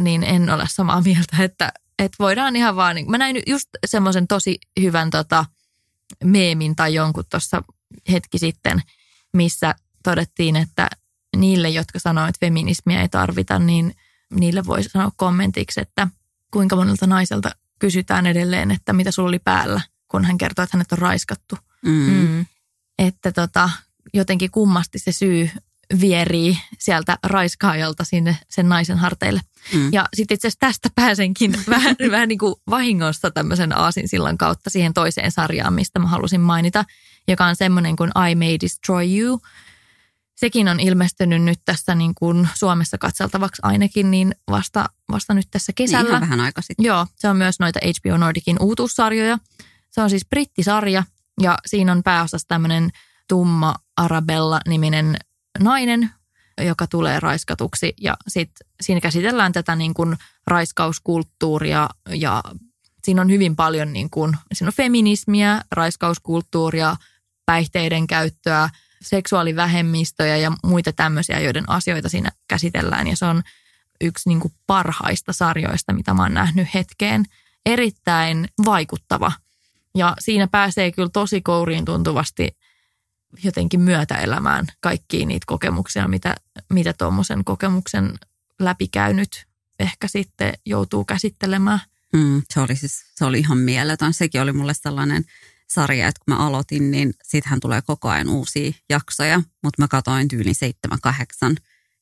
niin 0.01 0.23
en 0.23 0.49
ole 0.49 0.63
samaa 0.67 1.01
mieltä, 1.01 1.43
että 1.43 1.71
että 1.99 2.15
voidaan 2.19 2.55
ihan 2.55 2.75
vaan, 2.75 2.95
niin- 2.95 3.11
mä 3.11 3.17
näin 3.17 3.41
just 3.47 3.69
semmoisen 3.85 4.27
tosi 4.27 4.59
hyvän 4.81 5.09
tota, 5.09 5.45
meemin 6.23 6.75
tai 6.75 6.93
jonkun 6.93 7.23
tuossa 7.29 7.63
hetki 8.11 8.37
sitten, 8.37 8.81
missä 9.33 9.75
todettiin, 10.03 10.55
että 10.55 10.89
niille, 11.35 11.69
jotka 11.69 11.99
sanoo, 11.99 12.27
että 12.27 12.45
feminismiä 12.45 13.01
ei 13.01 13.09
tarvita, 13.09 13.59
niin 13.59 13.95
niille 14.33 14.65
voisi 14.65 14.89
sanoa 14.89 15.11
kommentiksi, 15.15 15.81
että 15.81 16.07
kuinka 16.51 16.75
monelta 16.75 17.07
naiselta 17.07 17.55
kysytään 17.79 18.27
edelleen, 18.27 18.71
että 18.71 18.93
mitä 18.93 19.11
sulla 19.11 19.29
oli 19.29 19.39
päällä, 19.39 19.81
kun 20.07 20.25
hän 20.25 20.37
kertoo, 20.37 20.63
että 20.63 20.77
hänet 20.77 20.91
on 20.91 20.97
raiskattu. 20.97 21.57
Mm. 21.85 21.91
Mm. 21.91 22.45
Että 22.99 23.31
tota, 23.31 23.69
jotenkin 24.13 24.51
kummasti 24.51 24.99
se 24.99 25.11
syy 25.11 25.49
vierii 25.99 26.57
sieltä 26.79 27.17
raiskaajalta 27.23 28.03
sinne 28.03 28.37
sen 28.49 28.69
naisen 28.69 28.97
harteille. 28.97 29.41
Mm. 29.73 29.89
Ja 29.91 30.05
sitten 30.13 30.35
itse 30.35 30.47
asiassa 30.47 30.59
tästä 30.59 30.89
pääsenkin 30.95 31.55
vähän, 31.69 31.95
vähän 32.11 32.29
niin 32.29 32.39
kuin 32.39 32.55
vahingossa 32.69 33.31
tämmöisen 33.31 33.77
aasinsillan 33.77 34.37
kautta 34.37 34.69
siihen 34.69 34.93
toiseen 34.93 35.31
sarjaan, 35.31 35.73
mistä 35.73 35.99
mä 35.99 36.07
halusin 36.07 36.41
mainita, 36.41 36.85
joka 37.27 37.45
on 37.45 37.55
semmoinen 37.55 37.95
kuin 37.95 38.11
I 38.31 38.35
May 38.35 38.57
Destroy 38.61 39.05
You. 39.17 39.41
Sekin 40.35 40.67
on 40.67 40.79
ilmestynyt 40.79 41.43
nyt 41.43 41.59
tässä 41.65 41.95
niin 41.95 42.15
kuin 42.15 42.49
Suomessa 42.53 42.97
katseltavaksi 42.97 43.61
ainakin 43.65 44.11
niin 44.11 44.35
vasta, 44.49 44.89
vasta 45.11 45.33
nyt 45.33 45.47
tässä 45.51 45.73
kesällä. 45.75 46.11
Niin 46.11 46.21
vähän 46.21 46.39
aika 46.39 46.61
sitten. 46.61 46.85
Joo, 46.85 47.07
se 47.15 47.29
on 47.29 47.37
myös 47.37 47.59
noita 47.59 47.79
HBO 47.83 48.17
Nordicin 48.17 48.57
uutuussarjoja. 48.59 49.37
Se 49.91 50.01
on 50.01 50.09
siis 50.09 50.25
brittisarja 50.29 51.03
ja 51.41 51.57
siinä 51.65 51.91
on 51.91 52.03
pääosassa 52.03 52.47
tämmöinen 52.47 52.89
tumma 53.29 53.75
Arabella-niminen 53.97 55.17
nainen, 55.59 56.09
joka 56.61 56.87
tulee 56.87 57.19
raiskatuksi 57.19 57.93
ja 58.01 58.17
sitten 58.27 58.67
siinä 58.81 59.01
käsitellään 59.01 59.51
tätä 59.51 59.75
niin 59.75 59.93
kuin 59.93 60.17
raiskauskulttuuria 60.47 61.89
ja 62.09 62.43
siinä 63.03 63.21
on 63.21 63.31
hyvin 63.31 63.55
paljon 63.55 63.93
niin 63.93 64.09
kuin, 64.09 64.37
siinä 64.53 64.69
on 64.69 64.73
feminismiä, 64.73 65.61
raiskauskulttuuria, 65.71 66.95
päihteiden 67.45 68.07
käyttöä, 68.07 68.69
seksuaalivähemmistöjä 69.01 70.37
ja 70.37 70.51
muita 70.63 70.93
tämmöisiä, 70.93 71.39
joiden 71.39 71.69
asioita 71.69 72.09
siinä 72.09 72.29
käsitellään. 72.47 73.07
Ja 73.07 73.15
se 73.15 73.25
on 73.25 73.43
yksi 74.01 74.29
niin 74.29 74.39
kuin 74.39 74.53
parhaista 74.67 75.33
sarjoista, 75.33 75.93
mitä 75.93 76.13
mä 76.13 76.21
oon 76.21 76.33
nähnyt 76.33 76.67
hetkeen. 76.73 77.25
Erittäin 77.65 78.47
vaikuttava. 78.65 79.31
Ja 79.95 80.15
siinä 80.19 80.47
pääsee 80.47 80.91
kyllä 80.91 81.09
tosi 81.09 81.41
kouriin 81.41 81.85
tuntuvasti 81.85 82.57
jotenkin 83.43 83.81
myötäelämään 83.81 84.67
kaikkiin 84.79 85.27
niitä 85.27 85.43
kokemuksia, 85.47 86.07
mitä, 86.07 86.35
mitä 86.69 86.93
tuommoisen 86.93 87.43
kokemuksen 87.43 88.13
läpikäynyt 88.59 89.45
ehkä 89.79 90.07
sitten 90.07 90.53
joutuu 90.65 91.05
käsittelemään. 91.05 91.79
Mm, 92.13 92.41
se, 92.53 92.59
oli 92.59 92.75
siis, 92.75 93.05
se 93.15 93.25
oli 93.25 93.39
ihan 93.39 93.57
mieletön. 93.57 94.13
Sekin 94.13 94.41
oli 94.41 94.53
mulle 94.53 94.73
sellainen 94.73 95.25
sarja, 95.69 96.07
että 96.07 96.21
kun 96.25 96.35
mä 96.35 96.45
aloitin, 96.47 96.91
niin 96.91 97.13
siitähän 97.23 97.59
tulee 97.59 97.81
koko 97.81 98.09
ajan 98.09 98.29
uusia 98.29 98.71
jaksoja, 98.89 99.37
mutta 99.37 99.81
mä 99.81 99.87
katsoin 99.87 100.27
tyyliin 100.27 100.55
seitsemän, 100.55 100.99
kahdeksan 101.01 101.57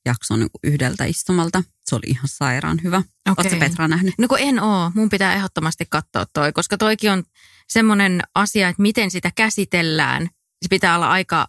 jakson 0.05 0.39
niin 0.39 0.49
yhdeltä 0.63 1.05
istumalta. 1.05 1.63
Se 1.86 1.95
oli 1.95 2.05
ihan 2.07 2.27
sairaan 2.27 2.79
hyvä. 2.84 2.97
Okay. 2.97 3.36
Oletko 3.38 3.59
Petra 3.59 3.88
nähnyt? 3.88 4.13
No 4.17 4.27
kun 4.27 4.39
en 4.39 4.59
oo. 4.59 4.91
Mun 4.95 5.09
pitää 5.09 5.34
ehdottomasti 5.34 5.86
katsoa 5.89 6.25
toi, 6.34 6.53
koska 6.53 6.77
toikin 6.77 7.11
on 7.11 7.23
semmoinen 7.67 8.21
asia, 8.36 8.69
että 8.69 8.82
miten 8.82 9.11
sitä 9.11 9.32
käsitellään. 9.36 10.29
Se 10.62 10.68
pitää 10.70 10.95
olla 10.95 11.09
aika 11.09 11.47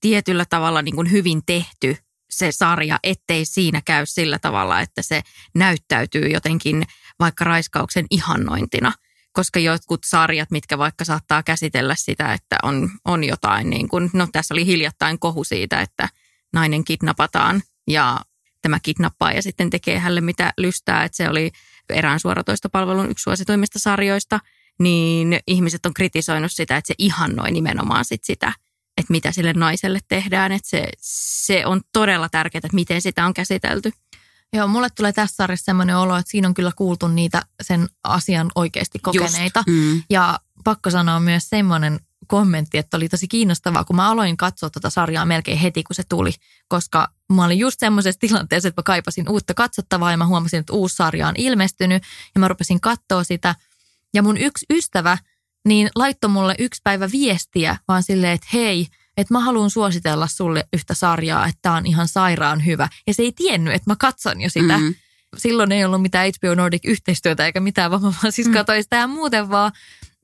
tietyllä 0.00 0.44
tavalla 0.44 0.82
niin 0.82 0.94
kuin 0.94 1.10
hyvin 1.10 1.42
tehty 1.46 1.96
se 2.30 2.52
sarja, 2.52 2.98
ettei 3.02 3.44
siinä 3.44 3.82
käy 3.84 4.06
sillä 4.06 4.38
tavalla, 4.38 4.80
että 4.80 5.02
se 5.02 5.22
näyttäytyy 5.54 6.28
jotenkin 6.28 6.82
vaikka 7.20 7.44
raiskauksen 7.44 8.06
ihannointina. 8.10 8.92
Koska 9.32 9.60
jotkut 9.60 10.00
sarjat, 10.06 10.50
mitkä 10.50 10.78
vaikka 10.78 11.04
saattaa 11.04 11.42
käsitellä 11.42 11.94
sitä, 11.98 12.32
että 12.32 12.58
on, 12.62 12.90
on 13.04 13.24
jotain 13.24 13.70
niin 13.70 13.88
kuin, 13.88 14.10
no 14.12 14.28
tässä 14.32 14.54
oli 14.54 14.66
hiljattain 14.66 15.18
kohu 15.18 15.44
siitä, 15.44 15.80
että 15.80 16.08
nainen 16.52 16.84
kidnapataan 16.84 17.62
ja 17.88 18.20
tämä 18.62 18.80
kidnappaa 18.80 19.32
ja 19.32 19.42
sitten 19.42 19.70
tekee 19.70 19.98
hälle 19.98 20.20
mitä 20.20 20.52
lystää, 20.56 21.04
että 21.04 21.16
se 21.16 21.30
oli 21.30 21.50
erään 21.88 22.20
suoratoistopalvelun 22.20 23.10
yksi 23.10 23.22
suosituimmista 23.22 23.78
sarjoista, 23.78 24.40
niin 24.78 25.40
ihmiset 25.46 25.86
on 25.86 25.94
kritisoinut 25.94 26.52
sitä, 26.52 26.76
että 26.76 26.88
se 26.88 26.94
ihannoi 26.98 27.50
nimenomaan 27.50 28.04
sit 28.04 28.24
sitä– 28.24 28.52
että 28.96 29.12
mitä 29.12 29.32
sille 29.32 29.52
naiselle 29.52 29.98
tehdään. 30.08 30.52
Että 30.52 30.68
se, 30.68 30.88
se 31.00 31.66
on 31.66 31.80
todella 31.92 32.28
tärkeää, 32.28 32.58
että 32.64 32.74
miten 32.74 33.02
sitä 33.02 33.26
on 33.26 33.34
käsitelty. 33.34 33.92
Joo, 34.52 34.68
mulle 34.68 34.88
tulee 34.90 35.12
tässä 35.12 35.36
sarjassa 35.36 35.64
sellainen 35.64 35.96
olo, 35.96 36.16
että 36.16 36.30
siinä 36.30 36.48
on 36.48 36.54
kyllä 36.54 36.72
kuultu 36.76 37.08
niitä 37.08 37.42
sen 37.62 37.88
asian 38.04 38.50
oikeasti 38.54 38.98
kokeneita. 38.98 39.64
Just, 39.66 39.82
mm. 39.82 40.02
Ja 40.10 40.40
pakko 40.64 40.90
sanoa 40.90 41.20
myös 41.20 41.48
semmoinen 41.48 42.00
kommentti, 42.26 42.78
että 42.78 42.96
oli 42.96 43.08
tosi 43.08 43.28
kiinnostavaa, 43.28 43.84
kun 43.84 43.96
mä 43.96 44.10
aloin 44.10 44.36
katsoa 44.36 44.70
tuota 44.70 44.90
sarjaa 44.90 45.24
melkein 45.24 45.58
heti, 45.58 45.82
kun 45.82 45.96
se 45.96 46.02
tuli. 46.08 46.32
Koska 46.68 47.08
mä 47.32 47.44
olin 47.44 47.58
just 47.58 47.80
semmoisessa 47.80 48.20
tilanteessa, 48.20 48.68
että 48.68 48.80
mä 48.80 48.82
kaipasin 48.82 49.28
uutta 49.28 49.54
katsottavaa 49.54 50.10
ja 50.10 50.16
mä 50.16 50.26
huomasin, 50.26 50.60
että 50.60 50.72
uusi 50.72 50.96
sarja 50.96 51.28
on 51.28 51.34
ilmestynyt. 51.36 52.02
Ja 52.34 52.40
mä 52.40 52.48
rupesin 52.48 52.80
katsoa 52.80 53.24
sitä. 53.24 53.54
Ja 54.14 54.22
mun 54.22 54.36
yksi 54.36 54.66
ystävä– 54.70 55.18
niin 55.66 55.88
laittoi 55.94 56.30
mulle 56.30 56.54
yksi 56.58 56.80
päivä 56.84 57.08
viestiä 57.12 57.76
vaan 57.88 58.02
silleen, 58.02 58.32
että 58.32 58.46
hei, 58.52 58.86
että 59.16 59.34
mä 59.34 59.40
haluan 59.40 59.70
suositella 59.70 60.26
sulle 60.26 60.64
yhtä 60.72 60.94
sarjaa, 60.94 61.46
että 61.46 61.58
tämä 61.62 61.76
on 61.76 61.86
ihan 61.86 62.08
sairaan 62.08 62.66
hyvä. 62.66 62.88
Ja 63.06 63.14
se 63.14 63.22
ei 63.22 63.32
tiennyt, 63.32 63.74
että 63.74 63.90
mä 63.90 63.96
katson 63.98 64.40
jo 64.40 64.50
sitä. 64.50 64.78
Mm-hmm. 64.78 64.94
Silloin 65.36 65.72
ei 65.72 65.84
ollut 65.84 66.02
mitään 66.02 66.28
HBO 66.28 66.54
Nordic-yhteistyötä 66.54 67.46
eikä 67.46 67.60
mitään, 67.60 67.90
vaan 67.90 68.02
mä 68.02 68.30
siis 68.30 68.48
mm. 68.48 68.54
katsoin 68.54 68.82
sitä 68.82 69.06
muuten 69.06 69.50
vaan. 69.50 69.72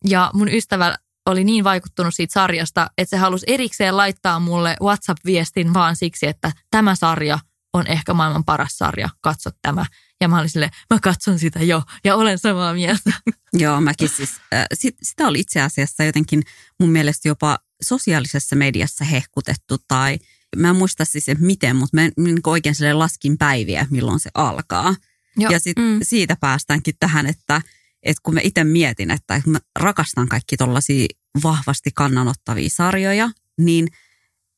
Ja 0.08 0.30
mun 0.34 0.48
ystävä 0.48 0.96
oli 1.26 1.44
niin 1.44 1.64
vaikuttunut 1.64 2.14
siitä 2.14 2.32
sarjasta, 2.32 2.90
että 2.98 3.10
se 3.10 3.16
halusi 3.16 3.46
erikseen 3.48 3.96
laittaa 3.96 4.40
mulle 4.40 4.76
WhatsApp-viestin 4.82 5.74
vaan 5.74 5.96
siksi, 5.96 6.26
että 6.26 6.52
tämä 6.70 6.94
sarja 6.94 7.38
on 7.72 7.86
ehkä 7.86 8.14
maailman 8.14 8.44
paras 8.44 8.78
sarja, 8.78 9.08
katso 9.20 9.50
tämä. 9.62 9.86
Ja 10.22 10.28
mä 10.28 10.38
olin 10.38 10.50
sille, 10.50 10.70
mä 10.90 10.98
katson 11.02 11.38
sitä 11.38 11.62
jo 11.62 11.82
ja 12.04 12.16
olen 12.16 12.38
samaa 12.38 12.74
mieltä. 12.74 13.12
Joo, 13.52 13.80
mäkin 13.80 14.08
siis. 14.08 14.30
Äh, 14.54 14.66
sit, 14.74 14.96
sitä 15.02 15.26
oli 15.26 15.40
itse 15.40 15.60
asiassa 15.60 16.04
jotenkin 16.04 16.42
mun 16.80 16.90
mielestä 16.90 17.28
jopa 17.28 17.58
sosiaalisessa 17.82 18.56
mediassa 18.56 19.04
hehkutettu 19.04 19.76
tai 19.88 20.18
mä 20.56 20.70
en 20.70 20.76
muista 20.76 21.04
siis 21.04 21.26
miten, 21.38 21.76
mutta 21.76 21.96
mä 21.96 22.08
niin 22.16 22.40
oikein 22.46 22.74
sille 22.74 22.92
laskin 22.92 23.38
päiviä, 23.38 23.86
milloin 23.90 24.20
se 24.20 24.30
alkaa. 24.34 24.94
Joo. 25.36 25.52
Ja 25.52 25.58
sit 25.58 25.76
mm. 25.76 25.98
siitä 26.02 26.36
päästäänkin 26.40 26.94
tähän, 27.00 27.26
että, 27.26 27.62
että 28.02 28.20
kun 28.22 28.34
mä 28.34 28.40
itse 28.42 28.64
mietin, 28.64 29.10
että 29.10 29.42
mä 29.46 29.58
rakastan 29.78 30.28
kaikki 30.28 30.56
tollaisia 30.56 31.06
vahvasti 31.42 31.90
kannanottavia 31.94 32.68
sarjoja, 32.68 33.30
niin– 33.58 33.88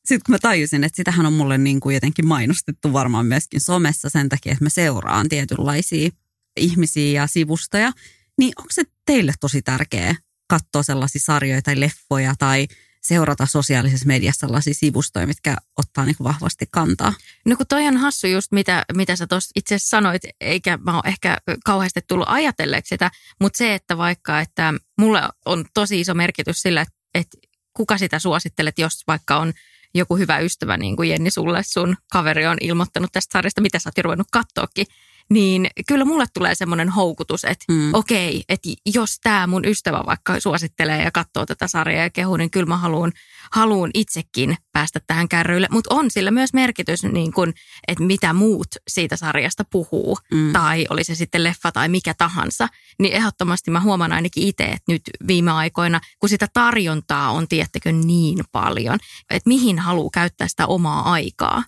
sitten 0.05 0.21
kun 0.25 0.33
mä 0.33 0.39
tajusin, 0.41 0.83
että 0.83 0.95
sitähän 0.95 1.25
on 1.25 1.33
mulle 1.33 1.57
niin 1.57 1.79
kuin 1.79 1.93
jotenkin 1.93 2.27
mainostettu 2.27 2.93
varmaan 2.93 3.25
myöskin 3.25 3.61
somessa 3.61 4.09
sen 4.09 4.29
takia, 4.29 4.51
että 4.51 4.65
mä 4.65 4.69
seuraan 4.69 5.29
tietynlaisia 5.29 6.09
ihmisiä 6.57 7.21
ja 7.21 7.27
sivustoja, 7.27 7.91
niin 8.37 8.53
onko 8.57 8.69
se 8.71 8.83
teille 9.05 9.33
tosi 9.39 9.61
tärkeää 9.61 10.15
katsoa 10.47 10.83
sellaisia 10.83 11.21
sarjoja 11.25 11.61
tai 11.61 11.79
leffoja 11.79 12.35
tai 12.39 12.67
seurata 13.01 13.45
sosiaalisessa 13.45 14.05
mediassa 14.05 14.47
sellaisia 14.47 14.73
sivustoja, 14.73 15.27
mitkä 15.27 15.57
ottaa 15.77 16.05
niin 16.05 16.15
vahvasti 16.23 16.65
kantaa? 16.71 17.13
No 17.45 17.55
kun 17.55 17.67
toi 17.67 17.87
on 17.87 17.97
hassu 17.97 18.27
just, 18.27 18.51
mitä, 18.51 18.85
mitä 18.93 19.15
sä 19.15 19.27
tuossa 19.27 19.51
itse 19.55 19.77
sanoit, 19.77 20.21
eikä 20.41 20.77
mä 20.77 20.93
oon 20.93 21.07
ehkä 21.07 21.37
kauheasti 21.65 21.99
tullut 22.07 22.27
ajatelleeksi 22.29 22.89
sitä, 22.89 23.11
mutta 23.41 23.57
se, 23.57 23.73
että 23.73 23.97
vaikka, 23.97 24.39
että 24.39 24.73
mulle 24.97 25.21
on 25.45 25.65
tosi 25.73 25.99
iso 25.99 26.13
merkitys 26.13 26.61
sillä, 26.61 26.81
että, 26.81 26.93
että 27.13 27.37
kuka 27.73 27.97
sitä 27.97 28.19
suosittelet, 28.19 28.79
jos 28.79 29.03
vaikka 29.07 29.37
on 29.37 29.53
joku 29.95 30.17
hyvä 30.17 30.39
ystävä, 30.39 30.77
niin 30.77 30.95
kuin 30.95 31.09
Jenni 31.09 31.31
sulle, 31.31 31.61
sun 31.63 31.95
kaveri 32.11 32.45
on 32.45 32.57
ilmoittanut 32.61 33.11
tästä 33.11 33.33
sarjasta, 33.33 33.61
mitä 33.61 33.79
sä 33.79 33.89
oot 33.89 33.97
jo 33.97 34.03
ruvennut 34.03 34.27
katsoakin, 34.31 34.85
niin 35.29 35.67
kyllä 35.87 36.05
mulle 36.05 36.25
tulee 36.33 36.55
semmoinen 36.55 36.89
houkutus, 36.89 37.43
että 37.43 37.65
mm. 37.71 37.93
okei, 37.93 38.43
että 38.49 38.69
jos 38.95 39.19
tämä 39.23 39.47
mun 39.47 39.65
ystävä 39.65 40.03
vaikka 40.05 40.39
suosittelee 40.39 41.03
ja 41.03 41.11
katsoo 41.11 41.45
tätä 41.45 41.67
sarjaa 41.67 42.03
ja 42.03 42.09
kehuu, 42.09 42.37
niin 42.37 42.51
kyllä 42.51 42.65
mä 42.65 42.77
haluan, 42.77 43.11
haluan 43.51 43.91
itsekin 43.93 44.57
päästä 44.73 44.99
tähän 45.07 45.29
kärryille. 45.29 45.67
Mutta 45.71 45.95
on 45.95 46.11
sillä 46.11 46.31
myös 46.31 46.53
merkitys, 46.53 47.03
niin 47.03 47.33
kun, 47.33 47.53
että 47.87 48.03
mitä 48.03 48.33
muut 48.33 48.67
siitä 48.87 49.15
sarjasta 49.15 49.63
puhuu, 49.71 50.17
mm. 50.31 50.53
tai 50.53 50.85
oli 50.89 51.03
se 51.03 51.15
sitten 51.15 51.43
leffa 51.43 51.71
tai 51.71 51.89
mikä 51.89 52.13
tahansa. 52.13 52.67
Niin 52.99 53.13
ehdottomasti 53.13 53.71
mä 53.71 53.81
huomaan 53.81 54.11
ainakin 54.11 54.47
itse, 54.47 54.63
että 54.63 54.91
nyt 54.91 55.01
viime 55.27 55.51
aikoina, 55.51 55.99
kun 56.19 56.29
sitä 56.29 56.47
tarjontaa 56.53 57.31
on, 57.31 57.47
tiettekö, 57.47 57.91
niin 57.91 58.43
paljon, 58.51 58.99
että 59.29 59.47
mihin 59.47 59.79
haluaa 59.79 60.09
käyttää 60.13 60.47
sitä 60.47 60.67
omaa 60.67 61.11
aikaa. 61.11 61.63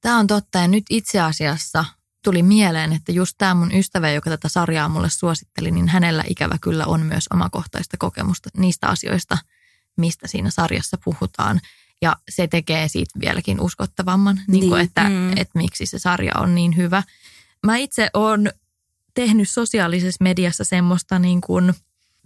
Tämä 0.00 0.18
on 0.18 0.26
totta 0.26 0.58
ja 0.58 0.68
nyt 0.68 0.84
itse 0.90 1.20
asiassa– 1.20 1.84
tuli 2.28 2.42
mieleen, 2.42 2.92
että 2.92 3.12
just 3.12 3.34
tämä 3.38 3.54
mun 3.54 3.74
ystävä, 3.74 4.10
joka 4.10 4.30
tätä 4.30 4.48
sarjaa 4.48 4.88
mulle 4.88 5.10
suositteli, 5.10 5.70
niin 5.70 5.88
hänellä 5.88 6.24
ikävä 6.26 6.58
kyllä 6.60 6.86
on 6.86 7.00
myös 7.00 7.24
omakohtaista 7.34 7.96
kokemusta 7.96 8.50
niistä 8.56 8.86
asioista, 8.86 9.38
mistä 9.96 10.26
siinä 10.28 10.50
sarjassa 10.50 10.98
puhutaan. 11.04 11.60
Ja 12.02 12.16
se 12.28 12.46
tekee 12.46 12.88
siitä 12.88 13.20
vieläkin 13.20 13.60
uskottavamman, 13.60 14.36
niin. 14.36 14.46
Niin 14.60 14.68
kuin, 14.68 14.80
että, 14.80 15.08
mm. 15.08 15.30
että 15.30 15.58
miksi 15.58 15.86
se 15.86 15.98
sarja 15.98 16.32
on 16.38 16.54
niin 16.54 16.76
hyvä. 16.76 17.02
Mä 17.66 17.76
itse 17.76 18.10
olen 18.14 18.52
tehnyt 19.14 19.48
sosiaalisessa 19.50 20.24
mediassa 20.24 20.64
semmoista 20.64 21.18
niin 21.18 21.40
kuin, 21.40 21.74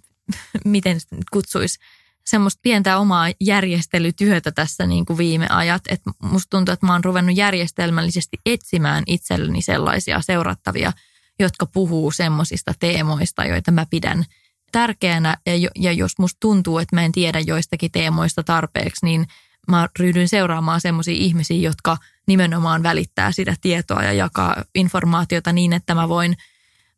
miten 0.64 1.00
sitä 1.00 1.16
nyt 1.16 1.30
kutsuisi, 1.30 1.78
semmoista 2.24 2.60
pientä 2.62 2.98
omaa 2.98 3.26
järjestelytyötä 3.40 4.52
tässä 4.52 4.86
niin 4.86 5.04
kuin 5.04 5.18
viime 5.18 5.46
ajat. 5.50 5.82
Että 5.88 6.10
musta 6.22 6.50
tuntuu, 6.50 6.72
että 6.72 6.86
mä 6.86 6.92
oon 6.92 7.04
ruvennut 7.04 7.36
järjestelmällisesti 7.36 8.36
etsimään 8.46 9.04
itselleni 9.06 9.62
sellaisia 9.62 10.20
seurattavia, 10.20 10.92
jotka 11.38 11.66
puhuu 11.66 12.10
semmoisista 12.10 12.74
teemoista, 12.80 13.44
joita 13.44 13.70
mä 13.70 13.86
pidän 13.90 14.24
tärkeänä. 14.72 15.36
Ja, 15.46 15.70
ja 15.76 15.92
jos 15.92 16.18
musta 16.18 16.40
tuntuu, 16.40 16.78
että 16.78 16.96
mä 16.96 17.04
en 17.04 17.12
tiedä 17.12 17.40
joistakin 17.40 17.90
teemoista 17.90 18.42
tarpeeksi, 18.42 19.06
niin 19.06 19.26
mä 19.68 19.88
ryhdyn 19.98 20.28
seuraamaan 20.28 20.80
semmoisia 20.80 21.14
ihmisiä, 21.14 21.56
jotka 21.56 21.96
nimenomaan 22.26 22.82
välittää 22.82 23.32
sitä 23.32 23.54
tietoa 23.60 24.02
ja 24.02 24.12
jakaa 24.12 24.64
informaatiota 24.74 25.52
niin, 25.52 25.72
että 25.72 25.94
mä 25.94 26.08
voin– 26.08 26.36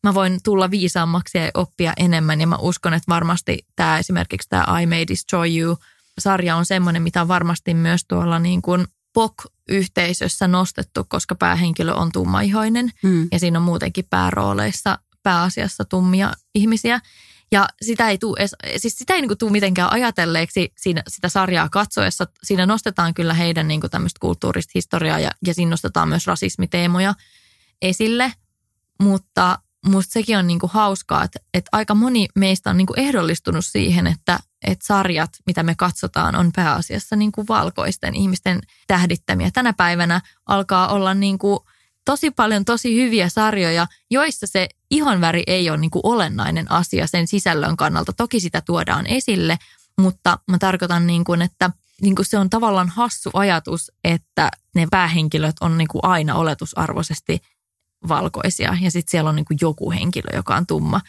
mä 0.05 0.14
voin 0.14 0.40
tulla 0.42 0.70
viisaammaksi 0.70 1.38
ja 1.38 1.50
oppia 1.55 1.92
enemmän. 1.96 2.40
Ja 2.40 2.46
mä 2.46 2.57
uskon, 2.57 2.94
että 2.94 3.09
varmasti 3.09 3.66
tämä 3.76 3.98
esimerkiksi 3.98 4.48
tämä 4.48 4.80
I 4.80 4.86
May 4.86 5.05
Destroy 5.09 5.59
You-sarja 5.59 6.57
on 6.57 6.66
semmoinen, 6.66 7.02
mitä 7.02 7.20
on 7.20 7.28
varmasti 7.28 7.74
myös 7.74 8.05
tuolla 8.09 8.38
niin 8.38 8.62
kuin 8.62 8.86
POK-yhteisössä 9.14 10.48
nostettu, 10.48 11.05
koska 11.09 11.34
päähenkilö 11.34 11.92
on 11.92 12.12
tummaihoinen 12.12 12.90
mm. 13.02 13.28
ja 13.32 13.38
siinä 13.38 13.59
on 13.59 13.64
muutenkin 13.64 14.05
päärooleissa 14.11 14.98
pääasiassa 15.22 15.84
tummia 15.84 16.32
ihmisiä. 16.55 17.00
Ja 17.52 17.68
sitä 17.82 18.09
ei 18.11 18.18
tule, 18.18 18.38
siis 18.76 18.98
sitä 18.98 19.14
ei 19.14 19.20
niin 19.20 19.38
tule 19.38 19.52
mitenkään 19.52 19.92
ajatelleeksi 19.92 20.72
siinä, 20.76 21.02
sitä 21.09 21.28
sarjaa 21.28 21.68
katsoessa. 21.68 22.26
Siinä 22.42 22.66
nostetaan 22.66 23.14
kyllä 23.14 23.34
heidän 23.34 23.68
niin 23.68 23.80
tämmöistä 23.90 24.18
kulttuurista 24.20 24.70
historiaa 24.74 25.18
ja, 25.18 25.30
ja 25.46 25.55
siinä 25.55 25.70
nostetaan 25.70 26.09
myös 26.09 26.26
rasismiteemoja 26.26 27.14
esille. 27.82 28.32
Mutta 29.02 29.59
musta 29.85 30.12
sekin 30.12 30.39
on 30.39 30.47
niinku 30.47 30.70
hauskaa, 30.72 31.24
että, 31.24 31.41
että 31.55 31.68
aika 31.72 31.95
moni 31.95 32.28
meistä 32.35 32.70
on 32.70 32.76
niinku 32.76 32.95
ehdollistunut 32.97 33.64
siihen, 33.64 34.07
että, 34.07 34.39
että 34.66 34.87
sarjat, 34.87 35.30
mitä 35.47 35.62
me 35.62 35.74
katsotaan, 35.74 36.37
on 36.37 36.51
pääasiassa 36.57 37.16
niinku 37.16 37.45
valkoisten 37.49 38.14
ihmisten 38.14 38.61
tähdittämiä. 38.87 39.51
Tänä 39.53 39.72
päivänä 39.72 40.20
alkaa 40.47 40.89
olla 40.89 41.14
niinku 41.14 41.66
tosi 42.05 42.30
paljon 42.30 42.64
tosi 42.64 42.95
hyviä 42.95 43.28
sarjoja, 43.28 43.87
joissa 44.11 44.47
se 44.47 44.68
ihonväri 44.91 45.43
ei 45.47 45.70
ole 45.70 45.78
niinku 45.78 46.01
olennainen 46.03 46.72
asia 46.72 47.07
sen 47.07 47.26
sisällön 47.26 47.76
kannalta. 47.76 48.12
Toki 48.12 48.41
sitä 48.41 48.61
tuodaan 48.61 49.07
esille, 49.07 49.59
mutta 50.01 50.39
mä 50.51 50.59
tarkoitan, 50.59 51.07
niin 51.07 51.24
kuin, 51.24 51.43
että 51.43 51.70
niin 52.03 52.14
kuin 52.14 52.26
se 52.26 52.39
on 52.39 52.51
tavallaan 52.51 52.89
hassu 52.89 53.30
ajatus, 53.32 53.93
että 54.05 54.51
ne 54.74 54.87
päähenkilöt 54.91 55.57
on 55.61 55.78
niin 55.78 55.89
kuin 55.89 56.05
aina 56.05 56.35
oletusarvoisesti 56.35 57.41
valkoisia 58.09 58.76
ja 58.80 58.90
sitten 58.90 59.11
siellä 59.11 59.30
on 59.30 59.36
niin 59.36 59.44
kuin 59.44 59.59
joku 59.61 59.90
henkilö, 59.90 60.36
joka 60.36 60.57
on 60.57 60.66
tumma. 60.66 61.00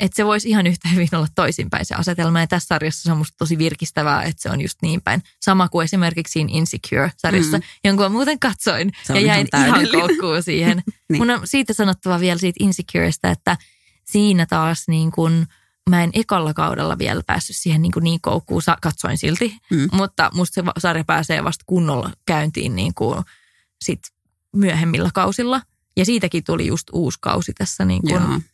Että 0.00 0.16
se 0.16 0.26
voisi 0.26 0.48
ihan 0.48 0.66
yhtä 0.66 0.88
hyvin 0.88 1.08
olla 1.12 1.26
toisinpäin 1.34 1.86
se 1.86 1.94
asetelma. 1.94 2.40
Ja 2.40 2.46
tässä 2.46 2.66
sarjassa 2.66 3.02
se 3.02 3.12
on 3.12 3.18
musta 3.18 3.36
tosi 3.38 3.58
virkistävää, 3.58 4.22
että 4.22 4.42
se 4.42 4.50
on 4.50 4.60
just 4.60 4.78
niin 4.82 5.00
päin. 5.00 5.22
Sama 5.42 5.68
kuin 5.68 5.84
esimerkiksi 5.84 6.32
siinä 6.32 6.50
Insecure-sarjassa, 6.52 7.58
mm. 7.58 7.62
jonka 7.84 8.08
muuten 8.08 8.38
katsoin 8.38 8.92
ja 9.08 9.20
jäin 9.20 9.46
ihan, 9.56 9.68
ihan 9.68 9.88
koukkuun 10.00 10.42
siihen. 10.42 10.82
niin. 11.08 11.18
Mun 11.18 11.30
on 11.30 11.40
siitä 11.44 11.72
sanottava 11.72 12.20
vielä 12.20 12.38
siitä 12.38 12.64
Insecuresta, 12.64 13.30
että 13.30 13.56
siinä 14.04 14.46
taas 14.46 14.84
niin 14.88 15.12
kuin– 15.12 15.46
mä 15.90 16.02
en 16.02 16.10
ekalla 16.12 16.54
kaudella 16.54 16.98
vielä 16.98 17.22
päässyt 17.26 17.56
siihen 17.56 17.82
niin, 17.82 17.92
kuin 17.92 18.04
niin 18.04 18.20
koukkuun, 18.20 18.62
katsoin 18.82 19.18
silti, 19.18 19.56
mm. 19.70 19.88
mutta 19.92 20.30
musta 20.34 20.54
se 20.54 20.70
sarja 20.78 21.04
pääsee 21.04 21.44
vasta 21.44 21.64
kunnolla 21.66 22.10
käyntiin 22.26 22.76
niin 22.76 22.94
kuin 22.94 23.24
sit 23.84 24.00
myöhemmillä 24.56 25.10
kausilla. 25.14 25.60
Ja 25.96 26.04
siitäkin 26.04 26.44
tuli 26.44 26.66
just 26.66 26.88
uusi 26.92 27.18
kausi 27.20 27.52
tässä 27.52 27.84
niin 27.84 28.02
kuin 28.02 28.44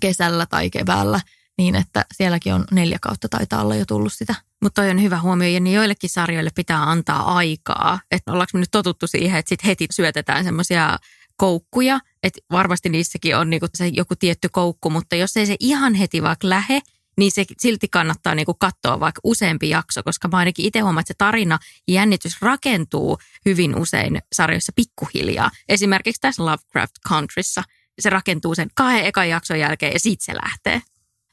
kesällä 0.00 0.46
tai 0.46 0.70
keväällä, 0.70 1.20
niin 1.58 1.74
että 1.74 2.04
sielläkin 2.14 2.54
on 2.54 2.64
neljä 2.70 2.98
kautta 3.00 3.28
taitaa 3.28 3.62
olla 3.62 3.74
jo 3.74 3.84
tullut 3.84 4.12
sitä. 4.12 4.34
Mutta 4.62 4.82
toi 4.82 4.90
on 4.90 5.02
hyvä 5.02 5.20
huomio, 5.20 5.48
ja 5.48 5.60
niin 5.60 5.74
joillekin 5.74 6.10
sarjoille 6.10 6.50
pitää 6.54 6.90
antaa 6.90 7.36
aikaa. 7.36 8.00
Että 8.10 8.32
ollaanko 8.32 8.50
me 8.54 8.60
nyt 8.60 8.70
totuttu 8.70 9.06
siihen, 9.06 9.38
että 9.38 9.48
sitten 9.48 9.66
heti 9.66 9.86
syötetään 9.90 10.44
semmoisia 10.44 10.98
koukkuja, 11.36 12.00
että 12.22 12.40
varmasti 12.52 12.88
niissäkin 12.88 13.36
on 13.36 13.50
niinku 13.50 13.66
se 13.74 13.86
joku 13.86 14.16
tietty 14.16 14.48
koukku, 14.48 14.90
mutta 14.90 15.16
jos 15.16 15.36
ei 15.36 15.46
se 15.46 15.56
ihan 15.60 15.94
heti 15.94 16.22
vaikka 16.22 16.48
lähe, 16.48 16.80
niin 17.18 17.32
se 17.32 17.44
silti 17.58 17.88
kannattaa 17.88 18.34
niinku 18.34 18.54
katsoa 18.54 19.00
vaikka 19.00 19.20
useampi 19.24 19.70
jakso, 19.70 20.02
koska 20.02 20.28
mä 20.28 20.36
ainakin 20.36 20.66
itse 20.66 20.80
huomaan, 20.80 21.00
että 21.00 21.14
se 21.14 21.18
tarina 21.18 21.58
ja 21.88 21.94
jännitys 21.94 22.42
rakentuu 22.42 23.18
hyvin 23.44 23.78
usein 23.78 24.18
sarjoissa 24.32 24.72
pikkuhiljaa. 24.76 25.50
Esimerkiksi 25.68 26.20
tässä 26.20 26.44
Lovecraft 26.44 26.94
Countryssa 27.08 27.62
se 27.98 28.10
rakentuu 28.10 28.54
sen 28.54 28.70
kahden 28.74 29.04
ekan 29.04 29.28
jakson 29.28 29.60
jälkeen 29.60 29.92
ja 29.92 30.00
siitä 30.00 30.24
se 30.24 30.34
lähtee. 30.34 30.82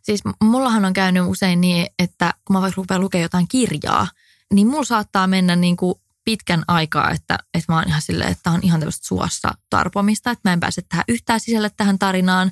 Siis 0.02 0.22
mullahan 0.44 0.86
on 0.86 0.94
käynyt 0.94 1.24
usein 1.26 1.62
niin, 1.62 1.88
että 2.00 2.34
kun 2.46 2.56
mä 2.56 2.62
vaikka 2.62 2.82
rupean 2.82 3.02
lukemaan 3.02 3.24
jotain 3.24 3.48
kirjaa, 3.48 4.08
niin 4.54 4.68
mulla 4.68 4.84
saattaa 4.84 5.28
mennä 5.28 5.56
niin 5.56 5.78
kuin 5.78 5.96
pitkän 6.26 6.64
aikaa, 6.68 7.12
että, 7.12 7.38
että 7.54 7.74
mä 7.74 7.78
oon 7.78 7.88
ihan 7.88 8.02
silleen, 8.02 8.32
että 8.32 8.52
on 8.52 8.60
ihan 8.64 8.80
tämmöistä 8.80 9.08
suossa 9.08 9.52
tarpomista, 9.70 10.32
että 10.32 10.50
mä 10.50 10.54
en 10.54 10.60
pääse 10.60 10.82
tähän 10.82 11.06
yhtään 11.08 11.40
sisälle 11.40 11.70
tähän 11.78 12.00
tarinaan. 12.00 12.52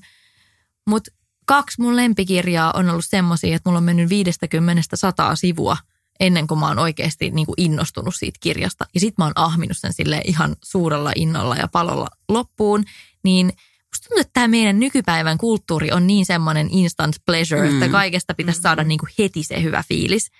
Mutta 0.87 1.11
kaksi 1.45 1.81
mun 1.81 1.95
lempikirjaa 1.95 2.71
on 2.75 2.89
ollut 2.89 3.05
semmoisia, 3.07 3.55
että 3.55 3.69
mulla 3.69 3.77
on 3.77 3.83
mennyt 3.83 4.09
50 4.09 4.81
sataa 4.93 5.35
sivua 5.35 5.77
ennen 6.19 6.47
kuin 6.47 6.59
mä 6.59 6.67
oon 6.67 6.79
oikeasti 6.79 7.31
niin 7.31 7.45
kuin 7.45 7.55
innostunut 7.57 8.15
siitä 8.15 8.37
kirjasta. 8.41 8.85
Ja 8.93 8.99
sit 8.99 9.17
mä 9.17 9.23
oon 9.23 9.33
ahminut 9.35 9.77
sen 9.77 9.93
sille 9.93 10.21
ihan 10.25 10.55
suurella 10.63 11.11
innolla 11.15 11.55
ja 11.55 11.67
palolla 11.67 12.07
loppuun. 12.29 12.83
Niin 13.23 13.45
musta 13.45 14.07
tuntuu, 14.09 14.21
että 14.21 14.33
tämä 14.33 14.47
meidän 14.47 14.79
nykypäivän 14.79 15.37
kulttuuri 15.37 15.91
on 15.91 16.07
niin 16.07 16.25
semmoinen 16.25 16.69
instant 16.71 17.15
pleasure, 17.25 17.69
mm. 17.69 17.73
että 17.73 17.91
kaikesta 17.91 18.33
pitäisi 18.33 18.61
saada 18.61 18.83
niin 18.83 18.99
kuin 18.99 19.09
heti 19.19 19.43
se 19.43 19.63
hyvä 19.63 19.83
fiilis 19.87 20.31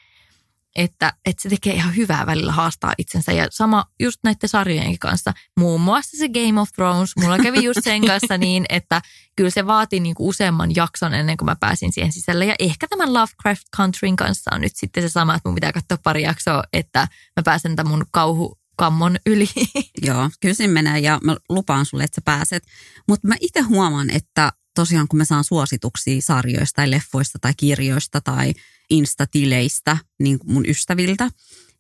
että, 0.76 1.14
että 1.26 1.44
se 1.44 1.50
tekee 1.50 1.74
ihan 1.74 1.96
hyvää 1.96 2.26
välillä 2.26 2.52
haastaa 2.52 2.94
itsensä. 2.98 3.32
Ja 3.32 3.48
sama 3.52 3.86
just 4.00 4.20
näiden 4.24 4.50
sarjojen 4.50 5.00
kanssa, 5.00 5.34
muun 5.60 5.82
muassa 5.82 6.18
se 6.18 6.30
Game 6.30 6.62
of 6.62 6.70
Thrones, 6.76 7.16
mulla 7.22 7.38
kävi 7.38 7.64
just 7.64 7.80
sen 7.84 8.06
kanssa 8.12 8.38
niin, 8.38 8.66
että 8.70 9.02
kyllä 9.36 9.50
se 9.50 9.68
vaati 9.68 10.00
niinku 10.00 10.28
useamman 10.28 10.76
jakson 10.76 11.14
ennen 11.14 11.38
kuin 11.38 11.46
mä 11.46 11.56
pääsin 11.60 11.94
siihen 11.94 12.12
sisälle. 12.12 12.46
Ja 12.46 12.56
ehkä 12.60 12.88
tämän 12.88 13.14
Lovecraft 13.14 13.64
Countryn 13.78 14.16
kanssa 14.16 14.52
on 14.56 14.62
nyt 14.62 14.76
sitten 14.76 15.04
se 15.04 15.10
sama, 15.10 15.36
että 15.36 15.50
mun 15.50 15.56
pitää 15.56 15.72
katsoa 15.72 15.98
pari 16.04 16.22
jaksoa, 16.22 16.64
että 16.74 17.00
mä 17.38 17.44
pääsen 17.44 17.76
tämän 17.76 17.92
mun 17.92 18.06
kauhu 18.12 18.60
kammon 18.78 19.18
yli. 19.26 19.50
Joo, 20.08 20.30
kyllä 20.40 20.56
siinä 20.56 20.74
menee 20.74 21.00
ja 21.00 21.20
mä 21.24 21.36
lupaan 21.50 21.86
sulle, 21.86 22.04
että 22.04 22.16
sä 22.16 22.22
pääset. 22.26 22.64
Mutta 23.08 23.28
mä 23.28 23.36
itse 23.42 23.62
huomaan, 23.62 24.10
että 24.10 24.52
tosiaan 24.76 25.08
kun 25.08 25.18
mä 25.18 25.26
saan 25.26 25.44
suosituksia 25.44 26.22
sarjoista 26.22 26.76
tai 26.76 26.92
leffoista 26.92 27.40
tai 27.42 27.54
kirjoista 27.58 28.22
tai 28.22 28.54
instatileistä 28.90 29.98
niin 30.20 30.40
mun 30.46 30.66
ystäviltä, 30.70 31.30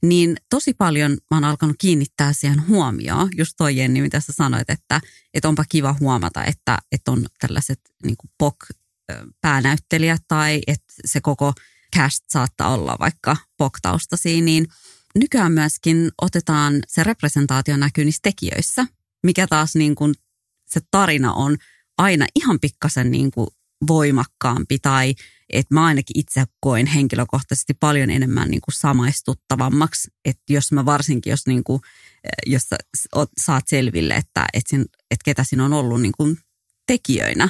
niin 0.03 0.37
tosi 0.49 0.73
paljon 0.73 1.11
mä 1.11 1.37
oon 1.37 1.43
alkanut 1.43 1.75
kiinnittää 1.79 2.33
siihen 2.33 2.67
huomioon. 2.67 3.29
Just 3.37 3.53
toi 3.57 3.77
Jenni, 3.77 4.01
mitä 4.01 4.19
sä 4.19 4.33
sanoit, 4.33 4.69
että, 4.69 5.01
että 5.33 5.47
onpa 5.47 5.63
kiva 5.69 5.95
huomata, 5.99 6.43
että, 6.43 6.77
että 6.91 7.11
on 7.11 7.25
tällaiset 7.39 7.79
niin 8.03 8.17
kuin 8.17 8.31
POK-päänäyttelijät 8.37 10.21
tai 10.27 10.61
että 10.67 10.93
se 11.05 11.21
koko 11.21 11.53
cast 11.95 12.23
saattaa 12.29 12.73
olla 12.73 12.95
vaikka 12.99 13.37
POK-taustaisia, 13.57 14.41
niin 14.41 14.67
nykyään 15.15 15.51
myöskin 15.51 16.11
otetaan 16.21 16.79
se 16.87 17.03
representaatio 17.03 17.77
näkyy 17.77 18.05
niissä 18.05 18.19
tekijöissä, 18.23 18.85
mikä 19.23 19.47
taas 19.47 19.75
niin 19.75 19.95
kuin 19.95 20.13
se 20.65 20.81
tarina 20.91 21.33
on 21.33 21.57
aina 21.97 22.25
ihan 22.35 22.59
pikkasen 22.59 23.11
niin 23.11 23.31
kuin 23.31 23.47
voimakkaampi 23.87 24.79
tai 24.79 25.15
että 25.49 25.73
mä 25.73 25.85
ainakin 25.85 26.19
itse 26.19 26.43
koen 26.59 26.85
henkilökohtaisesti 26.85 27.73
paljon 27.73 28.09
enemmän 28.09 28.49
niin 28.49 28.61
kuin 28.61 28.73
samaistuttavammaksi, 28.73 30.07
että 30.25 30.43
jos 30.49 30.71
mä 30.71 30.85
varsinkin, 30.85 31.31
jos, 31.31 31.47
niin 31.47 31.63
kuin, 31.63 31.81
eh, 32.23 32.51
jos 32.51 32.61
sä 32.69 32.77
saat 33.37 33.67
selville, 33.67 34.15
että, 34.15 34.45
että, 34.53 34.69
sin, 34.69 34.81
että 34.81 35.23
ketä 35.25 35.43
siinä 35.43 35.65
on 35.65 35.73
ollut 35.73 36.01
niin 36.01 36.13
kuin 36.17 36.37
tekijöinä, 36.87 37.49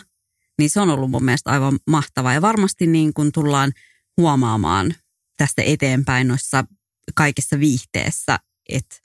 niin 0.57 0.69
se 0.69 0.81
on 0.81 0.89
ollut 0.89 1.11
mun 1.11 1.23
mielestä 1.23 1.51
aivan 1.51 1.79
mahtavaa. 1.87 2.33
Ja 2.33 2.41
varmasti 2.41 2.87
niin 2.87 3.13
kuin 3.13 3.31
tullaan 3.31 3.71
huomaamaan 4.17 4.95
tästä 5.37 5.61
eteenpäin 5.61 6.27
noissa 6.27 6.65
kaikessa 7.15 7.59
viihteessä, 7.59 8.39
että 8.69 8.95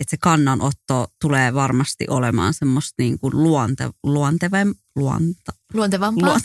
että 0.00 0.10
se 0.10 0.16
kannanotto 0.16 1.06
tulee 1.20 1.54
varmasti 1.54 2.04
olemaan 2.10 2.54
semmoista 2.54 2.94
niin 2.98 3.18
kuin 3.18 3.42
luonte, 3.42 3.90
luontevem, 4.04 4.74
luonta, 4.96 5.52
luontevampaa. 5.74 6.28
Luont, 6.28 6.44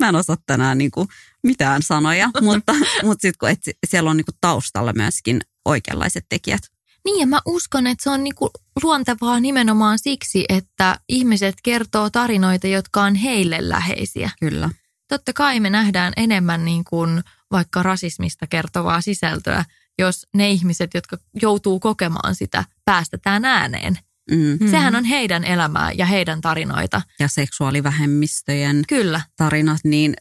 mä 0.00 0.08
en 0.08 0.16
osaa 0.16 0.36
tänään 0.46 0.78
niin 0.78 0.90
kuin 0.90 1.08
mitään 1.42 1.82
sanoja, 1.82 2.30
mutta, 2.40 2.74
mutta 3.02 3.22
sitten 3.22 3.38
kun 3.40 3.48
et, 3.48 3.60
siellä 3.86 4.10
on 4.10 4.16
niin 4.16 4.24
kuin 4.24 4.36
taustalla 4.40 4.92
myöskin 4.92 5.40
oikeanlaiset 5.64 6.26
tekijät. 6.28 6.62
Niin 7.04 7.20
ja 7.20 7.26
mä 7.26 7.40
uskon, 7.46 7.86
että 7.86 8.04
se 8.04 8.10
on 8.10 8.24
niinku 8.24 8.50
luontevaa 8.82 9.40
nimenomaan 9.40 9.98
siksi, 9.98 10.44
että 10.48 11.00
ihmiset 11.08 11.54
kertoo 11.62 12.10
tarinoita, 12.10 12.66
jotka 12.66 13.02
on 13.02 13.14
heille 13.14 13.68
läheisiä. 13.68 14.30
Kyllä. 14.40 14.70
Totta 15.08 15.32
kai 15.32 15.60
me 15.60 15.70
nähdään 15.70 16.12
enemmän 16.16 16.64
niin 16.64 16.84
kuin 16.84 17.22
vaikka 17.50 17.82
rasismista 17.82 18.46
kertovaa 18.46 19.00
sisältöä, 19.00 19.64
jos 19.98 20.26
ne 20.34 20.50
ihmiset, 20.50 20.94
jotka 20.94 21.18
joutuu 21.42 21.80
kokemaan 21.80 22.34
sitä, 22.34 22.64
päästetään 22.84 23.44
ääneen. 23.44 23.98
Mm. 24.30 24.70
Sehän 24.70 24.96
on 24.96 25.04
heidän 25.04 25.44
elämää 25.44 25.92
ja 25.92 26.06
heidän 26.06 26.40
tarinoita. 26.40 27.02
Ja 27.18 27.28
seksuaalivähemmistöjen 27.28 28.82
Kyllä. 28.88 29.20
tarinat, 29.36 29.80
niin 29.84 30.14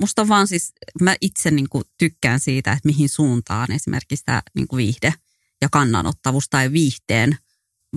musta 0.00 0.28
vaan 0.28 0.48
siis, 0.48 0.72
mä 1.00 1.16
itse 1.20 1.50
niin 1.50 1.68
kuin 1.68 1.84
tykkään 1.98 2.40
siitä, 2.40 2.72
että 2.72 2.86
mihin 2.86 3.08
suuntaan 3.08 3.72
esimerkiksi 3.72 4.24
tämä 4.24 4.42
niin 4.54 4.68
kuin 4.68 4.78
viihde 4.78 5.14
ja 5.62 5.68
kannanottavuus 5.72 6.48
tai 6.48 6.72
viihteen 6.72 7.38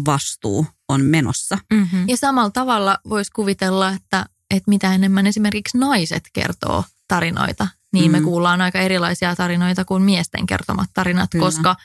vastuu 0.06 0.66
on 0.90 1.06
menossa. 1.06 1.58
Mm-hmm. 1.74 2.10
Ja 2.10 2.18
samalla 2.18 2.52
tavalla 2.52 2.98
voisi 3.10 3.32
kuvitella, 3.32 3.90
että, 3.92 4.26
että 4.52 4.70
mitä 4.70 4.94
enemmän 4.94 5.28
esimerkiksi 5.28 5.78
naiset 5.78 6.24
kertoo 6.34 6.84
tarinoita, 7.08 7.68
niin 7.94 8.12
mm. 8.12 8.18
me 8.18 8.22
kuullaan 8.22 8.62
aika 8.62 8.80
erilaisia 8.80 9.36
tarinoita 9.36 9.86
kuin 9.86 10.04
miesten 10.04 10.46
kertomat 10.46 10.90
tarinat, 10.94 11.30
koska, 11.40 11.76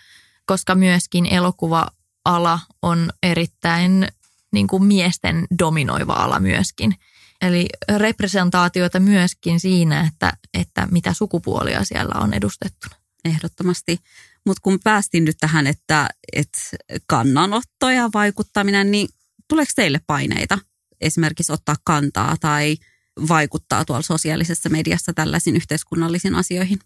koska 0.47 0.75
myöskin 0.75 1.27
elokuva-ala 1.27 2.59
on 2.83 3.11
erittäin 3.23 4.09
niin 4.53 4.67
kuin 4.67 4.85
miesten 4.85 5.47
dominoiva 5.59 6.13
ala 6.13 6.41
myöskin. 6.41 6.95
Eli 7.43 7.69
representaatioita 7.97 9.01
myöskin 9.01 9.61
siinä, 9.61 10.01
että, 10.13 10.33
että 10.55 10.89
mitä 10.91 11.15
sukupuolia 11.15 11.85
siellä 11.85 12.21
on 12.21 12.35
edustettuna. 12.35 12.97
Ehdottomasti. 13.25 13.99
Mutta 14.47 14.61
kun 14.63 14.79
päästiin 14.85 15.25
nyt 15.25 15.37
tähän, 15.41 15.67
että, 15.67 16.09
että 16.33 16.59
kannanotto 17.07 17.91
ja 17.91 18.11
vaikuttaminen, 18.15 18.91
niin 18.91 19.09
tuleeko 19.49 19.73
teille 19.77 20.01
paineita 20.07 20.59
esimerkiksi 21.01 21.53
ottaa 21.53 21.77
kantaa 21.85 22.37
tai– 22.41 22.77
vaikuttaa 23.29 23.85
tuolla 23.85 24.03
sosiaalisessa 24.03 24.69
mediassa 24.69 25.13
tällaisiin 25.13 25.57
yhteiskunnallisiin 25.57 26.35
asioihin? 26.35 26.79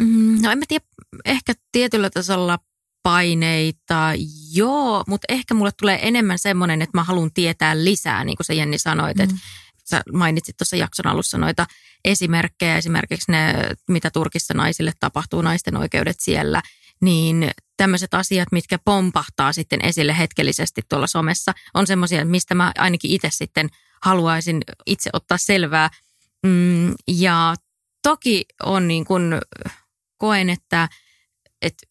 Mm, 0.00 0.42
no 0.42 0.50
en 0.50 0.58
mä 0.58 0.64
tiedä, 0.68 0.84
ehkä 1.24 1.54
tietyllä 1.72 2.10
tasolla 2.10 2.58
paineita, 3.02 4.12
joo, 4.52 5.04
mutta 5.06 5.26
ehkä 5.28 5.54
mulle 5.54 5.72
tulee 5.80 6.08
enemmän 6.08 6.38
semmoinen, 6.38 6.82
että 6.82 6.98
mä 6.98 7.04
haluan 7.04 7.30
tietää 7.34 7.84
lisää, 7.84 8.24
niin 8.24 8.36
kuin 8.36 8.44
sä 8.44 8.52
Jenni 8.52 8.78
sanoit, 8.78 9.16
mm. 9.16 9.24
että 9.24 9.36
sä 9.84 10.02
mainitsit 10.12 10.56
tuossa 10.56 10.76
jakson 10.76 11.06
alussa 11.06 11.38
noita 11.38 11.66
esimerkkejä, 12.04 12.76
esimerkiksi 12.76 13.32
ne, 13.32 13.54
mitä 13.88 14.10
Turkissa 14.10 14.54
naisille 14.54 14.92
tapahtuu, 15.00 15.42
naisten 15.42 15.76
oikeudet 15.76 16.16
siellä, 16.20 16.62
niin 17.00 17.50
tämmöiset 17.76 18.14
asiat, 18.14 18.48
mitkä 18.52 18.78
pompahtaa 18.84 19.52
sitten 19.52 19.84
esille 19.84 20.18
hetkellisesti 20.18 20.82
tuolla 20.88 21.06
somessa, 21.06 21.52
on 21.74 21.86
semmoisia, 21.86 22.24
mistä 22.24 22.54
mä 22.54 22.72
ainakin 22.78 23.10
itse 23.10 23.28
sitten 23.32 23.68
haluaisin 24.04 24.62
itse 24.86 25.10
ottaa 25.12 25.38
selvää. 25.38 25.90
Mm, 26.46 26.94
ja 27.08 27.54
toki 28.02 28.44
on 28.62 28.88
niin 28.88 29.04
kuin, 29.04 29.22
koen, 30.18 30.50
että, 30.50 30.88
että 31.62 31.86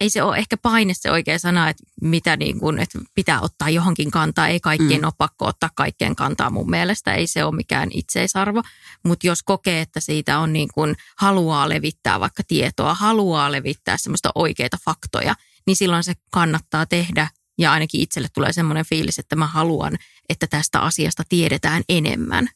ei 0.00 0.10
se 0.10 0.22
ole 0.22 0.36
ehkä 0.36 0.56
paine 0.56 0.94
se 0.94 1.10
oikea 1.10 1.38
sana, 1.38 1.68
että 1.68 1.82
mitä 2.00 2.36
niin 2.36 2.60
kuin, 2.60 2.78
että 2.78 2.98
pitää 3.14 3.40
ottaa 3.40 3.70
johonkin 3.70 4.10
kantaa. 4.10 4.48
Ei 4.48 4.60
kaikkien 4.60 5.00
mm. 5.00 5.04
ole 5.04 5.12
pakko 5.18 5.46
ottaa 5.46 5.70
kaikkeen 5.74 6.16
kantaa 6.16 6.50
mun 6.50 6.70
mielestä. 6.70 7.14
Ei 7.14 7.26
se 7.26 7.44
ole 7.44 7.56
mikään 7.56 7.88
itseisarvo. 7.92 8.62
Mutta 9.04 9.26
jos 9.26 9.42
kokee, 9.42 9.80
että 9.80 10.00
siitä 10.00 10.38
on 10.38 10.52
niin 10.52 10.68
kuin, 10.74 10.96
haluaa 11.18 11.68
levittää 11.68 12.20
vaikka 12.20 12.42
tietoa, 12.48 12.94
haluaa 12.94 13.52
levittää 13.52 13.96
semmoista 13.96 14.30
oikeita 14.34 14.78
faktoja, 14.84 15.34
niin 15.66 15.76
silloin 15.76 16.04
se 16.04 16.14
kannattaa 16.30 16.86
tehdä. 16.86 17.28
Ja 17.58 17.72
ainakin 17.72 18.00
itselle 18.00 18.28
tulee 18.34 18.52
semmoinen 18.52 18.84
fiilis, 18.84 19.18
että 19.18 19.36
mä 19.36 19.46
haluan, 19.46 19.98
että 20.28 20.46
tästä 20.46 20.80
asiasta 20.80 21.22
tiedetään 21.28 21.82
enemmän. 21.88 22.48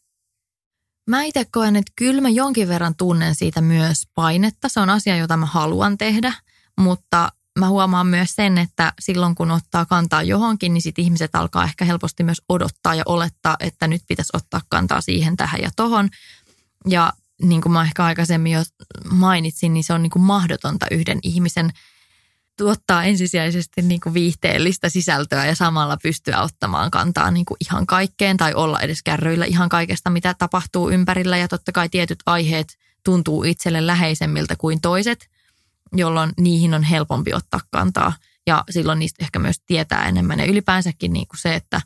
Mä 1.09 1.23
itse 1.23 1.45
koen, 1.45 1.77
että 1.77 1.93
kyllä 1.97 2.21
mä 2.21 2.29
jonkin 2.29 2.69
verran 2.69 2.95
tunnen 2.95 3.35
siitä 3.35 3.61
myös 3.61 4.03
painetta. 4.15 4.69
Se 4.69 4.81
on 4.81 4.91
asia, 4.91 5.17
jota 5.17 5.37
mä 5.37 5.47
haluan 5.47 5.99
tehdä, 5.99 6.33
mutta 6.81 7.33
mä 7.59 7.69
huomaan 7.69 8.07
myös 8.07 8.35
sen, 8.37 8.59
että 8.59 8.93
silloin 9.01 9.35
kun 9.35 9.51
ottaa 9.51 9.87
kantaa 9.87 10.23
johonkin, 10.23 10.75
niin 10.75 10.83
sit 10.83 10.99
ihmiset 10.99 11.35
alkaa 11.35 11.65
ehkä 11.65 11.85
helposti 11.85 12.23
myös 12.23 12.43
odottaa 12.49 12.95
ja 12.95 13.03
olettaa, 13.07 13.57
että 13.61 13.89
nyt 13.89 14.03
pitäisi 14.09 14.31
ottaa 14.33 14.61
kantaa 14.69 15.01
siihen, 15.01 15.37
tähän 15.37 15.61
ja 15.61 15.71
tohon. 15.77 16.09
Ja 16.89 17.13
niin 17.43 17.61
kuin 17.61 17.73
mä 17.73 17.83
ehkä 17.83 18.05
aikaisemmin 18.05 18.53
jo 18.53 18.63
mainitsin, 19.11 19.75
niin 19.75 19.85
se 19.85 19.93
on 19.93 20.03
niin 20.03 20.11
kuin 20.11 20.23
mahdotonta 20.23 20.87
yhden 20.91 21.19
ihmisen 21.23 21.71
tuottaa 22.59 23.05
ensisijaisesti 23.05 23.83
niin 23.83 24.01
kuin 24.01 24.15
viihteellistä 24.15 24.89
sisältöä 24.89 25.47
ja 25.47 25.55
samalla 25.55 25.97
pystyä 26.03 26.43
ottamaan 26.43 26.91
kantaa 26.91 27.31
niin 27.31 27.45
kuin 27.45 27.57
ihan 27.61 27.87
kaikkeen 27.87 28.37
tai 28.37 28.55
olla 28.55 28.81
edes 28.81 29.03
kärryillä 29.03 29.45
ihan 29.45 29.69
kaikesta, 29.69 30.11
mitä 30.11 30.35
tapahtuu 30.39 30.91
ympärillä. 30.91 31.37
Ja 31.37 31.49
totta 31.49 31.73
kai 31.73 31.89
tietyt 31.89 32.19
aiheet 32.27 32.79
tuntuu 33.05 33.45
itselle 33.45 33.87
läheisemmiltä 33.87 34.57
kuin 34.57 34.81
toiset– 34.81 35.29
jolloin 35.93 36.33
niihin 36.41 36.75
on 36.75 36.83
helpompi 36.83 37.35
ottaa 37.35 37.61
kantaa 37.71 38.13
ja 38.47 38.65
silloin 38.71 38.99
niistä 38.99 39.25
ehkä 39.25 39.39
myös 39.39 39.61
tietää 39.67 40.09
enemmän. 40.09 40.39
Ja 40.39 40.47
ylipäänsäkin 40.47 41.13
niin 41.13 41.29
kuin 41.29 41.39
se, 41.41 41.55
että, 41.55 41.81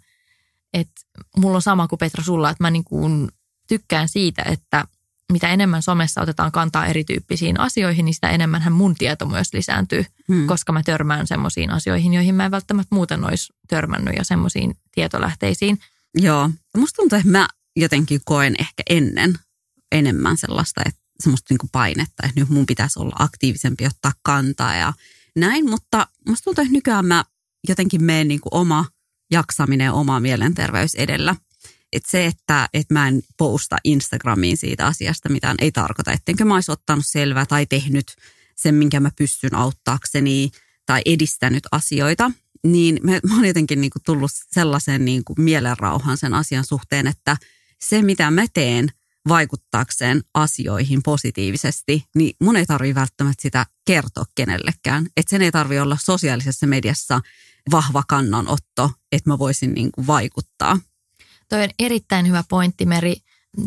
että 0.72 1.02
mulla 1.36 1.56
on 1.56 1.62
sama 1.62 1.88
kuin 1.88 1.98
Petra 1.98 2.24
sulla, 2.24 2.50
että 2.50 2.64
mä 2.64 2.70
niin 2.70 2.84
kuin 2.84 3.28
tykkään 3.68 4.08
siitä, 4.08 4.42
että 4.42 4.84
mitä 5.32 5.48
enemmän 5.48 5.82
somessa 5.82 6.22
otetaan 6.22 6.52
kantaa 6.52 6.86
erityyppisiin 6.86 7.60
asioihin, 7.60 8.04
niin 8.04 8.14
sitä 8.14 8.30
enemmän 8.30 8.72
mun 8.72 8.94
tieto 8.94 9.26
myös 9.26 9.48
lisääntyy, 9.52 10.04
hmm. 10.28 10.46
koska 10.46 10.72
mä 10.72 10.82
törmään 10.82 11.26
semmoisiin 11.26 11.70
asioihin, 11.70 12.14
joihin 12.14 12.34
mä 12.34 12.44
en 12.44 12.50
välttämättä 12.50 12.94
muuten 12.94 13.24
olisi 13.24 13.52
törmännyt 13.68 14.14
ja 14.16 14.24
semmoisiin 14.24 14.74
tietolähteisiin. 14.94 15.78
Joo, 16.14 16.50
musta 16.76 16.96
tuntuu, 16.96 17.18
että 17.18 17.30
mä 17.30 17.48
jotenkin 17.76 18.20
koen 18.24 18.54
ehkä 18.58 18.82
ennen 18.90 19.38
enemmän 19.92 20.36
sellaista, 20.36 20.82
että 20.86 21.00
semmoista 21.20 21.46
niin 21.50 21.58
kuin 21.58 21.70
painetta, 21.72 22.26
että 22.26 22.40
nyt 22.40 22.48
mun 22.48 22.66
pitäisi 22.66 22.98
olla 22.98 23.16
aktiivisempi 23.18 23.86
ottaa 23.86 24.12
kantaa 24.22 24.76
ja 24.76 24.92
näin, 25.36 25.70
mutta 25.70 26.06
musta 26.28 26.44
tuntuu, 26.44 26.62
että 26.62 26.72
nykyään 26.72 27.06
mä 27.06 27.24
jotenkin 27.68 28.04
menen 28.04 28.28
niin 28.28 28.40
kuin 28.40 28.54
oma 28.54 28.84
jaksaminen 29.30 29.84
ja 29.84 29.92
oma 29.92 30.20
mielenterveys 30.20 30.94
edellä. 30.94 31.36
Että 31.92 32.10
se, 32.10 32.26
että, 32.26 32.68
että 32.74 32.94
mä 32.94 33.08
en 33.08 33.22
posta 33.38 33.76
Instagramiin 33.84 34.56
siitä 34.56 34.86
asiasta 34.86 35.28
mitään, 35.28 35.56
ei 35.60 35.72
tarkoita, 35.72 36.12
ettenkö 36.12 36.44
mä 36.44 36.54
olisi 36.54 36.72
ottanut 36.72 37.06
selvää 37.06 37.46
tai 37.46 37.66
tehnyt 37.66 38.16
sen, 38.56 38.74
minkä 38.74 39.00
mä 39.00 39.10
pystyn 39.16 39.54
auttaakseni 39.54 40.50
tai 40.86 41.02
edistänyt 41.06 41.64
asioita. 41.72 42.30
Niin 42.66 42.98
mä 43.02 43.34
oon 43.34 43.44
jotenkin 43.44 43.80
niin 43.80 43.90
kuin 43.90 44.02
tullut 44.02 44.30
sellaisen 44.50 45.04
niin 45.04 45.24
kuin 45.24 45.40
mielenrauhan 45.40 46.16
sen 46.16 46.34
asian 46.34 46.64
suhteen, 46.64 47.06
että 47.06 47.36
se 47.84 48.02
mitä 48.02 48.30
mä 48.30 48.44
teen– 48.54 48.88
vaikuttaakseen 49.28 50.22
asioihin 50.34 51.02
positiivisesti, 51.02 52.04
niin 52.14 52.36
mun 52.40 52.56
ei 52.56 52.66
tarvitse 52.66 52.94
välttämättä 52.94 53.42
sitä 53.42 53.66
kertoa 53.84 54.24
kenellekään. 54.34 55.06
Että 55.16 55.30
sen 55.30 55.42
ei 55.42 55.52
tarvitse 55.52 55.82
olla 55.82 55.98
sosiaalisessa 56.00 56.66
mediassa 56.66 57.20
vahva 57.70 58.02
kannanotto, 58.08 58.90
että 59.12 59.30
mä 59.30 59.38
voisin 59.38 59.72
niin 59.74 59.92
kuin 59.92 60.06
vaikuttaa. 60.06 60.78
Toi 61.52 61.62
on 61.62 61.70
erittäin 61.78 62.28
hyvä 62.28 62.44
pointti, 62.48 62.86
Meri. 62.86 63.16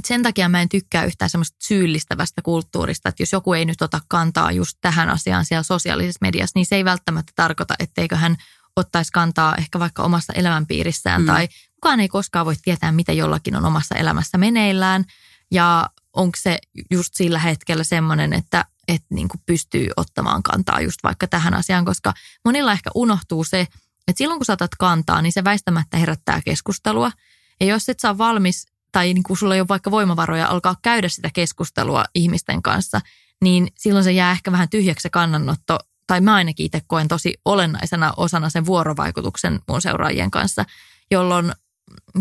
Sen 0.06 0.24
takia 0.24 0.50
mä 0.50 0.62
en 0.62 0.70
tykkää 0.70 1.06
yhtään 1.06 1.30
semmoista 1.30 1.58
syyllistävästä 1.64 2.42
kulttuurista, 2.42 3.10
että 3.10 3.24
jos 3.24 3.32
joku 3.32 3.54
ei 3.54 3.66
nyt 3.66 3.82
ota 3.82 4.02
kantaa 4.08 4.52
just 4.52 4.78
tähän 4.82 5.10
asiaan 5.10 5.46
siellä 5.46 5.64
sosiaalisessa 5.64 6.18
mediassa, 6.22 6.60
niin 6.60 6.66
se 6.66 6.76
ei 6.76 6.86
välttämättä 6.86 7.32
tarkoita, 7.36 7.74
etteikö 7.80 8.16
hän 8.16 8.36
ottaisi 8.76 9.12
kantaa 9.12 9.56
ehkä 9.56 9.80
vaikka 9.80 10.04
omassa 10.04 10.34
elämänpiirissään 10.34 11.22
mm. 11.22 11.28
tai 11.28 11.48
kukaan 11.76 12.00
ei 12.00 12.08
koskaan 12.08 12.46
voi 12.46 12.56
tietää, 12.64 12.92
mitä 12.92 13.12
jollakin 13.12 13.56
on 13.56 13.66
omassa 13.66 13.96
elämässä 13.96 14.38
meneillään– 14.38 15.06
ja 15.52 15.90
onko 16.14 16.38
se 16.42 16.58
just 16.92 17.14
sillä 17.14 17.40
hetkellä 17.40 17.84
semmoinen, 17.84 18.34
että, 18.34 18.66
että 18.88 19.08
niin 19.16 19.28
kuin 19.28 19.42
pystyy 19.46 19.90
ottamaan 19.98 20.44
kantaa 20.44 20.82
just 20.82 21.00
vaikka 21.04 21.28
tähän 21.28 21.54
asiaan, 21.54 21.86
koska 21.86 22.14
monilla 22.46 22.72
ehkä 22.72 22.90
unohtuu 22.96 23.44
se, 23.44 23.62
että 24.08 24.18
silloin 24.18 24.40
kun 24.40 24.46
saatat 24.46 24.72
kantaa, 24.80 25.22
niin 25.22 25.34
se 25.34 25.44
väistämättä 25.44 25.98
herättää 25.98 26.42
keskustelua. 26.46 27.12
Ja 27.60 27.68
jos 27.68 27.90
et 27.90 28.00
saa 28.00 28.18
valmis 28.18 28.68
tai 28.92 29.14
niin 29.14 29.24
kuin 29.24 29.38
sulla 29.38 29.56
ei 29.56 29.62
ole 29.62 29.68
vaikka 29.68 29.92
voimavaroja 29.92 30.48
alkaa 30.48 30.76
käydä 30.82 31.10
sitä 31.10 31.30
keskustelua 31.34 32.06
ihmisten 32.16 32.62
kanssa, 32.62 33.02
niin 33.42 33.68
silloin 33.78 34.04
se 34.04 34.12
jää 34.12 34.32
ehkä 34.32 34.52
vähän 34.52 34.70
tyhjäksi 34.70 35.10
kannanotto, 35.10 35.80
tai 36.08 36.22
mä 36.22 36.36
ainakin 36.36 36.66
itse 36.66 36.82
koen 36.88 37.08
tosi 37.08 37.34
olennaisena 37.46 38.14
osana 38.18 38.50
sen 38.50 38.66
vuorovaikutuksen 38.66 39.60
mun 39.68 39.82
seuraajien 39.82 40.32
kanssa, 40.32 40.66
jolloin, 41.12 41.52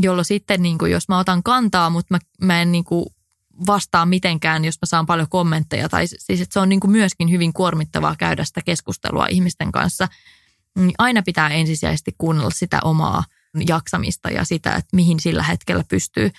jolloin 0.03 0.25
sitten 0.25 0.63
niin 0.63 0.79
kuin, 0.79 0.93
jos 0.93 1.09
mä 1.09 1.19
otan 1.19 1.43
kantaa, 1.43 1.91
mutta 1.91 2.15
mä, 2.15 2.19
mä 2.47 2.63
en 2.63 2.73
niin 2.73 2.85
kuin 2.85 3.07
vastaa 3.67 4.07
mitenkään, 4.07 4.65
jos 4.65 4.75
mä 4.83 4.87
saan 4.87 5.07
paljon 5.07 5.29
kommentteja. 5.29 5.89
Tai 5.89 6.07
siis, 6.07 6.41
että 6.41 6.53
se 6.53 6.61
on 6.61 6.69
niin 6.69 6.81
kuin 6.81 6.91
myöskin 6.91 7.31
hyvin 7.31 7.53
kuormittavaa 7.53 8.17
käydä 8.19 8.45
sitä 8.45 8.61
keskustelua 8.65 9.27
ihmisten 9.31 9.73
kanssa. 9.73 10.09
Niin 10.79 10.95
aina 10.99 11.23
pitää 11.23 11.49
ensisijaisesti 11.49 12.15
kuunnella 12.19 12.51
sitä 12.51 12.79
omaa 12.85 13.25
jaksamista 13.69 14.31
ja 14.31 14.45
sitä, 14.45 14.75
että 14.75 14.97
mihin 14.97 15.21
sillä 15.21 15.43
hetkellä 15.43 15.85
pystyy. 15.89 16.31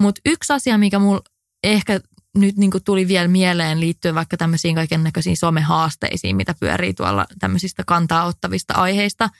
Mutta 0.00 0.20
yksi 0.26 0.52
asia, 0.52 0.78
mikä 0.78 0.98
mulla 0.98 1.22
ehkä 1.64 2.00
nyt 2.36 2.56
niin 2.56 2.70
tuli 2.84 3.08
vielä 3.08 3.28
mieleen 3.28 3.80
liittyen 3.80 4.14
vaikka 4.14 4.36
tämmöisiin 4.36 4.74
kaiken 4.74 5.04
näköisiin 5.04 5.36
somehaasteisiin, 5.36 6.36
mitä 6.36 6.54
pyörii 6.60 6.94
tuolla 6.94 7.26
tämmöisistä 7.38 7.82
kantaa 7.86 8.24
ottavista 8.24 8.74
aiheista, 8.74 9.30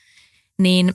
niin 0.59 0.95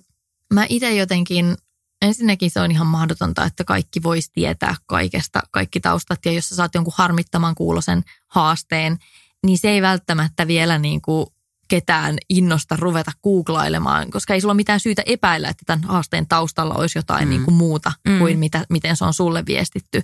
mä 0.54 0.66
itse 0.70 0.96
jotenkin 0.96 1.58
ensinnäkin 2.02 2.52
se 2.52 2.60
on 2.60 2.72
ihan 2.72 2.88
mahdotonta, 2.88 3.46
että 3.46 3.64
kaikki 3.64 4.04
voisi 4.04 4.30
tietää 4.34 4.76
kaikesta, 4.86 5.42
kaikki 5.52 5.80
taustat. 5.80 6.26
Ja 6.26 6.32
jos 6.32 6.50
sä 6.50 6.56
saat 6.56 6.76
jonkun 6.76 6.94
harmittaman 6.98 7.56
kuulosen 7.56 8.04
haasteen, 8.28 8.98
niin 9.46 9.58
se 9.58 9.70
ei 9.70 9.82
välttämättä 9.82 10.48
vielä 10.48 10.78
niin 10.78 11.02
kuin 11.02 11.28
ketään 11.72 12.18
innosta 12.30 12.76
ruveta 12.76 13.12
googlailemaan, 13.24 14.12
koska 14.12 14.34
ei 14.34 14.42
sulla 14.42 14.52
ole 14.52 14.56
mitään 14.56 14.80
syytä 14.80 15.04
epäillä, 15.06 15.50
että 15.50 15.64
tämän 15.66 15.84
haasteen 15.84 16.28
taustalla 16.28 16.74
olisi 16.74 16.98
jotain 16.98 17.28
mm. 17.28 17.30
niin 17.30 17.44
kuin 17.44 17.56
muuta 17.56 17.92
mm. 18.08 18.20
kuin 18.20 18.40
mitä, 18.40 18.66
miten 18.70 18.98
se 18.98 19.06
on 19.06 19.14
sulle 19.14 19.44
viestitty. 19.46 20.04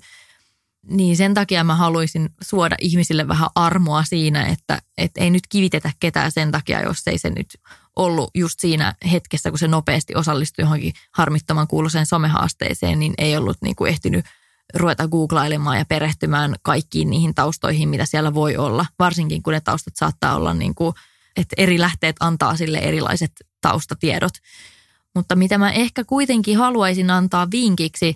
Niin 0.89 1.17
sen 1.17 1.33
takia 1.33 1.63
mä 1.63 1.75
haluaisin 1.75 2.29
suoda 2.41 2.75
ihmisille 2.81 3.27
vähän 3.27 3.49
armoa 3.55 4.03
siinä, 4.03 4.45
että, 4.45 4.81
että 4.97 5.21
ei 5.21 5.29
nyt 5.29 5.47
kivitetä 5.49 5.91
ketään 5.99 6.31
sen 6.31 6.51
takia, 6.51 6.81
jos 6.81 7.01
ei 7.07 7.17
se 7.17 7.29
nyt 7.29 7.47
ollut 7.95 8.31
just 8.35 8.59
siinä 8.59 8.93
hetkessä, 9.11 9.49
kun 9.49 9.59
se 9.59 9.67
nopeasti 9.67 10.15
osallistui 10.15 10.63
johonkin 10.63 10.93
harmittoman 11.11 11.67
kuuluiseen 11.67 12.05
somehaasteeseen, 12.05 12.99
niin 12.99 13.13
ei 13.17 13.37
ollut 13.37 13.57
niin 13.61 13.75
kuin 13.75 13.89
ehtinyt 13.89 14.25
ruveta 14.73 15.07
googlailemaan 15.07 15.77
ja 15.77 15.85
perehtymään 15.85 16.55
kaikkiin 16.61 17.09
niihin 17.09 17.35
taustoihin, 17.35 17.89
mitä 17.89 18.05
siellä 18.05 18.33
voi 18.33 18.57
olla. 18.57 18.85
Varsinkin 18.99 19.43
kun 19.43 19.53
ne 19.53 19.61
taustat 19.61 19.95
saattaa 19.95 20.35
olla 20.35 20.53
niin 20.53 20.75
kuin, 20.75 20.93
että 21.37 21.53
eri 21.57 21.79
lähteet 21.79 22.15
antaa 22.19 22.57
sille 22.57 22.77
erilaiset 22.77 23.31
taustatiedot. 23.61 24.33
Mutta 25.15 25.35
mitä 25.35 25.57
mä 25.57 25.71
ehkä 25.71 26.03
kuitenkin 26.03 26.57
haluaisin 26.57 27.09
antaa 27.09 27.47
vinkiksi 27.51 28.15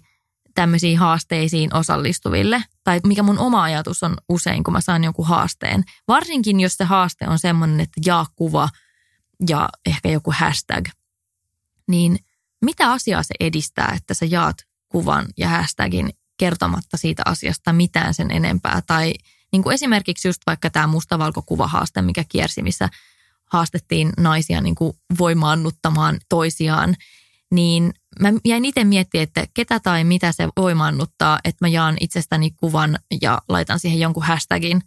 tämmöisiin 0.55 0.97
haasteisiin 0.97 1.75
osallistuville, 1.75 2.63
tai 2.83 2.99
mikä 3.05 3.23
mun 3.23 3.39
oma 3.39 3.63
ajatus 3.63 4.03
on 4.03 4.17
usein, 4.29 4.63
kun 4.63 4.73
mä 4.73 4.81
saan 4.81 5.03
jonkun 5.03 5.27
haasteen. 5.27 5.83
Varsinkin, 6.07 6.59
jos 6.59 6.73
se 6.73 6.83
haaste 6.83 7.27
on 7.27 7.39
semmoinen, 7.39 7.79
että 7.79 8.01
jaa 8.05 8.25
kuva– 8.35 8.69
ja 9.49 9.69
ehkä 9.85 10.09
joku 10.09 10.33
hashtag, 10.35 10.89
niin 11.87 12.19
mitä 12.61 12.91
asiaa 12.91 13.23
se 13.23 13.33
edistää, 13.39 13.93
että 13.97 14.13
sä 14.13 14.25
jaat 14.25 14.57
kuvan 14.89 15.25
ja 15.37 15.49
hashtagin 15.49 16.13
kertomatta 16.37 16.97
siitä 16.97 17.23
asiasta 17.25 17.73
mitään 17.73 18.13
sen 18.13 18.31
enempää. 18.31 18.81
Tai 18.87 19.13
niin 19.51 19.63
kuin 19.63 19.73
esimerkiksi 19.73 20.27
just 20.27 20.41
vaikka 20.47 20.69
tämä 20.69 20.87
mustavalkokuvahaaste, 20.87 22.01
mikä 22.01 22.23
kiersi, 22.29 22.61
missä 22.61 22.89
haastettiin 23.51 24.13
naisia 24.17 24.61
niin 24.61 24.75
kuin 24.75 24.93
voimaannuttamaan 25.19 26.19
toisiaan, 26.29 26.95
niin 27.51 27.93
mä 28.19 28.33
jäin 28.45 28.65
itse 28.65 28.83
miettimään, 28.83 29.23
että 29.23 29.47
ketä 29.53 29.79
tai 29.79 30.03
mitä 30.03 30.31
se 30.31 30.47
voimannuttaa, 30.57 31.39
että 31.43 31.65
mä 31.65 31.69
jaan 31.69 31.97
itsestäni 31.99 32.51
kuvan 32.51 32.99
ja 33.21 33.41
laitan 33.49 33.79
siihen 33.79 33.99
jonkun 33.99 34.23
hashtagin. 34.23 34.83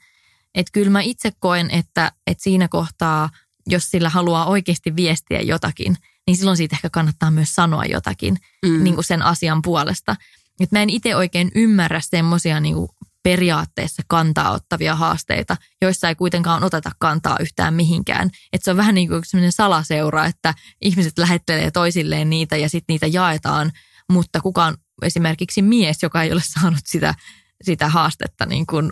Että 0.55 0.71
kyllä 0.73 0.91
mä 0.91 1.01
itse 1.01 1.33
koen, 1.39 1.71
että, 1.71 2.13
että 2.27 2.43
siinä 2.43 2.69
kohtaa, 2.69 3.31
jos 3.67 3.91
sillä 3.91 4.09
haluaa 4.09 4.47
oikeasti 4.47 4.97
viestiä 4.97 5.41
jotakin, 5.41 5.97
niin 6.27 6.37
silloin 6.37 6.57
siitä 6.57 6.77
ehkä 6.77 6.91
kannattaa 6.91 7.31
myös 7.31 7.55
sanoa 7.55 7.85
jotakin 7.85 8.37
mm. 8.67 8.85
niin 8.85 8.95
kuin 8.95 9.05
sen 9.05 9.23
asian 9.23 9.63
puolesta. 9.63 10.17
Et 10.61 10.73
mä 10.73 10.83
en 10.83 10.91
itse 10.91 11.17
oikein 11.17 11.51
ymmärrä 11.55 12.01
semmoisia 12.01 12.61
niin 12.61 12.77
periaatteessa 13.25 14.03
kantaa 14.09 14.51
ottavia 14.53 14.95
haasteita, 14.95 15.57
joissa 15.83 16.09
ei 16.09 16.15
kuitenkaan 16.15 16.65
oteta 16.65 16.91
kantaa 16.99 17.37
yhtään 17.41 17.75
mihinkään. 17.75 18.31
Että 18.53 18.65
se 18.65 18.71
on 18.71 18.77
vähän 18.77 18.95
niin 18.95 19.09
kuin 19.09 19.25
sellainen 19.25 19.53
salaseura, 19.53 20.27
että 20.27 20.55
ihmiset 20.81 21.19
lähettelee 21.19 21.71
toisilleen 21.71 22.31
niitä 22.31 22.57
ja 22.57 22.69
sitten 22.69 22.95
niitä 22.95 23.07
jaetaan, 23.07 23.73
mutta 24.13 24.41
kukaan 24.41 24.77
esimerkiksi 25.03 25.63
mies, 25.63 26.03
joka 26.03 26.23
ei 26.23 26.33
ole 26.33 26.43
saanut 26.45 26.81
sitä, 26.85 27.15
sitä 27.63 27.89
haastetta, 27.89 28.47
niin 28.47 28.67
kuin 28.67 28.91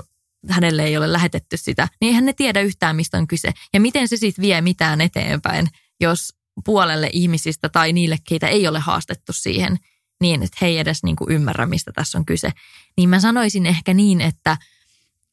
hänelle 0.48 0.84
ei 0.84 0.96
ole 0.96 1.12
lähetetty 1.12 1.56
sitä, 1.56 1.88
niin 2.00 2.08
eihän 2.08 2.26
ne 2.26 2.32
tiedä 2.32 2.60
yhtään, 2.60 2.96
mistä 2.96 3.18
on 3.18 3.26
kyse. 3.26 3.52
Ja 3.72 3.80
miten 3.80 4.08
se 4.08 4.16
sitten 4.16 4.42
vie 4.42 4.60
mitään 4.60 5.00
eteenpäin, 5.00 5.68
jos 6.00 6.34
puolelle 6.64 7.10
ihmisistä 7.12 7.68
tai 7.68 7.92
niille, 7.92 8.16
keitä 8.28 8.48
ei 8.48 8.68
ole 8.68 8.78
haastettu 8.78 9.32
siihen– 9.32 9.78
niin, 10.22 10.42
että 10.42 10.58
he 10.60 10.66
ei 10.66 10.78
edes 10.78 11.02
niin 11.02 11.16
kuin 11.16 11.30
ymmärrä, 11.30 11.66
mistä 11.66 11.92
tässä 11.94 12.18
on 12.18 12.26
kyse. 12.26 12.50
Niin 12.96 13.08
mä 13.08 13.20
sanoisin 13.20 13.66
ehkä 13.66 13.94
niin, 13.94 14.20
että 14.20 14.56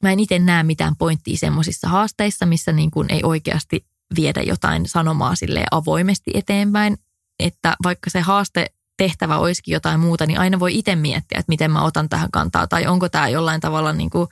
mä 0.02 0.12
en 0.12 0.20
itse 0.20 0.38
näe 0.38 0.62
mitään 0.62 0.96
pointtia 0.96 1.36
semmoisissa 1.36 1.88
haasteissa, 1.88 2.46
missä 2.46 2.72
niin 2.72 2.90
kuin 2.90 3.12
ei 3.12 3.20
oikeasti 3.22 3.86
viedä 4.16 4.42
jotain 4.42 4.88
sanomaa 4.88 5.34
sille 5.34 5.64
avoimesti 5.70 6.30
eteenpäin. 6.34 6.98
Että 7.38 7.76
vaikka 7.82 8.10
se 8.10 8.20
haaste 8.20 8.66
tehtävä 8.96 9.38
olisikin 9.38 9.72
jotain 9.72 10.00
muuta, 10.00 10.26
niin 10.26 10.38
aina 10.38 10.60
voi 10.60 10.78
itse 10.78 10.96
miettiä, 10.96 11.38
että 11.38 11.50
miten 11.50 11.70
mä 11.70 11.82
otan 11.82 12.08
tähän 12.08 12.30
kantaa 12.30 12.66
tai 12.66 12.86
onko 12.86 13.08
tämä 13.08 13.28
jollain 13.28 13.60
tavalla 13.60 13.92
niin 13.92 14.10
kuin, 14.10 14.28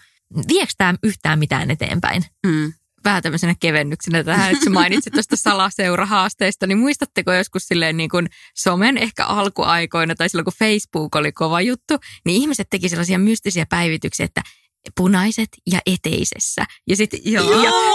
tämä 0.79 0.95
yhtään 1.03 1.39
mitään 1.39 1.71
eteenpäin. 1.71 2.25
Mm 2.47 2.73
vähän 3.05 3.23
tämmöisenä 3.23 3.55
kevennyksenä 3.61 4.25
tähän, 4.25 4.53
että 4.53 4.65
sä 4.65 4.71
mainitsit 4.71 5.13
tuosta 5.13 5.37
salaseurahaasteista, 5.37 6.67
niin 6.67 6.79
muistatteko 6.79 7.33
joskus 7.33 7.63
silleen 7.63 7.97
niin 7.97 8.11
kuin 8.11 8.27
somen 8.57 8.99
ehkä 8.99 9.27
alkuaikoina 9.27 10.15
tai 10.15 10.29
silloin 10.29 10.45
kun 10.45 10.53
Facebook 10.59 11.17
oli 11.17 11.33
kova 11.33 11.61
juttu, 11.61 11.95
niin 12.25 12.43
ihmiset 12.43 12.67
teki 12.71 12.89
sellaisia 12.89 13.19
mystisiä 13.19 13.67
päivityksiä, 13.67 14.27
että 14.27 14.43
punaiset 14.97 15.49
ja 15.71 15.81
eteisessä. 15.87 16.65
Ja 16.89 16.97
sitten 16.97 17.21
ja 17.25 17.43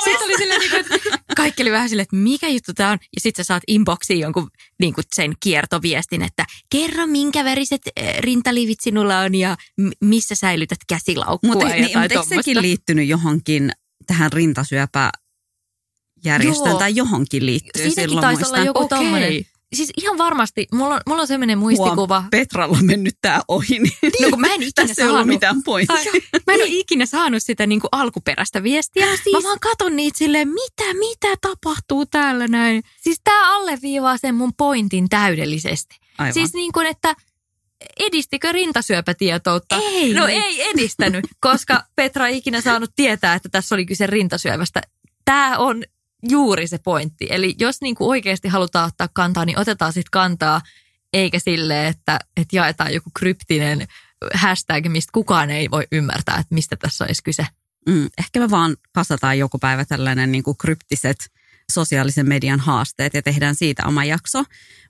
sit 0.04 0.22
oli 0.22 0.38
silleen, 0.38 0.60
niin 0.60 0.70
kuin, 0.70 0.80
että 0.80 1.20
kaikki 1.36 1.62
oli 1.62 1.72
vähän 1.72 1.90
silleen, 1.90 2.04
että 2.04 2.16
mikä 2.16 2.50
juttu 2.50 2.74
tämä 2.74 2.92
on. 2.92 2.98
Ja 3.16 3.22
sitten 3.22 3.46
sä 3.46 3.48
saat 3.48 3.64
inboxiin 3.68 4.20
jonkun 4.20 4.50
niin 4.80 4.94
kuin 4.94 5.06
sen 5.16 5.34
kiertoviestin, 5.40 6.22
että 6.22 6.46
kerro 6.70 7.08
minkä 7.08 7.44
väriset 7.44 7.82
eh, 7.96 8.20
rintalivit 8.20 8.80
sinulla 8.82 9.20
on 9.20 9.36
ja 9.36 9.58
missä 10.02 10.36
säilytät 10.36 10.80
käsilaukkua. 10.88 11.54
Mutta 11.54 11.68
niin, 11.68 11.84
mutta 11.84 12.02
eikö 12.02 12.24
sekin 12.24 12.62
liittynyt 12.62 13.08
johonkin 13.08 13.72
tähän 14.08 14.34
rintasyöpäjärjestöön 14.34 16.78
tai 16.78 16.96
johonkin 16.96 17.46
liittyy 17.46 17.84
Siitäkin 17.84 18.10
silloin 18.10 18.22
taisi 18.22 18.40
muistan. 18.40 18.60
olla 18.60 18.66
joku 18.66 18.84
okay. 18.84 18.98
tommonen. 18.98 19.46
Siis 19.74 19.92
ihan 19.98 20.18
varmasti, 20.18 20.68
mulla 20.72 20.96
on, 20.96 21.02
mulla 21.08 21.22
on 21.22 21.28
sellainen 21.28 21.58
muistikuva. 21.58 22.20
Huom, 22.20 22.30
Petralla 22.30 22.78
on 22.78 22.86
mennyt 22.86 23.16
tää 23.22 23.42
ohi, 23.48 23.80
niin 23.80 23.94
no, 24.22 24.30
kun 24.30 24.42
mä 24.42 24.48
en 24.48 24.64
ikinä 24.64 24.88
tässä 24.88 24.94
saanut, 24.94 25.20
ei 25.20 25.26
mitään 25.26 25.64
pointtia. 25.64 26.12
Mä 26.48 26.54
en 26.54 26.62
ole 26.62 26.70
ikinä 26.70 27.06
saanut 27.06 27.44
sitä 27.44 27.68
niin 27.68 27.82
kuin 27.82 27.90
alkuperäistä 27.92 28.64
viestiä. 28.64 29.06
Ja 29.06 29.18
siis, 29.18 29.36
mä 29.36 29.44
vaan 29.44 29.60
katon 29.60 29.96
niitä 29.96 30.18
silleen, 30.18 30.48
mitä, 30.48 30.94
mitä 31.00 31.28
tapahtuu 31.42 32.06
täällä 32.06 32.48
näin. 32.48 32.84
Siis 33.02 33.22
tää 33.24 33.48
alleviivaa 33.48 34.18
sen 34.18 34.36
mun 34.36 34.54
pointin 34.58 35.10
täydellisesti. 35.10 35.96
Aivan. 36.18 36.34
Siis 36.34 36.54
niin 36.54 36.72
kuin, 36.72 36.88
että 36.88 37.16
edistikö 38.00 38.52
rintasyöpätietoutta? 38.52 39.76
Ei. 39.76 40.14
No 40.14 40.28
ei 40.28 40.70
edistänyt, 40.70 41.26
koska 41.40 41.84
Petra 41.96 42.28
ei 42.28 42.38
ikinä 42.38 42.62
saanut 42.62 42.92
tietää, 42.96 43.34
että 43.34 43.50
tässä 43.52 43.76
oli 43.76 43.86
kyse 43.86 44.08
rintasyövästä. 44.08 44.82
Tämä 45.26 45.58
on 45.58 45.84
juuri 46.30 46.68
se 46.68 46.78
pointti. 46.78 47.28
Eli 47.30 47.56
jos 47.60 47.82
niin 47.82 47.96
kuin 47.96 48.08
oikeasti 48.08 48.48
halutaan 48.48 48.88
ottaa 48.88 49.10
kantaa, 49.14 49.46
niin 49.46 49.60
otetaan 49.60 49.94
sitten 49.94 50.12
kantaa, 50.12 50.62
eikä 51.14 51.40
sille, 51.40 51.88
että, 51.88 52.20
että 52.38 52.56
jaetaan 52.56 52.94
joku 52.94 53.10
kryptinen 53.20 53.88
hashtag, 54.34 54.86
mistä 54.88 55.12
kukaan 55.14 55.50
ei 55.50 55.72
voi 55.72 55.88
ymmärtää, 55.92 56.36
että 56.36 56.56
mistä 56.56 56.76
tässä 56.76 57.06
olisi 57.06 57.24
kyse. 57.24 57.46
Mm, 57.90 58.10
ehkä 58.18 58.40
me 58.40 58.50
vaan 58.50 58.76
kasataan 58.94 59.40
joku 59.40 59.60
päivä 59.60 59.86
tällainen 59.86 60.32
niin 60.32 60.44
kuin 60.44 60.58
kryptiset 60.58 61.18
sosiaalisen 61.72 62.30
median 62.30 62.60
haasteet 62.60 63.14
ja 63.14 63.22
tehdään 63.22 63.56
siitä 63.56 63.88
oma 63.88 64.04
jakso. 64.06 64.44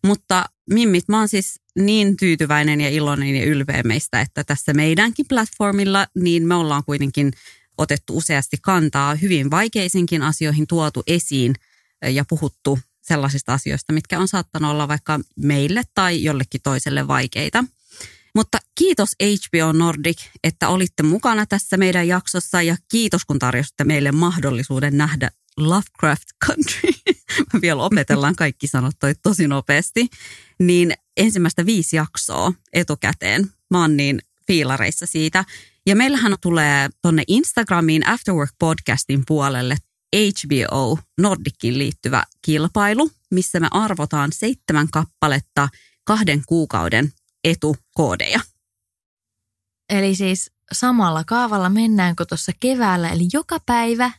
Mutta 0.03 0.45
Mimmit, 0.70 1.07
mä 1.07 1.20
oon 1.20 1.30
siis 1.30 1.59
niin 1.80 2.18
tyytyväinen 2.18 2.82
ja 2.82 2.89
iloinen 2.89 3.36
ja 3.36 3.45
ylpeä 3.45 3.84
meistä, 3.84 4.22
että 4.22 4.43
tässä 4.43 4.74
meidänkin 4.74 5.26
platformilla, 5.30 6.07
niin 6.16 6.47
me 6.47 6.55
ollaan 6.55 6.84
kuitenkin 6.84 7.32
otettu 7.78 8.18
useasti 8.18 8.57
kantaa 8.61 9.16
hyvin 9.16 9.51
vaikeisinkin 9.51 10.22
asioihin 10.22 10.68
tuotu 10.68 11.03
esiin 11.07 11.55
ja 12.09 12.26
puhuttu 12.30 12.80
sellaisista 13.01 13.53
asioista, 13.53 13.93
mitkä 13.93 14.20
on 14.20 14.28
saattanut 14.28 14.72
olla 14.72 14.88
vaikka 14.88 15.20
meille 15.38 15.84
tai 15.95 16.24
jollekin 16.24 16.61
toiselle 16.64 17.07
vaikeita. 17.07 17.64
Mutta 18.36 18.57
kiitos 18.75 19.15
HBO 19.19 19.71
Nordic, 19.71 20.21
että 20.43 20.69
olitte 20.69 21.03
mukana 21.03 21.45
tässä 21.45 21.77
meidän 21.77 22.07
jaksossa 22.07 22.61
ja 22.61 22.75
kiitos 22.91 23.25
kun 23.25 23.39
tarjositte 23.39 23.84
meille 23.84 24.11
mahdollisuuden 24.11 24.97
nähdä 24.97 25.31
Lovecraft 25.57 26.27
Country. 26.45 26.89
Vielä 27.61 27.84
opetellaan 27.84 28.36
kaikki 28.36 28.67
sanot 28.67 28.95
toi 28.99 29.15
tosi 29.23 29.47
nopeasti. 29.47 30.07
Niin 30.59 30.93
ensimmäistä 31.17 31.65
viisi 31.65 31.95
jaksoa 31.95 32.53
etukäteen. 32.73 33.49
Mä 33.71 33.81
oon 33.81 33.97
niin 33.97 34.19
fiilareissa 34.47 35.05
siitä. 35.05 35.45
Ja 35.86 35.95
meillähän 35.95 36.36
tulee 36.41 36.89
tonne 37.01 37.23
Instagramiin 37.27 38.07
Afterwork 38.07 38.51
podcastin 38.59 39.23
puolelle 39.27 39.77
HBO 40.15 40.99
Nordicin 41.17 41.77
liittyvä 41.77 42.23
kilpailu, 42.41 43.11
missä 43.31 43.59
me 43.59 43.67
arvotaan 43.71 44.31
seitsemän 44.31 44.88
kappaletta 44.91 45.69
kahden 46.03 46.43
kuukauden 46.47 47.13
etukoodeja. 47.43 48.39
Eli 49.89 50.15
siis 50.15 50.51
samalla 50.71 51.23
kaavalla 51.23 51.69
mennäänkö 51.69 52.25
tuossa 52.25 52.51
keväällä, 52.59 53.09
eli 53.09 53.27
joka 53.33 53.59
päivä 53.65 54.11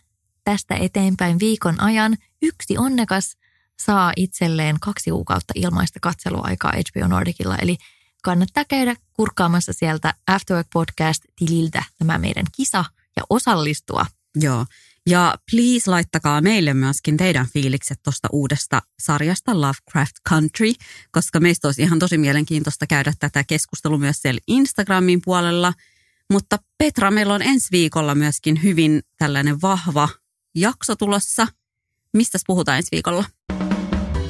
tästä 0.44 0.74
eteenpäin 0.74 1.38
viikon 1.38 1.80
ajan 1.80 2.16
yksi 2.42 2.78
onnekas 2.78 3.36
saa 3.80 4.12
itselleen 4.16 4.80
kaksi 4.80 5.10
kuukautta 5.10 5.52
ilmaista 5.56 6.00
katseluaikaa 6.02 6.72
HBO 6.72 7.06
Nordicilla. 7.06 7.56
Eli 7.56 7.76
kannattaa 8.22 8.64
käydä 8.64 8.96
kurkkaamassa 9.12 9.72
sieltä 9.72 10.14
Afterwork 10.26 10.68
Podcast-tililtä 10.72 11.84
tämä 11.98 12.18
meidän 12.18 12.46
kisa 12.56 12.84
ja 13.16 13.22
osallistua. 13.30 14.06
Joo. 14.34 14.66
Ja 15.08 15.34
please 15.50 15.90
laittakaa 15.90 16.40
meille 16.40 16.74
myöskin 16.74 17.16
teidän 17.16 17.46
fiilikset 17.52 17.98
tuosta 18.02 18.28
uudesta 18.32 18.82
sarjasta 18.98 19.60
Lovecraft 19.60 20.14
Country, 20.28 20.72
koska 21.12 21.40
meistä 21.40 21.68
olisi 21.68 21.82
ihan 21.82 21.98
tosi 21.98 22.18
mielenkiintoista 22.18 22.86
käydä 22.86 23.12
tätä 23.18 23.44
keskustelua 23.44 23.98
myös 23.98 24.16
siellä 24.22 24.40
Instagramin 24.46 25.20
puolella. 25.24 25.72
Mutta 26.32 26.58
Petra, 26.78 27.10
meillä 27.10 27.34
on 27.34 27.42
ensi 27.42 27.68
viikolla 27.70 28.14
myöskin 28.14 28.62
hyvin 28.62 29.02
tällainen 29.18 29.62
vahva 29.62 30.08
jakso 30.54 30.96
tulossa. 30.96 31.46
Mistä 32.14 32.38
puhutaan 32.46 32.76
ensi 32.76 32.88
viikolla? 32.92 33.24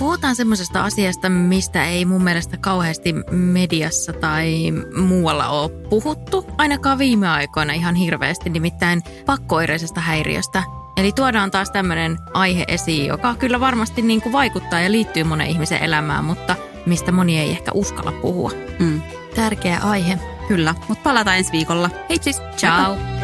Puhutaan 0.04 0.36
semmoisesta 0.36 0.84
asiasta, 0.84 1.28
mistä 1.28 1.84
ei 1.84 2.04
mun 2.04 2.24
mielestä 2.24 2.56
kauheasti 2.56 3.14
mediassa 3.30 4.12
tai 4.12 4.72
muualla 4.96 5.48
ole 5.48 5.70
puhuttu, 5.70 6.46
ainakaan 6.58 6.98
viime 6.98 7.28
aikoina 7.28 7.72
ihan 7.72 7.94
hirveästi, 7.94 8.50
nimittäin 8.50 9.02
pakkoireisesta 9.26 10.00
häiriöstä. 10.00 10.62
Eli 10.96 11.12
tuodaan 11.12 11.50
taas 11.50 11.70
tämmöinen 11.70 12.18
aihe 12.34 12.64
esiin, 12.68 13.06
joka 13.06 13.34
kyllä 13.34 13.60
varmasti 13.60 14.02
niin 14.02 14.22
kuin 14.22 14.32
vaikuttaa 14.32 14.80
ja 14.80 14.92
liittyy 14.92 15.24
monen 15.24 15.46
ihmisen 15.46 15.82
elämään, 15.82 16.24
mutta 16.24 16.56
mistä 16.86 17.12
moni 17.12 17.38
ei 17.38 17.50
ehkä 17.50 17.70
uskalla 17.74 18.12
puhua. 18.12 18.50
Mm. 18.78 19.02
Tärkeä 19.34 19.78
aihe. 19.82 20.18
Kyllä, 20.48 20.74
mutta 20.88 21.02
palataan 21.02 21.38
ensi 21.38 21.52
viikolla. 21.52 21.90
Hei 22.10 22.18
siis, 22.22 22.42
ciao! 22.56 23.23